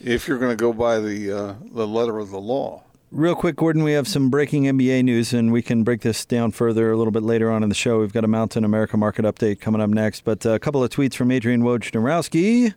if 0.00 0.26
you're 0.26 0.38
going 0.38 0.50
to 0.50 0.60
go 0.60 0.72
by 0.72 0.98
the 0.98 1.32
uh, 1.32 1.54
the 1.72 1.86
letter 1.86 2.18
of 2.18 2.30
the 2.30 2.40
law. 2.40 2.82
Real 3.10 3.34
quick, 3.34 3.56
Gordon, 3.56 3.82
we 3.82 3.92
have 3.92 4.08
some 4.08 4.30
breaking 4.30 4.64
NBA 4.64 5.04
news, 5.04 5.34
and 5.34 5.52
we 5.52 5.60
can 5.60 5.84
break 5.84 6.00
this 6.00 6.24
down 6.24 6.50
further 6.50 6.90
a 6.90 6.96
little 6.96 7.10
bit 7.10 7.22
later 7.22 7.50
on 7.50 7.62
in 7.62 7.68
the 7.68 7.74
show. 7.74 8.00
We've 8.00 8.12
got 8.12 8.24
a 8.24 8.28
Mountain 8.28 8.64
America 8.64 8.96
market 8.96 9.26
update 9.26 9.60
coming 9.60 9.82
up 9.82 9.90
next, 9.90 10.24
but 10.24 10.46
a 10.46 10.58
couple 10.58 10.82
of 10.82 10.88
tweets 10.88 11.14
from 11.14 11.30
Adrian 11.30 11.62
Wojnarowski. 11.62 12.72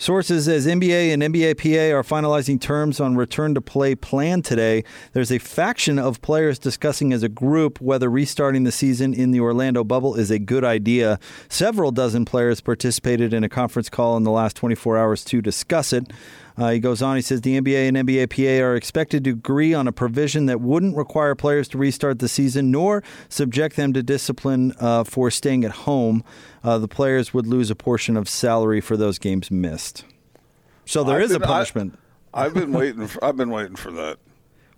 Sources 0.00 0.46
as 0.46 0.64
NBA 0.64 1.12
and 1.12 1.24
NBAPA 1.24 1.92
are 1.92 2.04
finalizing 2.04 2.60
terms 2.60 3.00
on 3.00 3.16
return 3.16 3.52
to 3.54 3.60
play 3.60 3.96
plan 3.96 4.42
today. 4.42 4.84
There's 5.12 5.32
a 5.32 5.38
faction 5.38 5.98
of 5.98 6.22
players 6.22 6.56
discussing 6.60 7.12
as 7.12 7.24
a 7.24 7.28
group 7.28 7.80
whether 7.80 8.08
restarting 8.08 8.62
the 8.62 8.70
season 8.70 9.12
in 9.12 9.32
the 9.32 9.40
Orlando 9.40 9.82
bubble 9.82 10.14
is 10.14 10.30
a 10.30 10.38
good 10.38 10.62
idea. 10.62 11.18
Several 11.48 11.90
dozen 11.90 12.24
players 12.24 12.60
participated 12.60 13.34
in 13.34 13.42
a 13.42 13.48
conference 13.48 13.88
call 13.88 14.16
in 14.16 14.22
the 14.22 14.30
last 14.30 14.54
24 14.54 14.96
hours 14.96 15.24
to 15.24 15.42
discuss 15.42 15.92
it. 15.92 16.04
Uh, 16.58 16.70
he 16.70 16.80
goes 16.80 17.00
on, 17.02 17.14
he 17.14 17.22
says 17.22 17.40
the 17.42 17.60
NBA 17.60 17.86
and 17.88 17.96
NBAPA 17.96 18.60
are 18.60 18.74
expected 18.74 19.22
to 19.24 19.30
agree 19.30 19.72
on 19.72 19.86
a 19.86 19.92
provision 19.92 20.46
that 20.46 20.60
wouldn't 20.60 20.96
require 20.96 21.34
players 21.36 21.68
to 21.68 21.78
restart 21.78 22.18
the 22.18 22.28
season 22.28 22.70
nor 22.72 23.02
subject 23.28 23.76
them 23.76 23.92
to 23.92 24.02
discipline 24.02 24.72
uh, 24.80 25.04
for 25.04 25.30
staying 25.30 25.64
at 25.64 25.70
home. 25.70 26.24
Uh, 26.64 26.76
the 26.78 26.88
players 26.88 27.32
would 27.32 27.46
lose 27.46 27.70
a 27.70 27.76
portion 27.76 28.16
of 28.16 28.28
salary 28.28 28.80
for 28.80 28.96
those 28.96 29.18
games 29.20 29.50
missed. 29.52 30.04
So 30.84 31.04
there 31.04 31.18
I've 31.18 31.22
is 31.22 31.30
a 31.32 31.38
been- 31.38 31.48
I- 31.48 31.52
punishment. 31.52 31.98
I've 32.34 32.54
been 32.54 32.72
waiting. 32.72 33.06
For, 33.06 33.24
I've 33.24 33.36
been 33.36 33.50
waiting 33.50 33.76
for 33.76 33.90
that. 33.92 34.18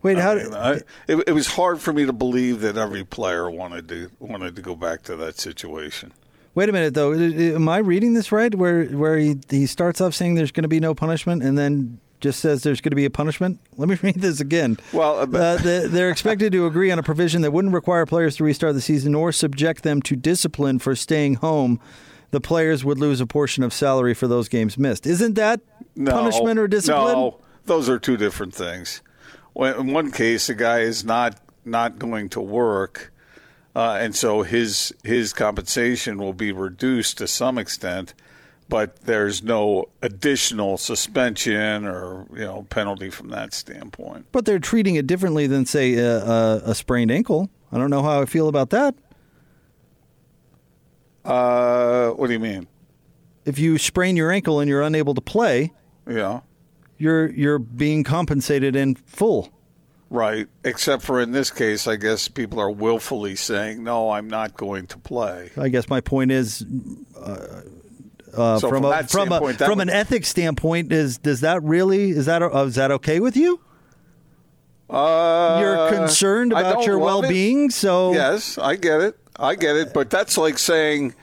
Wait, 0.03 0.17
I 0.19 0.21
how 0.23 0.35
mean, 0.35 0.45
did- 0.45 0.55
I, 0.55 0.73
it, 1.09 1.25
it 1.29 1.33
was 1.33 1.47
hard 1.49 1.81
for 1.81 1.93
me 1.93 2.07
to 2.07 2.13
believe 2.13 2.61
that 2.61 2.77
every 2.77 3.05
player 3.05 3.51
wanted 3.51 3.89
to 3.89 4.11
wanted 4.21 4.55
to 4.57 4.63
go 4.63 4.77
back 4.77 5.03
to 5.05 5.17
that 5.17 5.39
situation. 5.39 6.13
Wait 6.55 6.69
a 6.69 6.73
minute, 6.73 6.95
though. 6.95 7.13
Am 7.13 7.69
I 7.69 7.79
reading 7.79 8.15
this 8.15 8.33
right? 8.33 8.55
Where 8.55 8.85
where 8.87 9.17
he, 9.19 9.37
he 9.49 9.67
starts 9.67 10.01
off 10.01 10.15
saying 10.15 10.35
there's 10.35 10.53
going 10.53 10.63
to 10.65 10.69
be 10.69 10.81
no 10.81 10.95
punishment, 10.95 11.43
and 11.43 11.57
then 11.57 12.01
just 12.21 12.41
says 12.41 12.63
there's 12.63 12.81
going 12.81 12.91
to 12.91 12.97
be 12.97 13.05
a 13.05 13.11
punishment? 13.11 13.61
Let 13.77 13.89
me 13.89 13.97
read 14.03 14.17
this 14.17 14.41
again. 14.41 14.79
Well, 14.93 15.21
uh, 15.21 15.27
the, 15.27 15.89
they're 15.91 16.11
expected 16.11 16.53
to 16.53 16.67
agree 16.67 16.91
on 16.91 16.99
a 16.99 17.03
provision 17.03 17.43
that 17.43 17.53
wouldn't 17.53 17.75
require 17.75 18.05
players 18.07 18.37
to 18.37 18.45
restart 18.45 18.75
the 18.75 18.81
season 18.81 19.15
or 19.15 19.33
subject 19.33 19.83
them 19.83 20.03
to 20.03 20.17
discipline 20.17 20.79
for 20.79 20.95
staying 20.95 21.37
home. 21.37 21.81
The 22.31 22.41
players 22.41 22.85
would 22.85 22.99
lose 22.99 23.21
a 23.21 23.27
portion 23.27 23.65
of 23.65 23.73
salary 23.73 24.15
for 24.15 24.29
those 24.29 24.49
games 24.49 24.79
missed. 24.79 25.07
Isn't 25.07 25.35
that 25.35 25.61
No, 25.97 26.13
punishment 26.13 26.61
or 26.61 26.69
discipline? 26.69 27.15
No, 27.15 27.41
those 27.65 27.89
are 27.89 27.99
two 27.99 28.17
different 28.17 28.55
things. 28.55 29.03
In 29.57 29.93
one 29.93 30.13
case, 30.13 30.49
a 30.49 30.55
guy 30.55 30.81
is 30.81 31.05
not 31.05 31.41
not 31.65 31.99
going 31.99 32.29
to 32.31 32.41
work, 32.41 33.13
uh, 33.75 33.99
and 34.01 34.15
so 34.15 34.43
his 34.43 34.93
his 35.05 35.33
compensation 35.33 36.19
will 36.19 36.33
be 36.33 36.53
reduced 36.53 37.19
to 37.19 37.27
some 37.29 37.57
extent, 37.59 38.15
but 38.69 39.03
there's 39.03 39.43
no 39.43 39.87
additional 40.03 40.77
suspension 40.79 41.87
or 41.87 42.27
you 42.33 42.45
know 42.45 42.67
penalty 42.71 43.11
from 43.11 43.29
that 43.31 43.53
standpoint. 43.55 44.27
But 44.33 44.45
they're 44.45 44.59
treating 44.59 44.97
it 44.97 45.07
differently 45.07 45.47
than, 45.47 45.67
say, 45.67 45.95
a, 45.95 46.19
a, 46.25 46.57
a 46.67 46.75
sprained 46.75 47.11
ankle. 47.11 47.49
I 47.73 47.79
don't 47.79 47.91
know 47.91 48.03
how 48.03 48.21
I 48.21 48.27
feel 48.27 48.49
about 48.49 48.71
that. 48.71 48.95
Uh, 51.25 52.11
what 52.11 52.27
do 52.29 52.33
you 52.33 52.39
mean? 52.41 52.67
If 53.45 53.59
you 53.59 53.79
sprain 53.79 54.17
your 54.17 54.31
ankle 54.31 54.61
and 54.61 54.69
you're 54.69 54.83
unable 54.83 55.15
to 55.15 55.21
play, 55.21 55.73
Yeah. 56.09 56.41
you're 56.99 57.31
you're 57.31 57.59
being 57.59 58.05
compensated 58.05 58.77
in 58.77 58.95
full. 58.95 59.51
Right. 60.11 60.49
Except 60.65 61.05
for 61.05 61.21
in 61.21 61.31
this 61.31 61.51
case, 61.53 61.87
I 61.87 61.95
guess 61.95 62.27
people 62.27 62.59
are 62.59 62.71
willfully 62.71 63.37
saying, 63.37 63.85
"No, 63.85 64.11
I'm 64.11 64.27
not 64.29 64.55
going 64.57 64.89
to 64.89 64.99
play." 64.99 65.51
I 65.57 65.69
guess 65.69 65.89
my 65.89 66.01
point 66.01 66.33
is, 66.33 66.65
uh, 67.17 67.63
uh, 68.37 68.59
So 68.59 68.69
from, 68.69 68.83
from 68.83 68.85
a 68.93 69.03
from 69.05 69.33
a 69.33 69.55
from 69.55 69.79
would- 69.79 69.81
an 69.83 69.91
ethics 69.91 70.29
standpoint, 70.29 70.93
is 70.93 71.19
does 71.19 71.43
that 71.43 71.63
really 71.63 72.11
is 72.11 72.27
that 72.27 72.43
uh, 72.43 72.65
is 72.65 72.75
that 72.75 72.91
okay 72.91 73.21
with 73.21 73.37
you? 73.37 73.61
Uh, 74.89 75.59
You're 75.61 75.89
concerned 76.01 76.51
about 76.53 76.85
your 76.85 76.99
well-being, 76.99 77.71
so 77.71 78.13
yes, 78.13 78.59
I 78.59 78.75
get 78.75 79.01
it. 79.01 79.17
I 79.37 79.55
get 79.55 79.77
it. 79.77 79.95
But 79.95 80.11
that's 80.11 80.37
like 80.37 80.59
saying, 80.59 81.15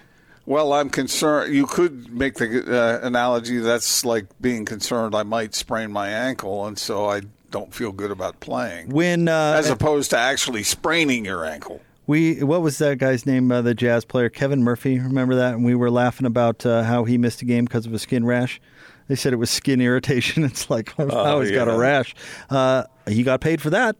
"Well, 0.45 0.71
I'm 0.71 0.89
concerned." 0.89 1.53
You 1.53 1.65
could 1.65 2.09
make 2.13 2.35
the 2.35 2.63
uh, 2.65 3.05
analogy 3.05 3.57
that's 3.57 4.05
like 4.05 4.27
being 4.39 4.63
concerned 4.63 5.13
I 5.13 5.23
might 5.23 5.53
sprain 5.55 5.91
my 5.91 6.07
ankle, 6.07 6.65
and 6.65 6.79
so 6.79 7.09
I 7.09 7.23
don't 7.57 7.73
feel 7.73 7.91
good 7.91 8.11
about 8.11 8.39
playing, 8.39 8.89
when 8.89 9.27
uh, 9.27 9.55
as 9.57 9.69
opposed 9.69 10.11
to 10.11 10.17
actually 10.17 10.63
spraining 10.63 11.25
your 11.25 11.43
ankle. 11.45 11.81
We 12.05 12.41
what 12.43 12.61
was 12.61 12.77
that 12.77 12.99
guy's 12.99 13.25
name? 13.25 13.51
Uh, 13.51 13.61
the 13.61 13.73
jazz 13.73 14.05
player 14.05 14.29
Kevin 14.29 14.63
Murphy. 14.63 14.99
Remember 14.99 15.35
that? 15.35 15.55
And 15.55 15.65
we 15.65 15.75
were 15.75 15.91
laughing 15.91 16.25
about 16.25 16.65
uh, 16.65 16.83
how 16.83 17.03
he 17.03 17.17
missed 17.17 17.41
a 17.41 17.45
game 17.45 17.65
because 17.65 17.85
of 17.85 17.93
a 17.93 17.99
skin 17.99 18.25
rash. 18.25 18.61
They 19.09 19.15
said 19.15 19.33
it 19.33 19.37
was 19.37 19.49
skin 19.49 19.81
irritation. 19.81 20.43
It's 20.45 20.69
like 20.69 20.93
oh, 20.99 21.07
Oh, 21.09 21.41
he's 21.41 21.51
got 21.51 21.67
a 21.67 21.77
rash. 21.77 22.13
Uh, 22.49 22.83
he 23.07 23.23
got 23.23 23.41
paid 23.41 23.61
for 23.61 23.69
that. 23.71 23.95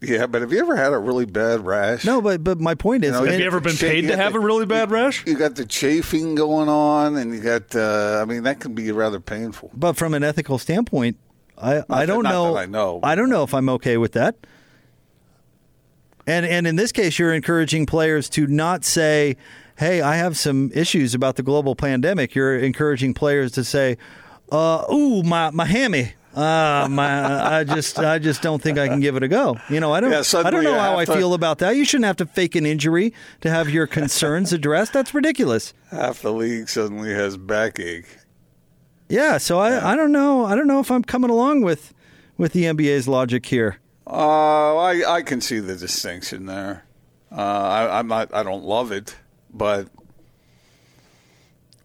Yeah, 0.00 0.26
but 0.26 0.42
have 0.42 0.52
you 0.52 0.58
ever 0.60 0.76
had 0.76 0.92
a 0.92 0.98
really 0.98 1.24
bad 1.24 1.64
rash? 1.64 2.04
No, 2.04 2.20
but 2.20 2.44
but 2.44 2.60
my 2.60 2.74
point 2.74 3.04
is, 3.04 3.12
know, 3.12 3.24
Have 3.24 3.40
you 3.40 3.46
ever 3.46 3.60
been 3.60 3.74
Shit, 3.74 3.90
paid 3.90 4.04
you 4.04 4.10
to 4.10 4.16
have 4.16 4.34
the- 4.34 4.38
a 4.38 4.42
really 4.42 4.66
bad 4.66 4.90
rash? 4.90 5.26
You 5.26 5.34
got 5.36 5.54
the 5.56 5.64
chafing 5.64 6.34
going 6.34 6.68
on, 6.68 7.16
and 7.16 7.34
you 7.34 7.40
got. 7.40 7.74
Uh, 7.74 8.20
I 8.20 8.24
mean, 8.26 8.42
that 8.42 8.60
can 8.60 8.74
be 8.74 8.92
rather 8.92 9.18
painful. 9.20 9.70
but 9.74 9.94
from 9.96 10.12
an 10.14 10.22
ethical 10.22 10.58
standpoint, 10.58 11.16
I, 11.56 11.82
I 11.88 12.06
don't 12.06 12.24
not 12.24 12.30
know. 12.30 12.56
I 12.56 12.66
know. 12.66 13.00
I 13.02 13.14
don't 13.14 13.30
know 13.30 13.42
if 13.44 13.54
I'm 13.54 13.68
okay 13.70 13.96
with 13.96 14.12
that. 14.12 14.36
And 16.26 16.46
and 16.46 16.66
in 16.66 16.76
this 16.76 16.90
case, 16.92 17.18
you're 17.18 17.34
encouraging 17.34 17.86
players 17.86 18.28
to 18.30 18.46
not 18.46 18.84
say, 18.84 19.36
"Hey, 19.76 20.00
I 20.00 20.16
have 20.16 20.36
some 20.38 20.70
issues 20.74 21.14
about 21.14 21.36
the 21.36 21.42
global 21.42 21.74
pandemic." 21.76 22.34
You're 22.34 22.56
encouraging 22.56 23.12
players 23.14 23.52
to 23.52 23.64
say, 23.64 23.98
uh, 24.50 24.84
"Ooh, 24.92 25.22
my 25.22 25.50
my 25.50 25.66
hammy." 25.66 26.14
Uh, 26.34 26.88
my, 26.90 27.58
I 27.60 27.62
just, 27.62 27.96
I 27.96 28.18
just 28.18 28.42
don't 28.42 28.60
think 28.60 28.76
I 28.76 28.88
can 28.88 28.98
give 28.98 29.14
it 29.14 29.22
a 29.22 29.28
go. 29.28 29.56
You 29.70 29.78
know, 29.78 29.92
I 29.92 30.00
don't, 30.00 30.10
Yeah, 30.10 30.24
I 30.40 30.50
don't 30.50 30.64
know 30.64 30.76
how 30.80 30.98
I 30.98 31.04
to- 31.04 31.14
feel 31.14 31.32
about 31.32 31.58
that. 31.58 31.76
You 31.76 31.84
shouldn't 31.84 32.06
have 32.06 32.16
to 32.16 32.26
fake 32.26 32.56
an 32.56 32.66
injury 32.66 33.14
to 33.42 33.50
have 33.50 33.70
your 33.70 33.86
concerns 33.86 34.52
addressed. 34.52 34.92
That's 34.92 35.14
ridiculous. 35.14 35.74
Half 35.92 36.22
the 36.22 36.32
league 36.32 36.68
suddenly 36.68 37.14
has 37.14 37.36
backache. 37.36 38.08
Yeah, 39.08 39.38
so 39.38 39.58
I, 39.58 39.92
I 39.92 39.96
don't 39.96 40.12
know. 40.12 40.44
I 40.44 40.54
don't 40.54 40.66
know 40.66 40.80
if 40.80 40.90
I'm 40.90 41.04
coming 41.04 41.30
along 41.30 41.62
with 41.62 41.92
with 42.36 42.52
the 42.52 42.64
NBA's 42.64 43.06
logic 43.06 43.46
here. 43.46 43.78
Uh, 44.06 44.76
I 44.76 45.16
I 45.16 45.22
can 45.22 45.40
see 45.40 45.60
the 45.60 45.76
distinction 45.76 46.46
there. 46.46 46.84
Uh, 47.30 47.40
I, 47.40 47.98
I'm 47.98 48.06
not. 48.06 48.34
I 48.34 48.42
don't 48.42 48.64
love 48.64 48.92
it, 48.92 49.16
but 49.52 49.88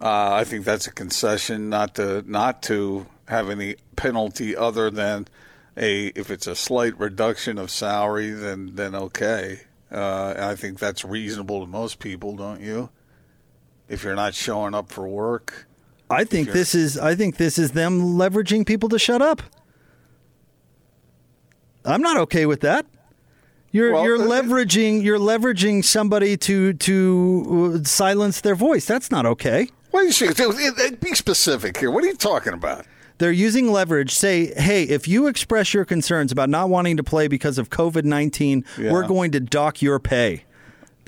uh, 0.02 0.34
I 0.34 0.44
think 0.44 0.66
that's 0.66 0.88
a 0.88 0.92
concession 0.92 1.70
not 1.70 1.96
to 1.96 2.24
not 2.26 2.62
to 2.64 3.08
have 3.28 3.50
any 3.50 3.76
penalty 3.96 4.56
other 4.56 4.90
than 4.90 5.28
a 5.76 6.08
if 6.08 6.32
it's 6.32 6.48
a 6.48 6.56
slight 6.56 6.98
reduction 7.00 7.58
of 7.58 7.70
salary, 7.72 8.32
then 8.32 8.72
then 8.76 8.96
okay. 8.96 9.62
Uh, 9.92 10.36
I 10.38 10.56
think 10.56 10.78
that's 10.78 11.04
reasonable 11.04 11.62
to 11.62 11.66
most 11.66 12.00
people, 12.00 12.36
don't 12.36 12.62
you? 12.62 12.90
If 13.88 14.04
you're 14.04 14.16
not 14.16 14.36
showing 14.36 14.76
up 14.76 14.92
for 14.92 15.08
work, 15.08 15.68
I 16.10 16.24
think 16.24 16.48
you're- 16.48 16.60
this 16.60 16.74
is 16.76 16.98
I 16.98 17.16
think 17.16 17.38
this 17.38 17.58
is 17.60 17.72
them 17.72 18.02
leveraging 18.18 18.66
people 18.66 18.90
to 18.90 19.00
shut 19.00 19.22
up. 19.22 19.42
I'm 21.86 22.02
not 22.02 22.18
okay 22.18 22.46
with 22.46 22.62
that. 22.62 22.86
You're 23.72 23.94
Well, 23.94 24.04
you're 24.04 24.22
uh, 24.22 24.26
leveraging 24.26 25.04
you're 25.04 25.20
leveraging 25.20 25.84
somebody 25.86 26.36
to 26.38 26.74
to 26.74 27.80
uh, 27.82 27.84
silence 27.88 28.42
their 28.42 28.56
voice. 28.56 28.86
That's 28.86 29.12
not 29.12 29.26
okay. 29.26 29.70
what 29.92 30.60
you 30.60 30.72
think? 30.72 31.00
Be 31.00 31.14
specific 31.16 31.78
here. 31.78 31.90
What 31.92 32.04
are 32.04 32.08
you 32.08 32.16
talking 32.16 32.54
about? 32.54 32.86
They're 33.18 33.32
using 33.32 33.72
leverage. 33.72 34.14
Say, 34.14 34.54
hey, 34.60 34.84
if 34.84 35.08
you 35.08 35.28
express 35.28 35.74
your 35.74 35.84
concerns 35.84 36.32
about 36.32 36.50
not 36.50 36.70
wanting 36.70 36.96
to 36.98 37.04
play 37.04 37.28
because 37.28 37.58
of 37.58 37.70
COVID 37.70 38.06
nineteen, 38.06 38.64
Yeah. 38.78 38.92
we're 38.92 39.08
going 39.08 39.32
to 39.32 39.40
dock 39.40 39.82
your 39.82 40.00
pay. 40.00 40.46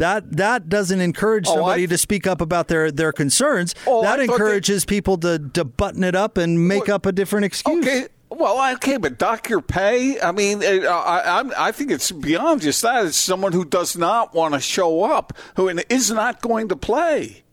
That 0.02 0.38
that 0.38 0.68
doesn't 0.68 1.00
encourage 1.00 1.48
Oh, 1.48 1.52
I- 1.52 1.56
somebody 1.56 1.88
to 1.88 1.98
speak 1.98 2.26
up 2.26 2.42
about 2.42 2.70
their, 2.70 2.90
their 2.92 3.12
concerns. 3.14 3.76
Oh, 3.86 4.02
that 4.02 4.20
I 4.20 4.24
encourages 4.24 4.84
people 4.84 5.16
to, 5.20 5.38
to 5.54 5.64
button 5.64 6.04
it 6.04 6.16
up 6.16 6.40
and 6.40 6.68
make 6.68 6.88
What- 6.88 6.90
up 6.90 7.06
a 7.06 7.12
different 7.12 7.46
excuse. 7.46 7.86
Okay. 7.86 8.08
Well, 8.30 8.74
okay, 8.78 8.98
but 8.98 9.20
dock 9.20 9.48
your 9.48 9.62
pay. 9.62 10.20
I 10.20 10.32
mean, 10.32 10.64
uh, 10.64 10.88
I, 10.90 11.40
I'm, 11.40 11.52
I 11.56 11.72
think 11.72 11.92
it's 11.92 12.12
beyond 12.12 12.62
just 12.62 12.82
that. 12.82 13.06
It's 13.06 13.18
someone 13.18 13.52
who 13.52 13.64
does 13.64 13.96
not 13.96 14.34
want 14.34 14.56
to 14.56 14.60
show 14.60 15.04
up, 15.04 15.34
who 15.56 15.68
is 15.68 16.10
not 16.10 16.42
going 16.42 16.70
to 16.70 16.76
play. 16.76 17.44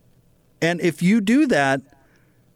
And 0.63 0.81
if 0.81 1.03
you 1.03 1.21
do 1.21 1.47
that, 1.49 1.83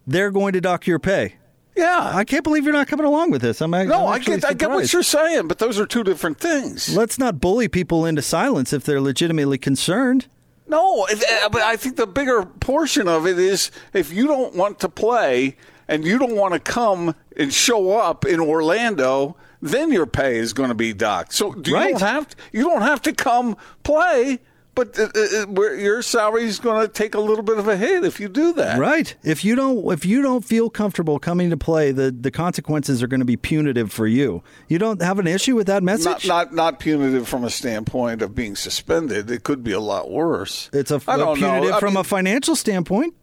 they're 0.07 0.31
going 0.31 0.55
to 0.55 0.61
dock 0.63 0.87
your 0.87 1.01
pay. 1.01 1.35
Yeah. 1.83 2.13
I 2.15 2.25
can't 2.25 2.45
believe 2.45 2.65
you're 2.65 2.73
not 2.73 2.87
coming 2.89 3.07
along 3.07 3.31
with 3.33 3.43
this. 3.43 3.61
I'm, 3.61 3.75
ac- 3.75 3.89
no, 3.89 4.07
I'm 4.07 4.15
I 4.15 4.19
get, 4.21 4.45
I 4.45 4.53
get 4.55 4.71
what 4.71 4.93
you're 4.93 5.03
saying, 5.03 5.49
but 5.49 5.59
those 5.59 5.79
are 5.81 5.87
two 5.87 6.05
different 6.05 6.39
things. 6.39 6.97
Let's 6.97 7.19
not 7.19 7.41
bully 7.41 7.69
people 7.69 8.07
into 8.07 8.23
silence 8.23 8.73
if 8.73 8.85
they're 8.85 9.01
legitimately 9.01 9.59
concerned. 9.59 10.29
No, 10.69 11.07
if- 11.11 11.23
uh, 11.45 11.49
but 11.49 11.63
I 11.63 11.77
think 11.77 11.97
the 11.97 12.07
bigger 12.07 12.45
portion 12.45 13.09
of 13.09 13.27
it 13.27 13.39
is 13.39 13.71
if 13.93 14.13
you 14.13 14.27
don't 14.27 14.55
want 14.55 14.79
to 14.81 14.89
play 14.89 15.57
and 15.89 16.05
you 16.05 16.19
don't 16.19 16.37
want 16.37 16.55
to 16.55 16.61
come 16.61 17.15
and 17.37 17.53
show 17.53 17.99
up 17.99 18.25
in 18.25 18.39
Orlando, 18.41 19.37
then 19.61 19.91
your 19.93 20.07
pay 20.07 20.37
is 20.37 20.53
going 20.53 20.69
to 20.69 20.75
be 20.75 20.93
docked. 20.93 21.33
So 21.35 21.53
do 21.53 21.73
you 21.73 21.77
don't 21.77 22.01
have 22.01 22.29
to, 22.29 22.37
you 22.53 22.63
don't 22.65 22.83
have 22.83 23.03
to 23.03 23.13
come 23.13 23.57
play, 23.83 24.39
but 24.75 24.99
uh, 24.99 25.09
uh, 25.15 25.73
your 25.73 26.01
salary 26.03 26.45
is 26.45 26.59
going 26.59 26.87
to 26.87 26.93
take 26.93 27.15
a 27.15 27.21
little 27.21 27.45
bit 27.45 27.59
of 27.59 27.69
a 27.69 27.77
hit 27.77 28.05
if 28.05 28.19
you 28.21 28.29
do 28.29 28.53
that. 28.55 28.79
Right. 28.79 29.15
If 29.23 29.45
you 29.45 29.55
don't 29.55 29.93
if 29.93 30.05
you 30.07 30.23
don't 30.23 30.45
feel 30.45 30.71
comfortable 30.71 31.19
coming 31.19 31.51
to 31.51 31.57
play, 31.57 31.93
the, 31.93 32.11
the 32.11 32.31
consequences 32.31 33.03
are 33.03 33.07
going 33.07 33.21
to 33.21 33.27
be 33.27 33.37
punitive 33.37 33.93
for 33.93 34.07
you. 34.07 34.43
You 34.69 34.79
don't 34.79 35.03
have 35.03 35.19
an 35.19 35.27
issue 35.27 35.55
with 35.57 35.67
that 35.67 35.83
message? 35.83 36.27
not 36.27 36.55
not 36.55 36.81
punitive 36.81 37.29
from 37.29 37.45
a 37.45 37.51
standpoint 37.51 38.23
of 38.23 38.35
being 38.35 38.57
suspended. 38.57 39.31
It 39.31 39.45
could 39.45 39.63
be 39.63 39.73
a 39.73 39.81
lot 39.81 40.11
worse. 40.11 40.71
it's 40.73 40.91
a, 40.91 41.01
I 41.07 41.17
a 41.17 41.35
punitive 41.35 41.79
from 41.79 41.95
mean- 41.95 42.01
a 42.01 42.05
financial 42.05 42.57
standpoint. 42.57 43.15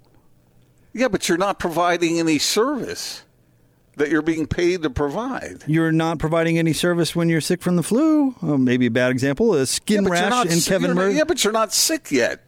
Yeah, 0.92 1.08
but 1.08 1.30
you're 1.30 1.38
not 1.38 1.60
providing 1.60 2.20
any 2.20 2.40
service 2.40 3.24
that 4.00 4.10
you're 4.10 4.22
being 4.24 4.48
paid 4.48 4.82
to 4.84 4.90
provide. 4.90 5.64
You're 5.68 5.92
not 5.92 6.18
providing 6.20 6.58
any 6.58 6.74
service 6.74 7.16
when 7.16 7.30
you're 7.30 7.40
sick 7.42 7.62
from 7.62 7.76
the 7.76 7.84
flu. 7.84 8.34
Oh, 8.42 8.58
maybe 8.58 8.88
a 8.88 8.92
bad 8.92 9.12
example, 9.12 9.54
a 9.54 9.66
skin 9.66 10.04
Yeah, 10.06 10.10
rash 10.10 10.42
and 10.42 10.52
in 10.52 10.58
sick- 10.60 10.72
Kevin 10.74 10.96
Murray. 10.96 11.16
Yeah, 11.16 11.24
but 11.26 11.44
you're 11.44 11.54
not 11.54 11.72
sick 11.74 12.10
yet. 12.12 12.42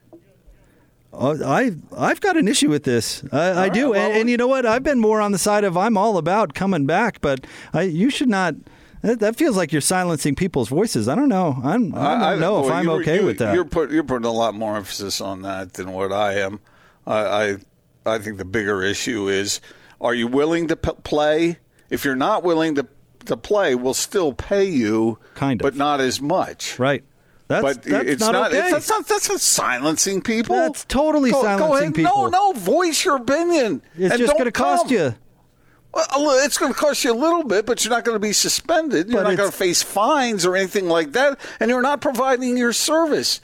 Uh, 1.14 1.38
I 1.46 1.72
I've 1.96 2.22
got 2.22 2.38
an 2.38 2.48
issue 2.48 2.70
with 2.70 2.84
this. 2.84 3.22
I, 3.34 3.64
I 3.66 3.70
do, 3.70 3.92
well- 3.92 4.10
and, 4.12 4.22
and 4.22 4.30
you 4.30 4.38
know 4.38 4.48
what? 4.48 4.66
I've 4.66 4.84
been 4.84 5.00
more 5.00 5.20
on 5.20 5.32
the 5.34 5.38
side 5.38 5.64
of 5.66 5.76
I'm 5.76 5.98
all 5.98 6.18
about 6.18 6.54
coming 6.54 6.86
back, 6.86 7.20
but 7.22 7.46
I, 7.74 7.82
you 7.84 8.10
should 8.10 8.30
not. 8.30 8.56
That, 9.02 9.20
that 9.20 9.36
feels 9.36 9.58
like 9.58 9.72
you're 9.72 9.82
silencing 9.82 10.36
people's 10.36 10.70
voices. 10.70 11.08
I 11.10 11.16
don't 11.16 11.28
know. 11.28 11.60
I'm, 11.64 11.94
I 11.96 12.32
don't 12.32 12.40
know 12.40 12.64
if 12.66 12.72
I'm 12.72 12.88
okay 12.90 13.20
you- 13.20 13.26
with 13.26 13.40
that. 13.40 13.54
You're, 13.56 13.66
put, 13.66 13.90
you're 13.92 14.04
putting 14.04 14.28
a 14.28 14.32
lot 14.32 14.54
more 14.54 14.78
emphasis 14.78 15.20
on 15.20 15.42
that 15.42 15.74
than 15.74 15.92
what 15.92 16.14
I 16.14 16.36
am. 16.36 16.60
I 17.06 17.18
I, 17.18 17.58
I 18.06 18.18
think 18.20 18.38
the 18.38 18.46
bigger 18.46 18.82
issue 18.84 19.28
is: 19.28 19.60
Are 20.02 20.14
you 20.14 20.28
willing 20.28 20.68
to 20.68 20.76
p- 20.76 20.92
play? 21.04 21.60
If 21.90 22.04
you're 22.04 22.16
not 22.16 22.44
willing 22.44 22.76
to 22.76 22.88
to 23.26 23.38
play, 23.38 23.76
we'll 23.76 23.94
still 23.94 24.34
pay 24.34 24.66
you, 24.66 25.20
Kind 25.36 25.62
of. 25.62 25.64
but 25.64 25.76
not 25.76 26.02
as 26.02 26.20
much. 26.20 26.78
right. 26.80 27.04
That's, 27.48 27.62
but 27.64 27.84
that's 27.84 28.10
it's 28.10 28.22
not, 28.22 28.48
okay. 28.48 28.60
It's, 28.62 28.72
that's 28.72 28.90
not. 28.90 29.08
That's 29.08 29.30
not 29.30 29.42
silencing 29.42 30.22
people. 30.22 30.56
That's 30.56 30.86
totally 30.86 31.32
go, 31.32 31.42
go 31.42 31.44
silencing 31.44 31.78
ahead. 31.84 31.96
people. 31.96 32.30
No, 32.32 32.52
no. 32.54 32.60
Voice 32.60 33.04
your 33.06 33.18
opinion. 33.18 33.82
it's 33.98 34.18
just 34.18 34.34
going 34.34 34.46
to 34.46 34.52
cost 34.54 34.90
you. 34.90 35.14
Well, 35.94 36.46
it's 36.46 36.58
going 36.58 36.72
to 36.74 36.80
cost 36.80 37.04
you 37.04 37.12
a 37.12 37.14
little 37.14 37.44
bit, 37.44 37.66
but 37.66 37.84
you're 37.84 37.94
not 37.94 38.06
going 38.06 38.16
to 38.16 38.20
be 38.20 38.32
suspended. 38.32 39.10
You're 39.10 39.22
But 39.22 39.32
not 39.32 39.38
going 39.38 39.52
to 39.52 39.58
face 39.58 39.84
fines 39.84 40.46
or 40.46 40.56
anything 40.56 40.88
like 40.88 41.12
that, 41.12 41.38
and 41.60 41.70
you're 41.70 41.82
not 41.82 42.00
providing 42.00 42.56
your 42.58 42.72
service. 42.72 43.42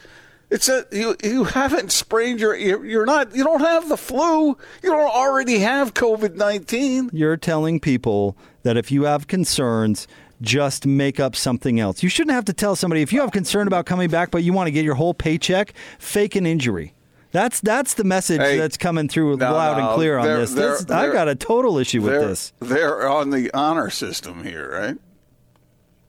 It's 0.50 0.70
a 0.70 0.86
you. 0.92 1.16
You 1.24 1.44
haven't 1.44 1.92
sprained 1.92 2.40
your. 2.40 2.56
You're, 2.56 3.06
not. 3.06 3.36
You 3.36 3.44
don't 3.44 3.60
have 3.60 3.90
the 3.90 3.98
flu. 3.98 4.50
You 4.82 4.90
don't 4.90 5.14
already 5.14 5.60
have 5.60 5.94
COVID 5.94 6.36
nineteen. 6.36 7.10
You're 7.12 7.36
telling 7.36 7.80
people 7.82 8.38
that 8.64 8.78
if 8.78 8.90
you 8.90 9.04
have 9.04 9.28
concerns, 9.28 10.08
just 10.42 10.86
make 10.86 11.20
up 11.20 11.36
something 11.36 11.80
else. 11.80 12.02
You 12.02 12.08
shouldn't 12.08 12.34
have 12.34 12.46
to 12.46 12.54
tell 12.54 12.76
somebody 12.78 13.02
if 13.02 13.12
you 13.12 13.20
have 13.22 13.32
concern 13.32 13.68
about 13.68 13.86
coming 13.86 14.10
back, 14.10 14.32
but 14.32 14.44
you 14.44 14.54
want 14.54 14.68
to 14.68 14.72
get 14.72 14.86
your 14.86 14.96
whole 14.96 15.14
paycheck, 15.14 15.74
fake 16.00 16.36
an 16.36 16.46
injury. 16.46 16.94
That's 17.32 17.60
that's 17.60 17.96
the 17.96 18.06
message 18.06 18.40
Hey, 18.40 18.58
that's 18.58 18.78
coming 18.78 19.10
through 19.10 19.38
no, 19.38 19.52
loud 19.52 19.78
and 19.78 19.96
clear 19.96 20.18
on 20.18 20.26
this. 20.26 20.54
this 20.54 20.90
I've 20.90 21.12
got 21.12 21.28
a 21.28 21.36
total 21.36 21.78
issue 21.78 22.02
with 22.02 22.22
this. 22.22 22.54
they're 22.60 23.08
on 23.08 23.32
the 23.32 23.52
honor 23.54 23.90
system 23.90 24.44
here, 24.44 24.72
right? 24.72 24.98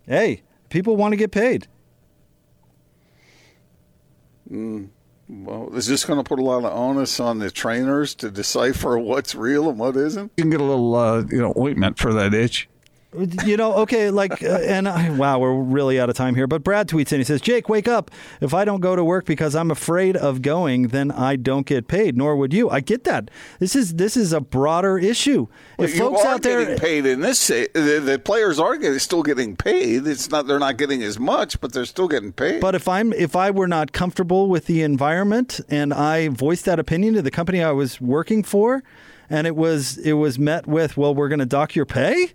Hey, 0.07 0.43
people 0.69 0.97
want 0.97 1.13
to 1.13 1.17
get 1.17 1.33
paid. 1.33 1.67
Well, 4.51 5.71
is 5.75 5.87
this 5.87 6.05
going 6.05 6.19
to 6.19 6.25
put 6.25 6.39
a 6.39 6.43
lot 6.43 6.65
of 6.65 6.73
onus 6.73 7.21
on 7.21 7.39
the 7.39 7.51
trainers 7.51 8.15
to 8.17 8.31
decipher 8.31 8.99
what's 8.99 9.35
real 9.35 9.69
and 9.69 9.79
what 9.79 9.97
isn't? 9.97 10.33
You 10.37 10.45
can 10.45 10.51
get 10.51 10.61
a 10.61 10.65
little, 10.65 10.95
uh, 10.95 11.25
you 11.31 11.41
know, 11.41 11.53
ointment 11.57 11.99
for 11.99 12.15
that 12.15 12.33
itch. 12.33 12.69
You 13.15 13.57
know, 13.57 13.73
okay, 13.77 14.11
like, 14.11 14.43
uh, 14.43 14.59
and 14.67 14.87
I, 14.87 15.09
wow, 15.09 15.39
we're 15.39 15.55
really 15.55 15.99
out 15.99 16.11
of 16.11 16.17
time 16.17 16.35
here. 16.35 16.47
But 16.47 16.63
Brad 16.63 16.89
tweets 16.89 17.11
in. 17.11 17.21
He 17.21 17.25
says, 17.25 17.41
"Jake, 17.41 17.67
wake 17.67 17.89
up! 17.89 18.11
If 18.43 18.53
I 18.53 18.67
don't 18.67 18.81
go 18.81 18.95
to 18.97 19.03
work 19.03 19.25
because 19.25 19.57
I'm 19.57 19.71
afraid 19.71 20.15
of 20.15 20.43
going, 20.43 20.89
then 20.89 21.11
I 21.11 21.37
don't 21.37 21.65
get 21.65 21.89
paid. 21.89 22.19
Nor 22.19 22.37
would 22.37 22.53
you. 22.53 22.69
I 22.69 22.81
get 22.81 23.05
that. 23.05 23.31
This 23.61 23.75
is 23.75 23.95
this 23.95 24.15
is 24.15 24.35
a 24.35 24.43
broader 24.43 24.99
issue. 24.99 25.47
If 25.79 25.95
you 25.95 26.01
folks 26.01 26.23
out 26.23 26.43
there, 26.43 26.61
getting 26.61 26.79
paid 26.79 27.07
in 27.07 27.23
this, 27.23 27.47
the, 27.47 27.69
the 28.05 28.21
players 28.23 28.59
are 28.59 28.77
getting, 28.77 28.99
still 28.99 29.23
getting 29.23 29.57
paid. 29.57 30.07
It's 30.07 30.29
not 30.29 30.47
they're 30.47 30.59
not 30.59 30.77
getting 30.77 31.03
as 31.03 31.19
much, 31.19 31.63
but 31.63 31.73
they're 31.73 31.87
still 31.87 32.09
getting 32.09 32.33
paid. 32.33 32.61
But 32.61 32.75
if 32.75 32.87
I'm 32.89 33.15
if 33.15 33.35
I 33.35 33.51
were 33.51 33.69
not 33.69 33.93
comfortable 33.93 34.51
with 34.51 34.67
the 34.67 34.83
environment 34.83 35.61
and 35.71 35.95
I 35.95 36.29
voiced 36.29 36.67
that 36.67 36.79
opinion 36.79 37.15
to 37.15 37.23
the 37.23 37.31
company 37.31 37.63
I 37.63 37.73
was 37.73 38.03
working 38.03 38.43
for, 38.43 38.83
and 39.31 39.47
it 39.47 39.57
was 39.57 39.97
it 39.97 40.13
was 40.13 40.39
met 40.39 40.67
with, 40.67 40.99
well, 40.99 41.15
we're 41.15 41.29
going 41.29 41.39
to 41.39 41.47
dock 41.47 41.75
your 41.75 41.87
pay. 41.87 42.35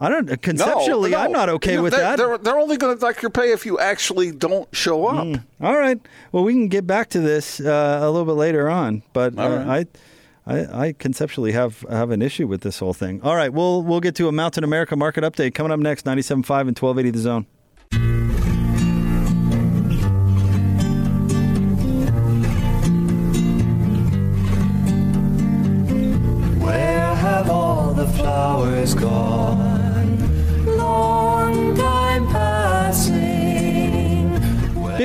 I 0.00 0.08
don't 0.08 0.40
conceptually. 0.42 1.10
No, 1.10 1.18
I'm 1.18 1.32
not 1.32 1.48
okay 1.48 1.76
no, 1.76 1.82
with 1.82 1.92
they're, 1.92 2.02
that. 2.02 2.16
They're, 2.18 2.38
they're 2.38 2.58
only 2.58 2.76
going 2.76 2.94
to 2.94 3.00
dock 3.00 3.20
your 3.20 3.30
pay 3.30 3.50
if 3.50 3.66
you 3.66 3.80
actually 3.80 4.30
don't 4.30 4.72
show 4.74 5.06
up. 5.06 5.26
Mm. 5.26 5.44
All 5.60 5.76
right. 5.76 6.00
Well, 6.30 6.44
we 6.44 6.52
can 6.52 6.68
get 6.68 6.86
back 6.86 7.10
to 7.10 7.20
this 7.20 7.60
uh, 7.60 7.98
a 8.00 8.10
little 8.10 8.24
bit 8.24 8.38
later 8.38 8.68
on, 8.68 9.02
but 9.12 9.36
All 9.36 9.52
uh, 9.52 9.64
I, 9.66 9.86
I, 10.46 10.86
I 10.86 10.92
conceptually 10.92 11.52
have 11.52 11.84
have 11.90 12.10
an 12.10 12.22
issue 12.22 12.46
with 12.46 12.60
this 12.60 12.78
whole 12.78 12.94
thing. 12.94 13.20
All 13.22 13.34
right. 13.34 13.52
We'll 13.52 13.82
we'll 13.82 14.00
get 14.00 14.14
to 14.16 14.28
a 14.28 14.32
Mountain 14.32 14.62
America 14.62 14.94
market 14.94 15.24
update 15.24 15.54
coming 15.54 15.72
up 15.72 15.80
next. 15.80 16.04
97.5 16.04 16.68
and 16.68 16.78
1280 16.78 17.10
the 17.10 17.18
zone. 17.18 17.46
Where 26.60 27.14
have 27.16 27.50
all 27.50 27.94
the 27.94 28.06
flowers 28.06 28.94
gone? 28.94 29.87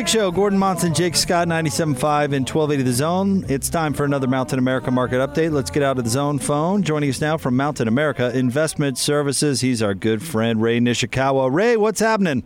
Big 0.04 0.10
show. 0.10 0.32
Gordon 0.32 0.60
Monson, 0.60 0.94
Jake 0.94 1.16
Scott, 1.16 1.48
97.5 1.48 2.34
and 2.34 2.44
1280 2.50 2.84
the 2.84 2.92
zone. 2.92 3.46
It's 3.48 3.70
time 3.70 3.94
for 3.94 4.04
another 4.04 4.28
Mountain 4.28 4.60
America 4.60 4.92
market 4.92 5.16
update. 5.16 5.54
Let's 5.54 5.72
get 5.72 5.82
out 5.82 5.98
of 5.98 6.04
the 6.04 6.10
zone 6.10 6.40
phone. 6.40 6.84
Joining 6.84 7.10
us 7.10 7.22
now 7.22 7.38
from 7.38 7.56
Mountain 7.56 7.88
America 7.88 8.38
Investment 8.38 8.98
Services, 8.98 9.62
he's 9.62 9.82
our 9.82 9.94
good 9.94 10.22
friend 10.22 10.62
Ray 10.62 10.82
Nishikawa. 10.82 11.50
Ray, 11.54 11.78
what's 11.78 12.02
happening? 12.02 12.44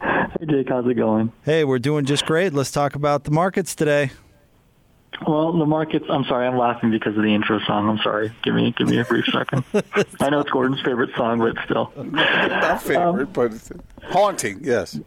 Hey 0.00 0.46
Jake, 0.48 0.70
how's 0.70 0.86
it 0.86 0.94
going? 0.94 1.30
Hey, 1.44 1.62
we're 1.62 1.78
doing 1.78 2.06
just 2.06 2.24
great. 2.24 2.54
Let's 2.54 2.70
talk 2.70 2.94
about 2.94 3.24
the 3.24 3.32
markets 3.32 3.74
today. 3.74 4.10
Well, 5.26 5.58
the 5.58 5.66
markets. 5.66 6.06
I'm 6.08 6.24
sorry, 6.24 6.46
I'm 6.46 6.56
laughing 6.56 6.90
because 6.90 7.14
of 7.18 7.22
the 7.22 7.34
intro 7.34 7.60
song. 7.66 7.86
I'm 7.90 7.98
sorry. 7.98 8.32
Give 8.42 8.54
me, 8.54 8.72
give 8.74 8.88
me 8.88 8.98
a 8.98 9.04
brief 9.04 9.26
second. 9.26 9.62
I 10.20 10.30
know 10.30 10.40
it's 10.40 10.50
Gordon's 10.50 10.80
favorite 10.80 11.10
song, 11.18 11.38
but 11.38 11.54
still. 11.66 11.92
Not 12.02 12.80
favorite, 12.80 13.24
um, 13.24 13.30
but 13.34 13.52
haunting. 14.04 14.60
Yes. 14.62 14.98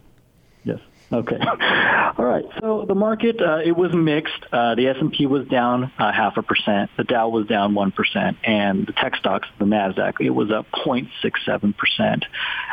Okay. 1.12 1.38
All 2.18 2.24
right. 2.24 2.44
So 2.60 2.84
the 2.86 2.94
market, 2.94 3.40
uh, 3.40 3.58
it 3.58 3.76
was 3.76 3.92
mixed. 3.92 4.32
Uh, 4.50 4.74
the 4.74 4.88
S&P 4.88 5.26
was 5.26 5.46
down 5.48 5.92
uh, 5.98 6.10
half 6.12 6.36
a 6.36 6.42
percent. 6.42 6.90
The 6.96 7.04
Dow 7.04 7.28
was 7.28 7.46
down 7.46 7.74
one 7.74 7.90
percent, 7.90 8.38
and 8.44 8.86
the 8.86 8.92
tech 8.92 9.16
stocks, 9.16 9.48
the 9.58 9.66
Nasdaq, 9.66 10.20
it 10.20 10.30
was 10.30 10.50
up 10.50 10.66
0.67 10.72 11.76
percent. 11.76 12.24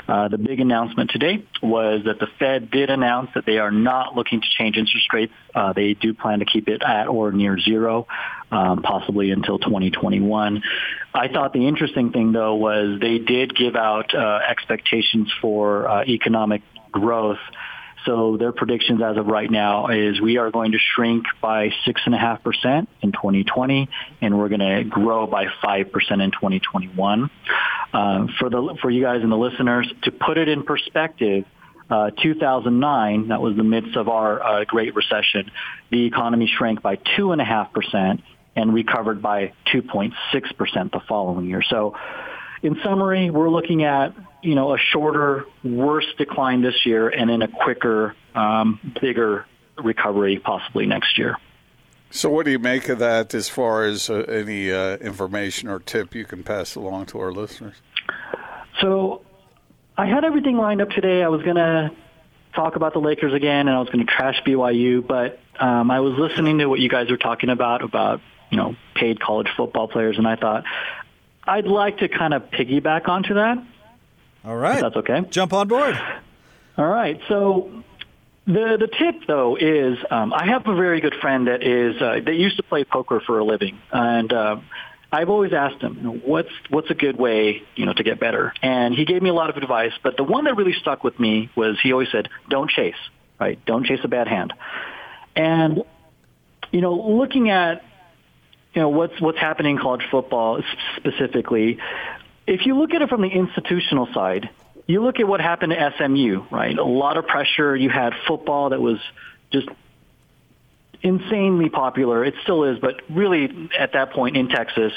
Uh, 0.08 0.30
the 0.30 0.38
big 0.38 0.60
announcement 0.60 1.12
today 1.12 1.44
was 1.62 2.04
that 2.06 2.20
the 2.20 2.28
Fed 2.40 2.72
did 2.72 2.90
announce 2.90 3.30
that 3.36 3.46
they 3.46 3.58
are 3.58 3.72
not 3.72 4.16
looking 4.16 4.42
to 4.42 4.48
change 4.58 4.78
interest 4.78 5.12
rates. 5.14 5.34
Uh, 5.54 5.74
they 5.74 5.94
do 5.94 6.14
plan 6.14 6.40
to 6.40 6.46
keep 6.46 6.70
it 6.70 6.82
at 6.82 7.08
or 7.08 7.32
near 7.32 7.60
zero, 7.60 8.08
um, 8.52 8.82
possibly 8.82 9.32
until 9.32 9.60
2021. 9.60 10.64
I 11.14 11.28
thought 11.28 11.52
the 11.54 11.68
interesting 11.68 12.12
thing, 12.12 12.32
though, 12.32 12.56
was 12.56 13.00
they 13.02 13.18
did 13.18 13.56
give 13.56 13.76
out 13.76 14.14
uh, 14.16 14.40
expectations 14.48 15.30
for 15.42 16.04
economic 16.08 16.62
growth. 16.92 17.40
So 18.06 18.38
their 18.38 18.52
predictions 18.52 19.02
as 19.02 19.18
of 19.18 19.28
right 19.28 19.50
now 19.50 19.88
is 19.88 20.22
we 20.22 20.38
are 20.38 20.52
going 20.52 20.72
to 20.72 20.80
shrink 20.96 21.26
by 21.42 21.70
6.5% 21.86 22.88
in 23.02 23.12
2020, 23.12 23.90
and 24.22 24.38
we're 24.38 24.50
going 24.50 24.60
to 24.60 24.84
grow 24.84 25.28
by 25.28 25.46
5% 25.64 25.86
in 26.24 26.32
2021. 26.32 27.30
Um, 27.92 28.30
for, 28.40 28.50
the, 28.50 28.78
for 28.82 28.90
you 28.90 29.04
guys 29.04 29.22
and 29.22 29.32
the 29.32 29.38
listeners, 29.38 29.92
to 30.04 30.12
put 30.12 30.38
it 30.38 30.48
in 30.48 30.64
perspective, 30.64 31.46
uh, 31.90 32.12
2009, 32.22 33.30
that 33.30 33.42
was 33.42 33.56
the 33.56 33.64
midst 33.64 33.98
of 33.98 34.08
our 34.10 34.42
uh, 34.42 34.66
Great 34.66 34.96
Recession, 34.96 35.52
the 35.90 36.06
economy 36.06 36.52
shrank 36.58 36.82
by 36.82 36.98
2.5% 36.98 38.22
and 38.56 38.74
recovered 38.74 39.22
by 39.22 39.54
2.6% 39.74 40.12
the 40.92 41.00
following 41.08 41.48
year. 41.48 41.64
So 41.68 41.96
in 42.62 42.80
summary, 42.84 43.30
we're 43.30 43.50
looking 43.50 43.84
at 43.84 44.14
you 44.42 44.56
know 44.56 44.74
a 44.74 44.78
shorter, 44.78 45.46
worse 45.64 46.08
decline 46.18 46.62
this 46.62 46.86
year, 46.86 47.10
and 47.10 47.30
then 47.30 47.42
a 47.42 47.48
quicker, 47.48 48.16
um, 48.36 48.80
bigger 49.02 49.46
recovery 49.78 50.40
possibly 50.40 50.86
next 50.86 51.18
year. 51.18 51.38
So, 52.12 52.30
what 52.30 52.46
do 52.46 52.52
you 52.52 52.60
make 52.60 52.90
of 52.90 53.00
that 53.00 53.34
as 53.36 53.50
far 53.50 53.86
as 53.86 54.10
uh, 54.10 54.26
any 54.28 54.72
uh, 54.72 54.98
information 54.98 55.70
or 55.70 55.80
tip 55.80 56.16
you 56.16 56.26
can 56.26 56.44
pass 56.44 56.76
along 56.76 57.08
to 57.08 57.20
our 57.20 57.32
listeners? 57.32 57.76
So, 58.82 59.22
I 59.96 60.08
had 60.08 60.24
everything 60.24 60.58
lined 60.58 60.82
up 60.82 60.90
today. 60.90 61.22
I 61.22 61.28
was 61.28 61.44
going 61.44 61.58
to 61.58 61.92
talk 62.56 62.76
about 62.76 62.94
the 62.94 63.00
Lakers 63.00 63.34
again, 63.34 63.68
and 63.68 63.72
I 63.72 63.80
was 63.80 63.90
going 63.90 64.06
to 64.06 64.12
trash 64.12 64.42
BYU, 64.46 65.06
but 65.06 65.40
um, 65.60 65.92
I 65.92 66.00
was 66.00 66.18
listening 66.18 66.58
to 66.60 66.66
what 66.66 66.80
you 66.80 66.90
guys 66.90 67.10
were 67.12 67.18
talking 67.18 67.50
about 67.50 67.84
about 67.84 68.22
you 68.50 68.58
know 68.58 68.76
paid 68.96 69.20
college 69.20 69.48
football 69.56 69.88
players, 69.88 70.18
and 70.18 70.28
I 70.28 70.36
thought 70.36 70.64
I'd 71.44 71.68
like 71.68 72.00
to 72.00 72.10
kind 72.10 72.34
of 72.34 72.44
piggyback 72.50 73.08
onto 73.08 73.36
that. 73.36 73.64
All 74.44 74.56
right. 74.56 74.82
That's 74.82 74.96
okay. 74.96 75.22
Jump 75.30 75.54
on 75.54 75.68
board. 75.68 76.00
All 76.78 76.88
right. 76.88 77.20
So 77.28 77.84
the 78.46 78.78
the 78.80 78.88
tip 78.88 79.28
though 79.28 79.56
is 79.58 79.98
um, 80.10 80.34
I 80.34 80.48
have 80.48 80.66
a 80.68 80.76
very 80.76 81.02
good 81.02 81.16
friend 81.22 81.48
that 81.48 81.62
is 81.62 82.02
uh, 82.02 82.20
that 82.26 82.36
used 82.36 82.58
to 82.58 82.64
play 82.64 82.84
poker 82.84 83.22
for 83.26 83.40
a 83.40 83.44
living, 83.44 83.80
and 83.92 84.32
uh, 84.32 84.58
I've 85.12 85.30
always 85.30 85.54
asked 85.54 85.82
him, 85.82 85.98
you 85.98 86.04
know, 86.04 86.14
what's 86.14 86.52
what's 86.70 86.90
a 86.90 86.94
good 86.94 87.18
way, 87.18 87.64
you 87.76 87.86
know, 87.86 87.94
to 87.94 88.04
get 88.04 88.20
better? 88.20 88.54
And 88.62 88.96
he 88.96 89.06
gave 89.06 89.22
me 89.22 89.30
a 89.30 89.34
lot 89.34 89.50
of 89.50 89.58
advice, 89.58 89.94
but 90.04 90.18
the 90.18 90.24
one 90.24 90.46
that 90.46 90.56
really 90.56 90.74
stuck 90.74 91.04
with 91.04 91.20
me 91.20 91.50
was 91.56 91.78
he 91.82 91.92
always 91.92 92.10
said, 92.12 92.30
"Don't 92.50 92.70
chase, 92.70 92.96
right? 93.40 93.64
Don't 93.66 93.86
chase 93.86 94.00
a 94.04 94.08
bad 94.08 94.28
hand." 94.28 94.54
And 95.36 95.84
you 96.72 96.82
know, 96.82 96.94
looking 96.94 97.50
at 97.50 97.84
you 98.74 98.82
know 98.82 98.90
what's 98.90 99.20
what's 99.20 99.40
happening 99.40 99.78
in 99.78 99.82
college 99.82 100.06
football 100.12 100.62
specifically, 100.98 101.80
if 102.50 102.66
you 102.66 102.78
look 102.78 102.94
at 102.94 103.02
it 103.02 103.10
from 103.10 103.22
the 103.22 103.28
institutional 103.28 104.08
side, 104.14 104.50
you 104.88 105.04
look 105.04 105.20
at 105.20 105.28
what 105.28 105.40
happened 105.40 105.72
to 105.72 105.94
SMU, 105.98 106.46
right? 106.50 106.76
A 106.76 106.84
lot 106.84 107.18
of 107.18 107.28
pressure. 107.28 107.76
You 107.76 107.92
had 107.92 108.14
football 108.28 108.70
that 108.70 108.82
was 108.82 108.98
just 109.52 109.68
insanely 111.04 111.70
popular. 111.70 112.26
It 112.26 112.34
still 112.42 112.64
is, 112.64 112.80
but 112.80 113.02
really 113.08 113.70
at 113.78 113.94
that 113.94 114.14
point 114.14 114.36
in 114.36 114.50
Texas, 114.50 114.92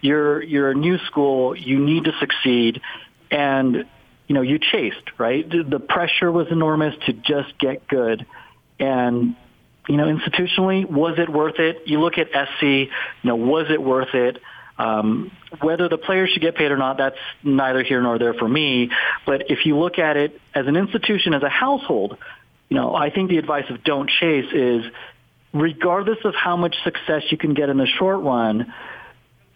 you're 0.00 0.40
you're 0.42 0.70
a 0.70 0.74
new 0.74 0.98
school. 1.06 1.56
You 1.56 1.80
need 1.80 2.04
to 2.04 2.12
succeed, 2.20 2.80
and 3.32 3.84
you 4.28 4.34
know 4.34 4.42
you 4.42 4.60
chased 4.60 5.18
right. 5.18 5.48
The 5.48 5.80
pressure 5.80 6.30
was 6.30 6.48
enormous 6.50 6.94
to 7.06 7.12
just 7.12 7.58
get 7.58 7.88
good, 7.88 8.24
and 8.78 9.34
you 9.88 9.96
know 9.96 10.06
institutionally, 10.06 10.88
was 10.88 11.18
it 11.18 11.28
worth 11.28 11.58
it? 11.58 11.82
You 11.86 12.00
look 12.00 12.16
at 12.18 12.28
SC. 12.28 12.62
You 12.62 12.88
know, 13.24 13.36
was 13.36 13.66
it 13.70 13.82
worth 13.82 14.14
it? 14.14 14.40
Um, 14.82 15.30
whether 15.60 15.88
the 15.88 15.98
players 15.98 16.30
should 16.30 16.42
get 16.42 16.56
paid 16.56 16.72
or 16.72 16.76
not, 16.76 16.98
that's 16.98 17.18
neither 17.44 17.84
here 17.84 18.02
nor 18.02 18.18
there 18.18 18.34
for 18.34 18.48
me. 18.48 18.90
But 19.24 19.50
if 19.50 19.64
you 19.64 19.78
look 19.78 19.98
at 19.98 20.16
it 20.16 20.40
as 20.54 20.66
an 20.66 20.76
institution, 20.76 21.34
as 21.34 21.42
a 21.42 21.48
household, 21.48 22.16
you 22.68 22.76
know, 22.76 22.94
I 22.94 23.10
think 23.10 23.30
the 23.30 23.38
advice 23.38 23.66
of 23.70 23.84
don't 23.84 24.10
chase 24.10 24.52
is 24.52 24.84
regardless 25.52 26.18
of 26.24 26.34
how 26.34 26.56
much 26.56 26.74
success 26.82 27.22
you 27.30 27.38
can 27.38 27.54
get 27.54 27.68
in 27.68 27.76
the 27.76 27.86
short 27.86 28.22
run, 28.22 28.72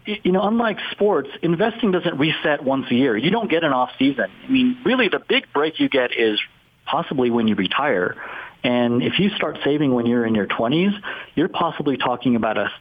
you 0.05 0.31
know, 0.31 0.43
unlike 0.43 0.77
sports, 0.91 1.27
investing 1.41 1.91
doesn't 1.91 2.17
reset 2.17 2.63
once 2.63 2.85
a 2.89 2.95
year. 2.95 3.17
You 3.17 3.29
don't 3.29 3.49
get 3.49 3.65
an 3.65 3.73
off 3.73 3.89
season. 3.99 4.27
I 4.45 4.49
mean, 4.49 4.77
really 4.85 5.09
the 5.09 5.19
big 5.27 5.51
break 5.53 5.79
you 5.79 5.89
get 5.89 6.11
is 6.17 6.39
possibly 6.85 7.29
when 7.31 7.49
you 7.49 7.55
retire. 7.55 8.15
And 8.63 9.03
if 9.03 9.19
you 9.19 9.29
start 9.31 9.57
saving 9.65 9.93
when 9.93 10.05
you're 10.05 10.25
in 10.25 10.35
your 10.35 10.47
20s, 10.47 10.93
you're 11.35 11.49
possibly 11.49 11.97
talking 11.97 12.37
about 12.37 12.57
a 12.57 12.71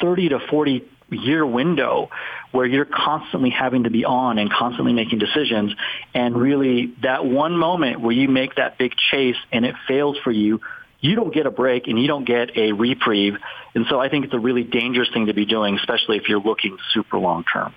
30 0.00 0.30
to 0.30 0.40
40 0.50 0.88
year 1.12 1.46
window 1.46 2.10
where 2.50 2.66
you're 2.66 2.84
constantly 2.84 3.50
having 3.50 3.84
to 3.84 3.90
be 3.90 4.04
on 4.04 4.38
and 4.38 4.50
constantly 4.50 4.92
making 4.92 5.18
decisions. 5.18 5.74
And 6.14 6.36
really 6.36 6.94
that 7.02 7.24
one 7.24 7.56
moment 7.56 8.00
where 8.00 8.12
you 8.12 8.28
make 8.28 8.56
that 8.56 8.78
big 8.78 8.92
chase 9.10 9.36
and 9.50 9.64
it 9.64 9.74
fails 9.88 10.18
for 10.22 10.30
you, 10.30 10.60
you 11.00 11.16
don't 11.16 11.34
get 11.34 11.46
a 11.46 11.50
break 11.50 11.88
and 11.88 12.00
you 12.00 12.06
don't 12.06 12.24
get 12.24 12.56
a 12.56 12.72
reprieve. 12.72 13.36
And 13.74 13.86
so 13.88 14.00
I 14.00 14.08
think 14.08 14.24
it's 14.24 14.34
a 14.34 14.38
really 14.38 14.64
dangerous 14.64 15.08
thing 15.12 15.26
to 15.26 15.34
be 15.34 15.44
doing, 15.44 15.76
especially 15.76 16.16
if 16.16 16.28
you're 16.28 16.40
looking 16.40 16.78
super 16.92 17.18
long 17.18 17.44
term. 17.52 17.74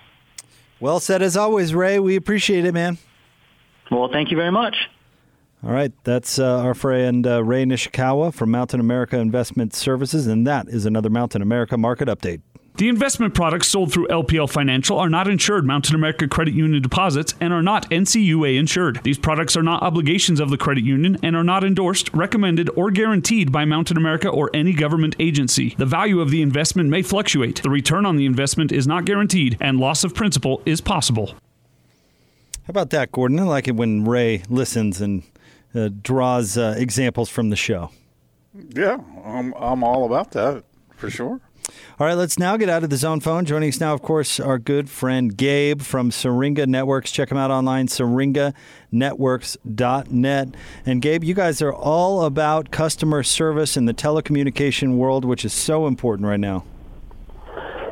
Well 0.78 1.00
said 1.00 1.22
as 1.22 1.36
always, 1.36 1.74
Ray. 1.74 1.98
We 1.98 2.16
appreciate 2.16 2.64
it, 2.64 2.72
man. 2.72 2.98
Well, 3.90 4.08
thank 4.12 4.30
you 4.30 4.36
very 4.36 4.52
much. 4.52 4.76
All 5.64 5.72
right, 5.72 5.92
that's 6.04 6.38
uh, 6.38 6.58
our 6.60 6.74
friend 6.74 7.26
uh, 7.26 7.42
Ray 7.42 7.64
Nishikawa 7.64 8.32
from 8.32 8.50
Mountain 8.50 8.78
America 8.78 9.18
Investment 9.18 9.74
Services, 9.74 10.26
and 10.26 10.46
that 10.46 10.68
is 10.68 10.86
another 10.86 11.08
Mountain 11.08 11.42
America 11.42 11.76
market 11.78 12.08
update. 12.08 12.40
The 12.76 12.90
investment 12.90 13.32
products 13.32 13.68
sold 13.68 13.90
through 13.90 14.08
LPL 14.08 14.50
Financial 14.50 14.98
are 14.98 15.08
not 15.08 15.28
insured 15.28 15.64
Mountain 15.64 15.94
America 15.94 16.28
Credit 16.28 16.52
Union 16.52 16.82
deposits 16.82 17.32
and 17.40 17.50
are 17.50 17.62
not 17.62 17.90
NCUA 17.90 18.58
insured. 18.58 19.00
These 19.02 19.16
products 19.16 19.56
are 19.56 19.62
not 19.62 19.82
obligations 19.82 20.40
of 20.40 20.50
the 20.50 20.58
credit 20.58 20.84
union 20.84 21.16
and 21.22 21.34
are 21.34 21.42
not 21.42 21.64
endorsed, 21.64 22.12
recommended, 22.12 22.68
or 22.76 22.90
guaranteed 22.90 23.50
by 23.50 23.64
Mountain 23.64 23.96
America 23.96 24.28
or 24.28 24.50
any 24.52 24.74
government 24.74 25.16
agency. 25.18 25.74
The 25.78 25.86
value 25.86 26.20
of 26.20 26.30
the 26.30 26.42
investment 26.42 26.90
may 26.90 27.00
fluctuate. 27.00 27.62
The 27.62 27.70
return 27.70 28.04
on 28.04 28.16
the 28.16 28.26
investment 28.26 28.72
is 28.72 28.86
not 28.86 29.06
guaranteed, 29.06 29.56
and 29.58 29.80
loss 29.80 30.04
of 30.04 30.14
principal 30.14 30.60
is 30.66 30.82
possible. 30.82 31.28
How 31.28 32.72
about 32.72 32.90
that, 32.90 33.10
Gordon? 33.10 33.40
I 33.40 33.44
like 33.44 33.68
it 33.68 33.76
when 33.76 34.04
Ray 34.04 34.42
listens 34.50 35.00
and 35.00 35.22
uh, 35.74 35.88
draws 36.02 36.58
uh, 36.58 36.74
examples 36.76 37.30
from 37.30 37.48
the 37.48 37.56
show. 37.56 37.90
Yeah, 38.74 38.98
I'm, 39.24 39.54
I'm 39.54 39.82
all 39.82 40.04
about 40.04 40.32
that 40.32 40.64
for 40.94 41.08
sure. 41.08 41.40
All 41.98 42.06
right, 42.06 42.14
let's 42.14 42.38
now 42.38 42.58
get 42.58 42.68
out 42.68 42.84
of 42.84 42.90
the 42.90 42.98
zone 42.98 43.20
phone. 43.20 43.46
Joining 43.46 43.70
us 43.70 43.80
now, 43.80 43.94
of 43.94 44.02
course, 44.02 44.38
our 44.38 44.58
good 44.58 44.90
friend 44.90 45.34
Gabe 45.34 45.80
from 45.80 46.10
Syringa 46.10 46.66
Networks. 46.66 47.10
Check 47.10 47.30
him 47.30 47.38
out 47.38 47.50
online, 47.50 47.88
syringanetworks.net. 47.88 50.48
And 50.84 51.00
Gabe, 51.00 51.24
you 51.24 51.32
guys 51.32 51.62
are 51.62 51.72
all 51.72 52.24
about 52.24 52.70
customer 52.70 53.22
service 53.22 53.78
in 53.78 53.86
the 53.86 53.94
telecommunication 53.94 54.96
world, 54.96 55.24
which 55.24 55.42
is 55.44 55.54
so 55.54 55.86
important 55.86 56.28
right 56.28 56.38
now. 56.38 56.64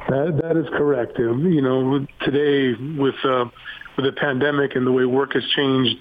That, 0.09 0.39
that 0.43 0.59
is 0.59 0.66
correct. 0.77 1.18
You 1.18 1.62
know, 1.62 2.07
today 2.20 2.75
with 2.99 3.14
uh, 3.25 3.47
with 3.97 4.05
the 4.05 4.12
pandemic 4.12 4.77
and 4.77 4.87
the 4.87 4.93
way 4.93 5.07
work 5.07 5.33
has 5.33 5.45
changed, 5.57 5.97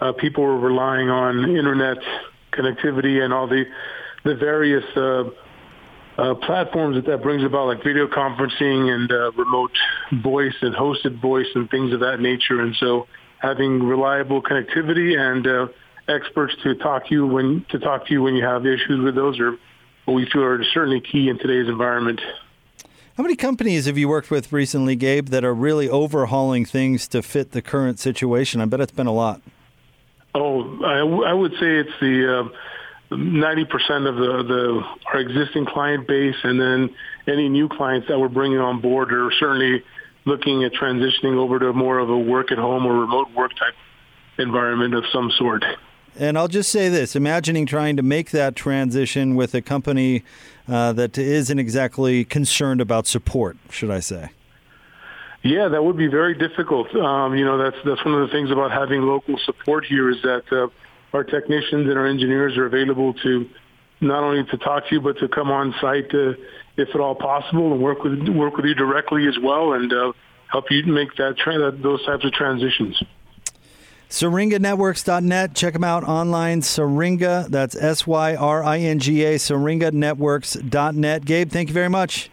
uh, 0.00 0.12
people 0.12 0.44
are 0.44 0.58
relying 0.58 1.08
on 1.08 1.56
internet 1.56 1.96
connectivity 2.52 3.22
and 3.22 3.32
all 3.32 3.46
the 3.46 3.64
the 4.24 4.34
various 4.34 4.84
uh, 4.94 5.30
uh, 6.18 6.34
platforms 6.34 6.96
that 6.96 7.06
that 7.06 7.22
brings 7.22 7.44
about, 7.44 7.66
like 7.66 7.82
video 7.82 8.06
conferencing 8.06 8.90
and 8.90 9.10
uh, 9.10 9.32
remote 9.32 9.72
voice 10.22 10.54
and 10.62 10.74
hosted 10.74 11.20
voice 11.20 11.46
and 11.54 11.70
things 11.70 11.92
of 11.92 12.00
that 12.00 12.20
nature. 12.20 12.60
And 12.60 12.74
so, 12.76 13.06
having 13.38 13.82
reliable 13.82 14.42
connectivity 14.42 15.18
and 15.18 15.46
uh, 15.46 15.66
experts 16.08 16.54
to 16.62 16.74
talk 16.76 17.08
to 17.08 17.14
you 17.14 17.26
when 17.26 17.66
to 17.70 17.78
talk 17.78 18.06
to 18.06 18.12
you 18.12 18.22
when 18.22 18.34
you 18.34 18.44
have 18.44 18.66
issues 18.66 19.04
with 19.04 19.14
those 19.14 19.38
are 19.40 19.58
what 20.06 20.14
we 20.14 20.28
feel 20.30 20.42
are 20.42 20.64
certainly 20.72 21.00
key 21.00 21.28
in 21.28 21.38
today's 21.38 21.68
environment. 21.68 22.20
How 23.16 23.22
many 23.22 23.34
companies 23.34 23.86
have 23.86 23.96
you 23.96 24.08
worked 24.08 24.30
with 24.30 24.52
recently, 24.52 24.94
Gabe, 24.94 25.28
that 25.28 25.42
are 25.42 25.54
really 25.54 25.88
overhauling 25.88 26.66
things 26.66 27.08
to 27.08 27.22
fit 27.22 27.52
the 27.52 27.62
current 27.62 27.98
situation? 27.98 28.60
I 28.60 28.66
bet 28.66 28.80
it's 28.80 28.92
been 28.92 29.06
a 29.06 29.12
lot. 29.12 29.40
Oh, 30.34 30.84
I, 30.84 30.98
w- 30.98 31.24
I 31.24 31.32
would 31.32 31.52
say 31.52 31.78
it's 31.78 31.98
the 31.98 32.40
uh, 32.40 32.48
ninety 33.10 33.64
percent 33.64 34.06
of 34.06 34.16
the, 34.16 34.42
the 34.42 34.82
our 35.12 35.20
existing 35.20 35.66
client 35.66 36.06
base, 36.06 36.36
and 36.42 36.60
then 36.60 36.94
any 37.26 37.48
new 37.48 37.68
clients 37.68 38.08
that 38.08 38.18
we're 38.18 38.28
bringing 38.28 38.58
on 38.58 38.80
board 38.80 39.12
are 39.12 39.30
certainly 39.38 39.84
looking 40.24 40.64
at 40.64 40.72
transitioning 40.72 41.36
over 41.36 41.58
to 41.58 41.72
more 41.72 41.98
of 41.98 42.10
a 42.10 42.18
work 42.18 42.50
at 42.50 42.58
home 42.58 42.84
or 42.84 43.00
remote 43.00 43.30
work 43.32 43.52
type 43.52 43.74
environment 44.38 44.94
of 44.94 45.04
some 45.12 45.30
sort. 45.30 45.64
And 46.18 46.38
I'll 46.38 46.48
just 46.48 46.72
say 46.72 46.88
this 46.88 47.14
imagining 47.14 47.66
trying 47.66 47.96
to 47.96 48.02
make 48.02 48.30
that 48.30 48.56
transition 48.56 49.34
with 49.34 49.54
a 49.54 49.60
company 49.60 50.24
uh, 50.66 50.92
that 50.94 51.16
isn't 51.18 51.58
exactly 51.58 52.24
concerned 52.24 52.80
about 52.80 53.06
support, 53.06 53.56
should 53.70 53.90
I 53.90 54.00
say? 54.00 54.30
Yeah, 55.42 55.68
that 55.68 55.84
would 55.84 55.96
be 55.96 56.08
very 56.08 56.34
difficult. 56.34 56.94
Um, 56.96 57.36
you 57.36 57.44
know, 57.44 57.58
that's 57.58 57.76
that's 57.84 58.04
one 58.04 58.14
of 58.14 58.26
the 58.26 58.32
things 58.32 58.50
about 58.50 58.72
having 58.72 59.02
local 59.02 59.38
support 59.38 59.84
here 59.84 60.10
is 60.10 60.20
that 60.22 60.42
uh, 60.50 60.68
our 61.16 61.24
technicians 61.24 61.88
and 61.88 61.98
our 61.98 62.06
engineers 62.06 62.56
are 62.56 62.66
available 62.66 63.14
to 63.14 63.48
not 64.00 64.22
only 64.22 64.44
to 64.44 64.58
talk 64.58 64.86
to 64.88 64.94
you, 64.94 65.00
but 65.00 65.18
to 65.18 65.28
come 65.28 65.50
on 65.50 65.74
site 65.80 66.14
uh, 66.14 66.34
if 66.76 66.88
at 66.94 67.00
all 67.00 67.14
possible 67.14 67.72
and 67.72 67.82
work 67.82 68.04
with 68.04 68.28
work 68.28 68.56
with 68.56 68.66
you 68.66 68.74
directly 68.74 69.26
as 69.26 69.38
well 69.42 69.72
and 69.72 69.92
uh, 69.92 70.12
help 70.48 70.66
you 70.70 70.84
make 70.84 71.14
that, 71.16 71.36
tra- 71.38 71.72
those 71.72 72.04
types 72.04 72.24
of 72.24 72.32
transitions. 72.32 73.02
SyringaNetworks.net. 74.10 75.54
Check 75.54 75.72
them 75.72 75.82
out 75.82 76.04
online. 76.04 76.60
Syringa, 76.62 77.46
that's 77.48 77.74
S 77.74 78.06
Y 78.06 78.36
R 78.36 78.62
I 78.62 78.78
N 78.78 78.98
G 78.98 79.24
A, 79.24 79.36
SyringaNetworks.net. 79.36 81.24
Gabe, 81.24 81.50
thank 81.50 81.68
you 81.68 81.74
very 81.74 81.88
much. 81.88 82.30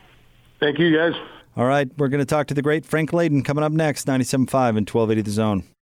Thank 0.60 0.78
you, 0.78 0.96
guys. 0.96 1.14
All 1.56 1.66
right, 1.66 1.90
we're 1.98 2.10
going 2.10 2.20
to 2.20 2.26
talk 2.26 2.48
to 2.48 2.54
the 2.54 2.62
great 2.62 2.86
Frank 2.86 3.12
Layden 3.12 3.46
coming 3.46 3.64
up 3.64 3.72
next, 3.72 4.08
97.5 4.08 4.70
and 4.70 4.90
1280 4.90 5.22
The 5.22 5.32
Zone. 5.32 5.64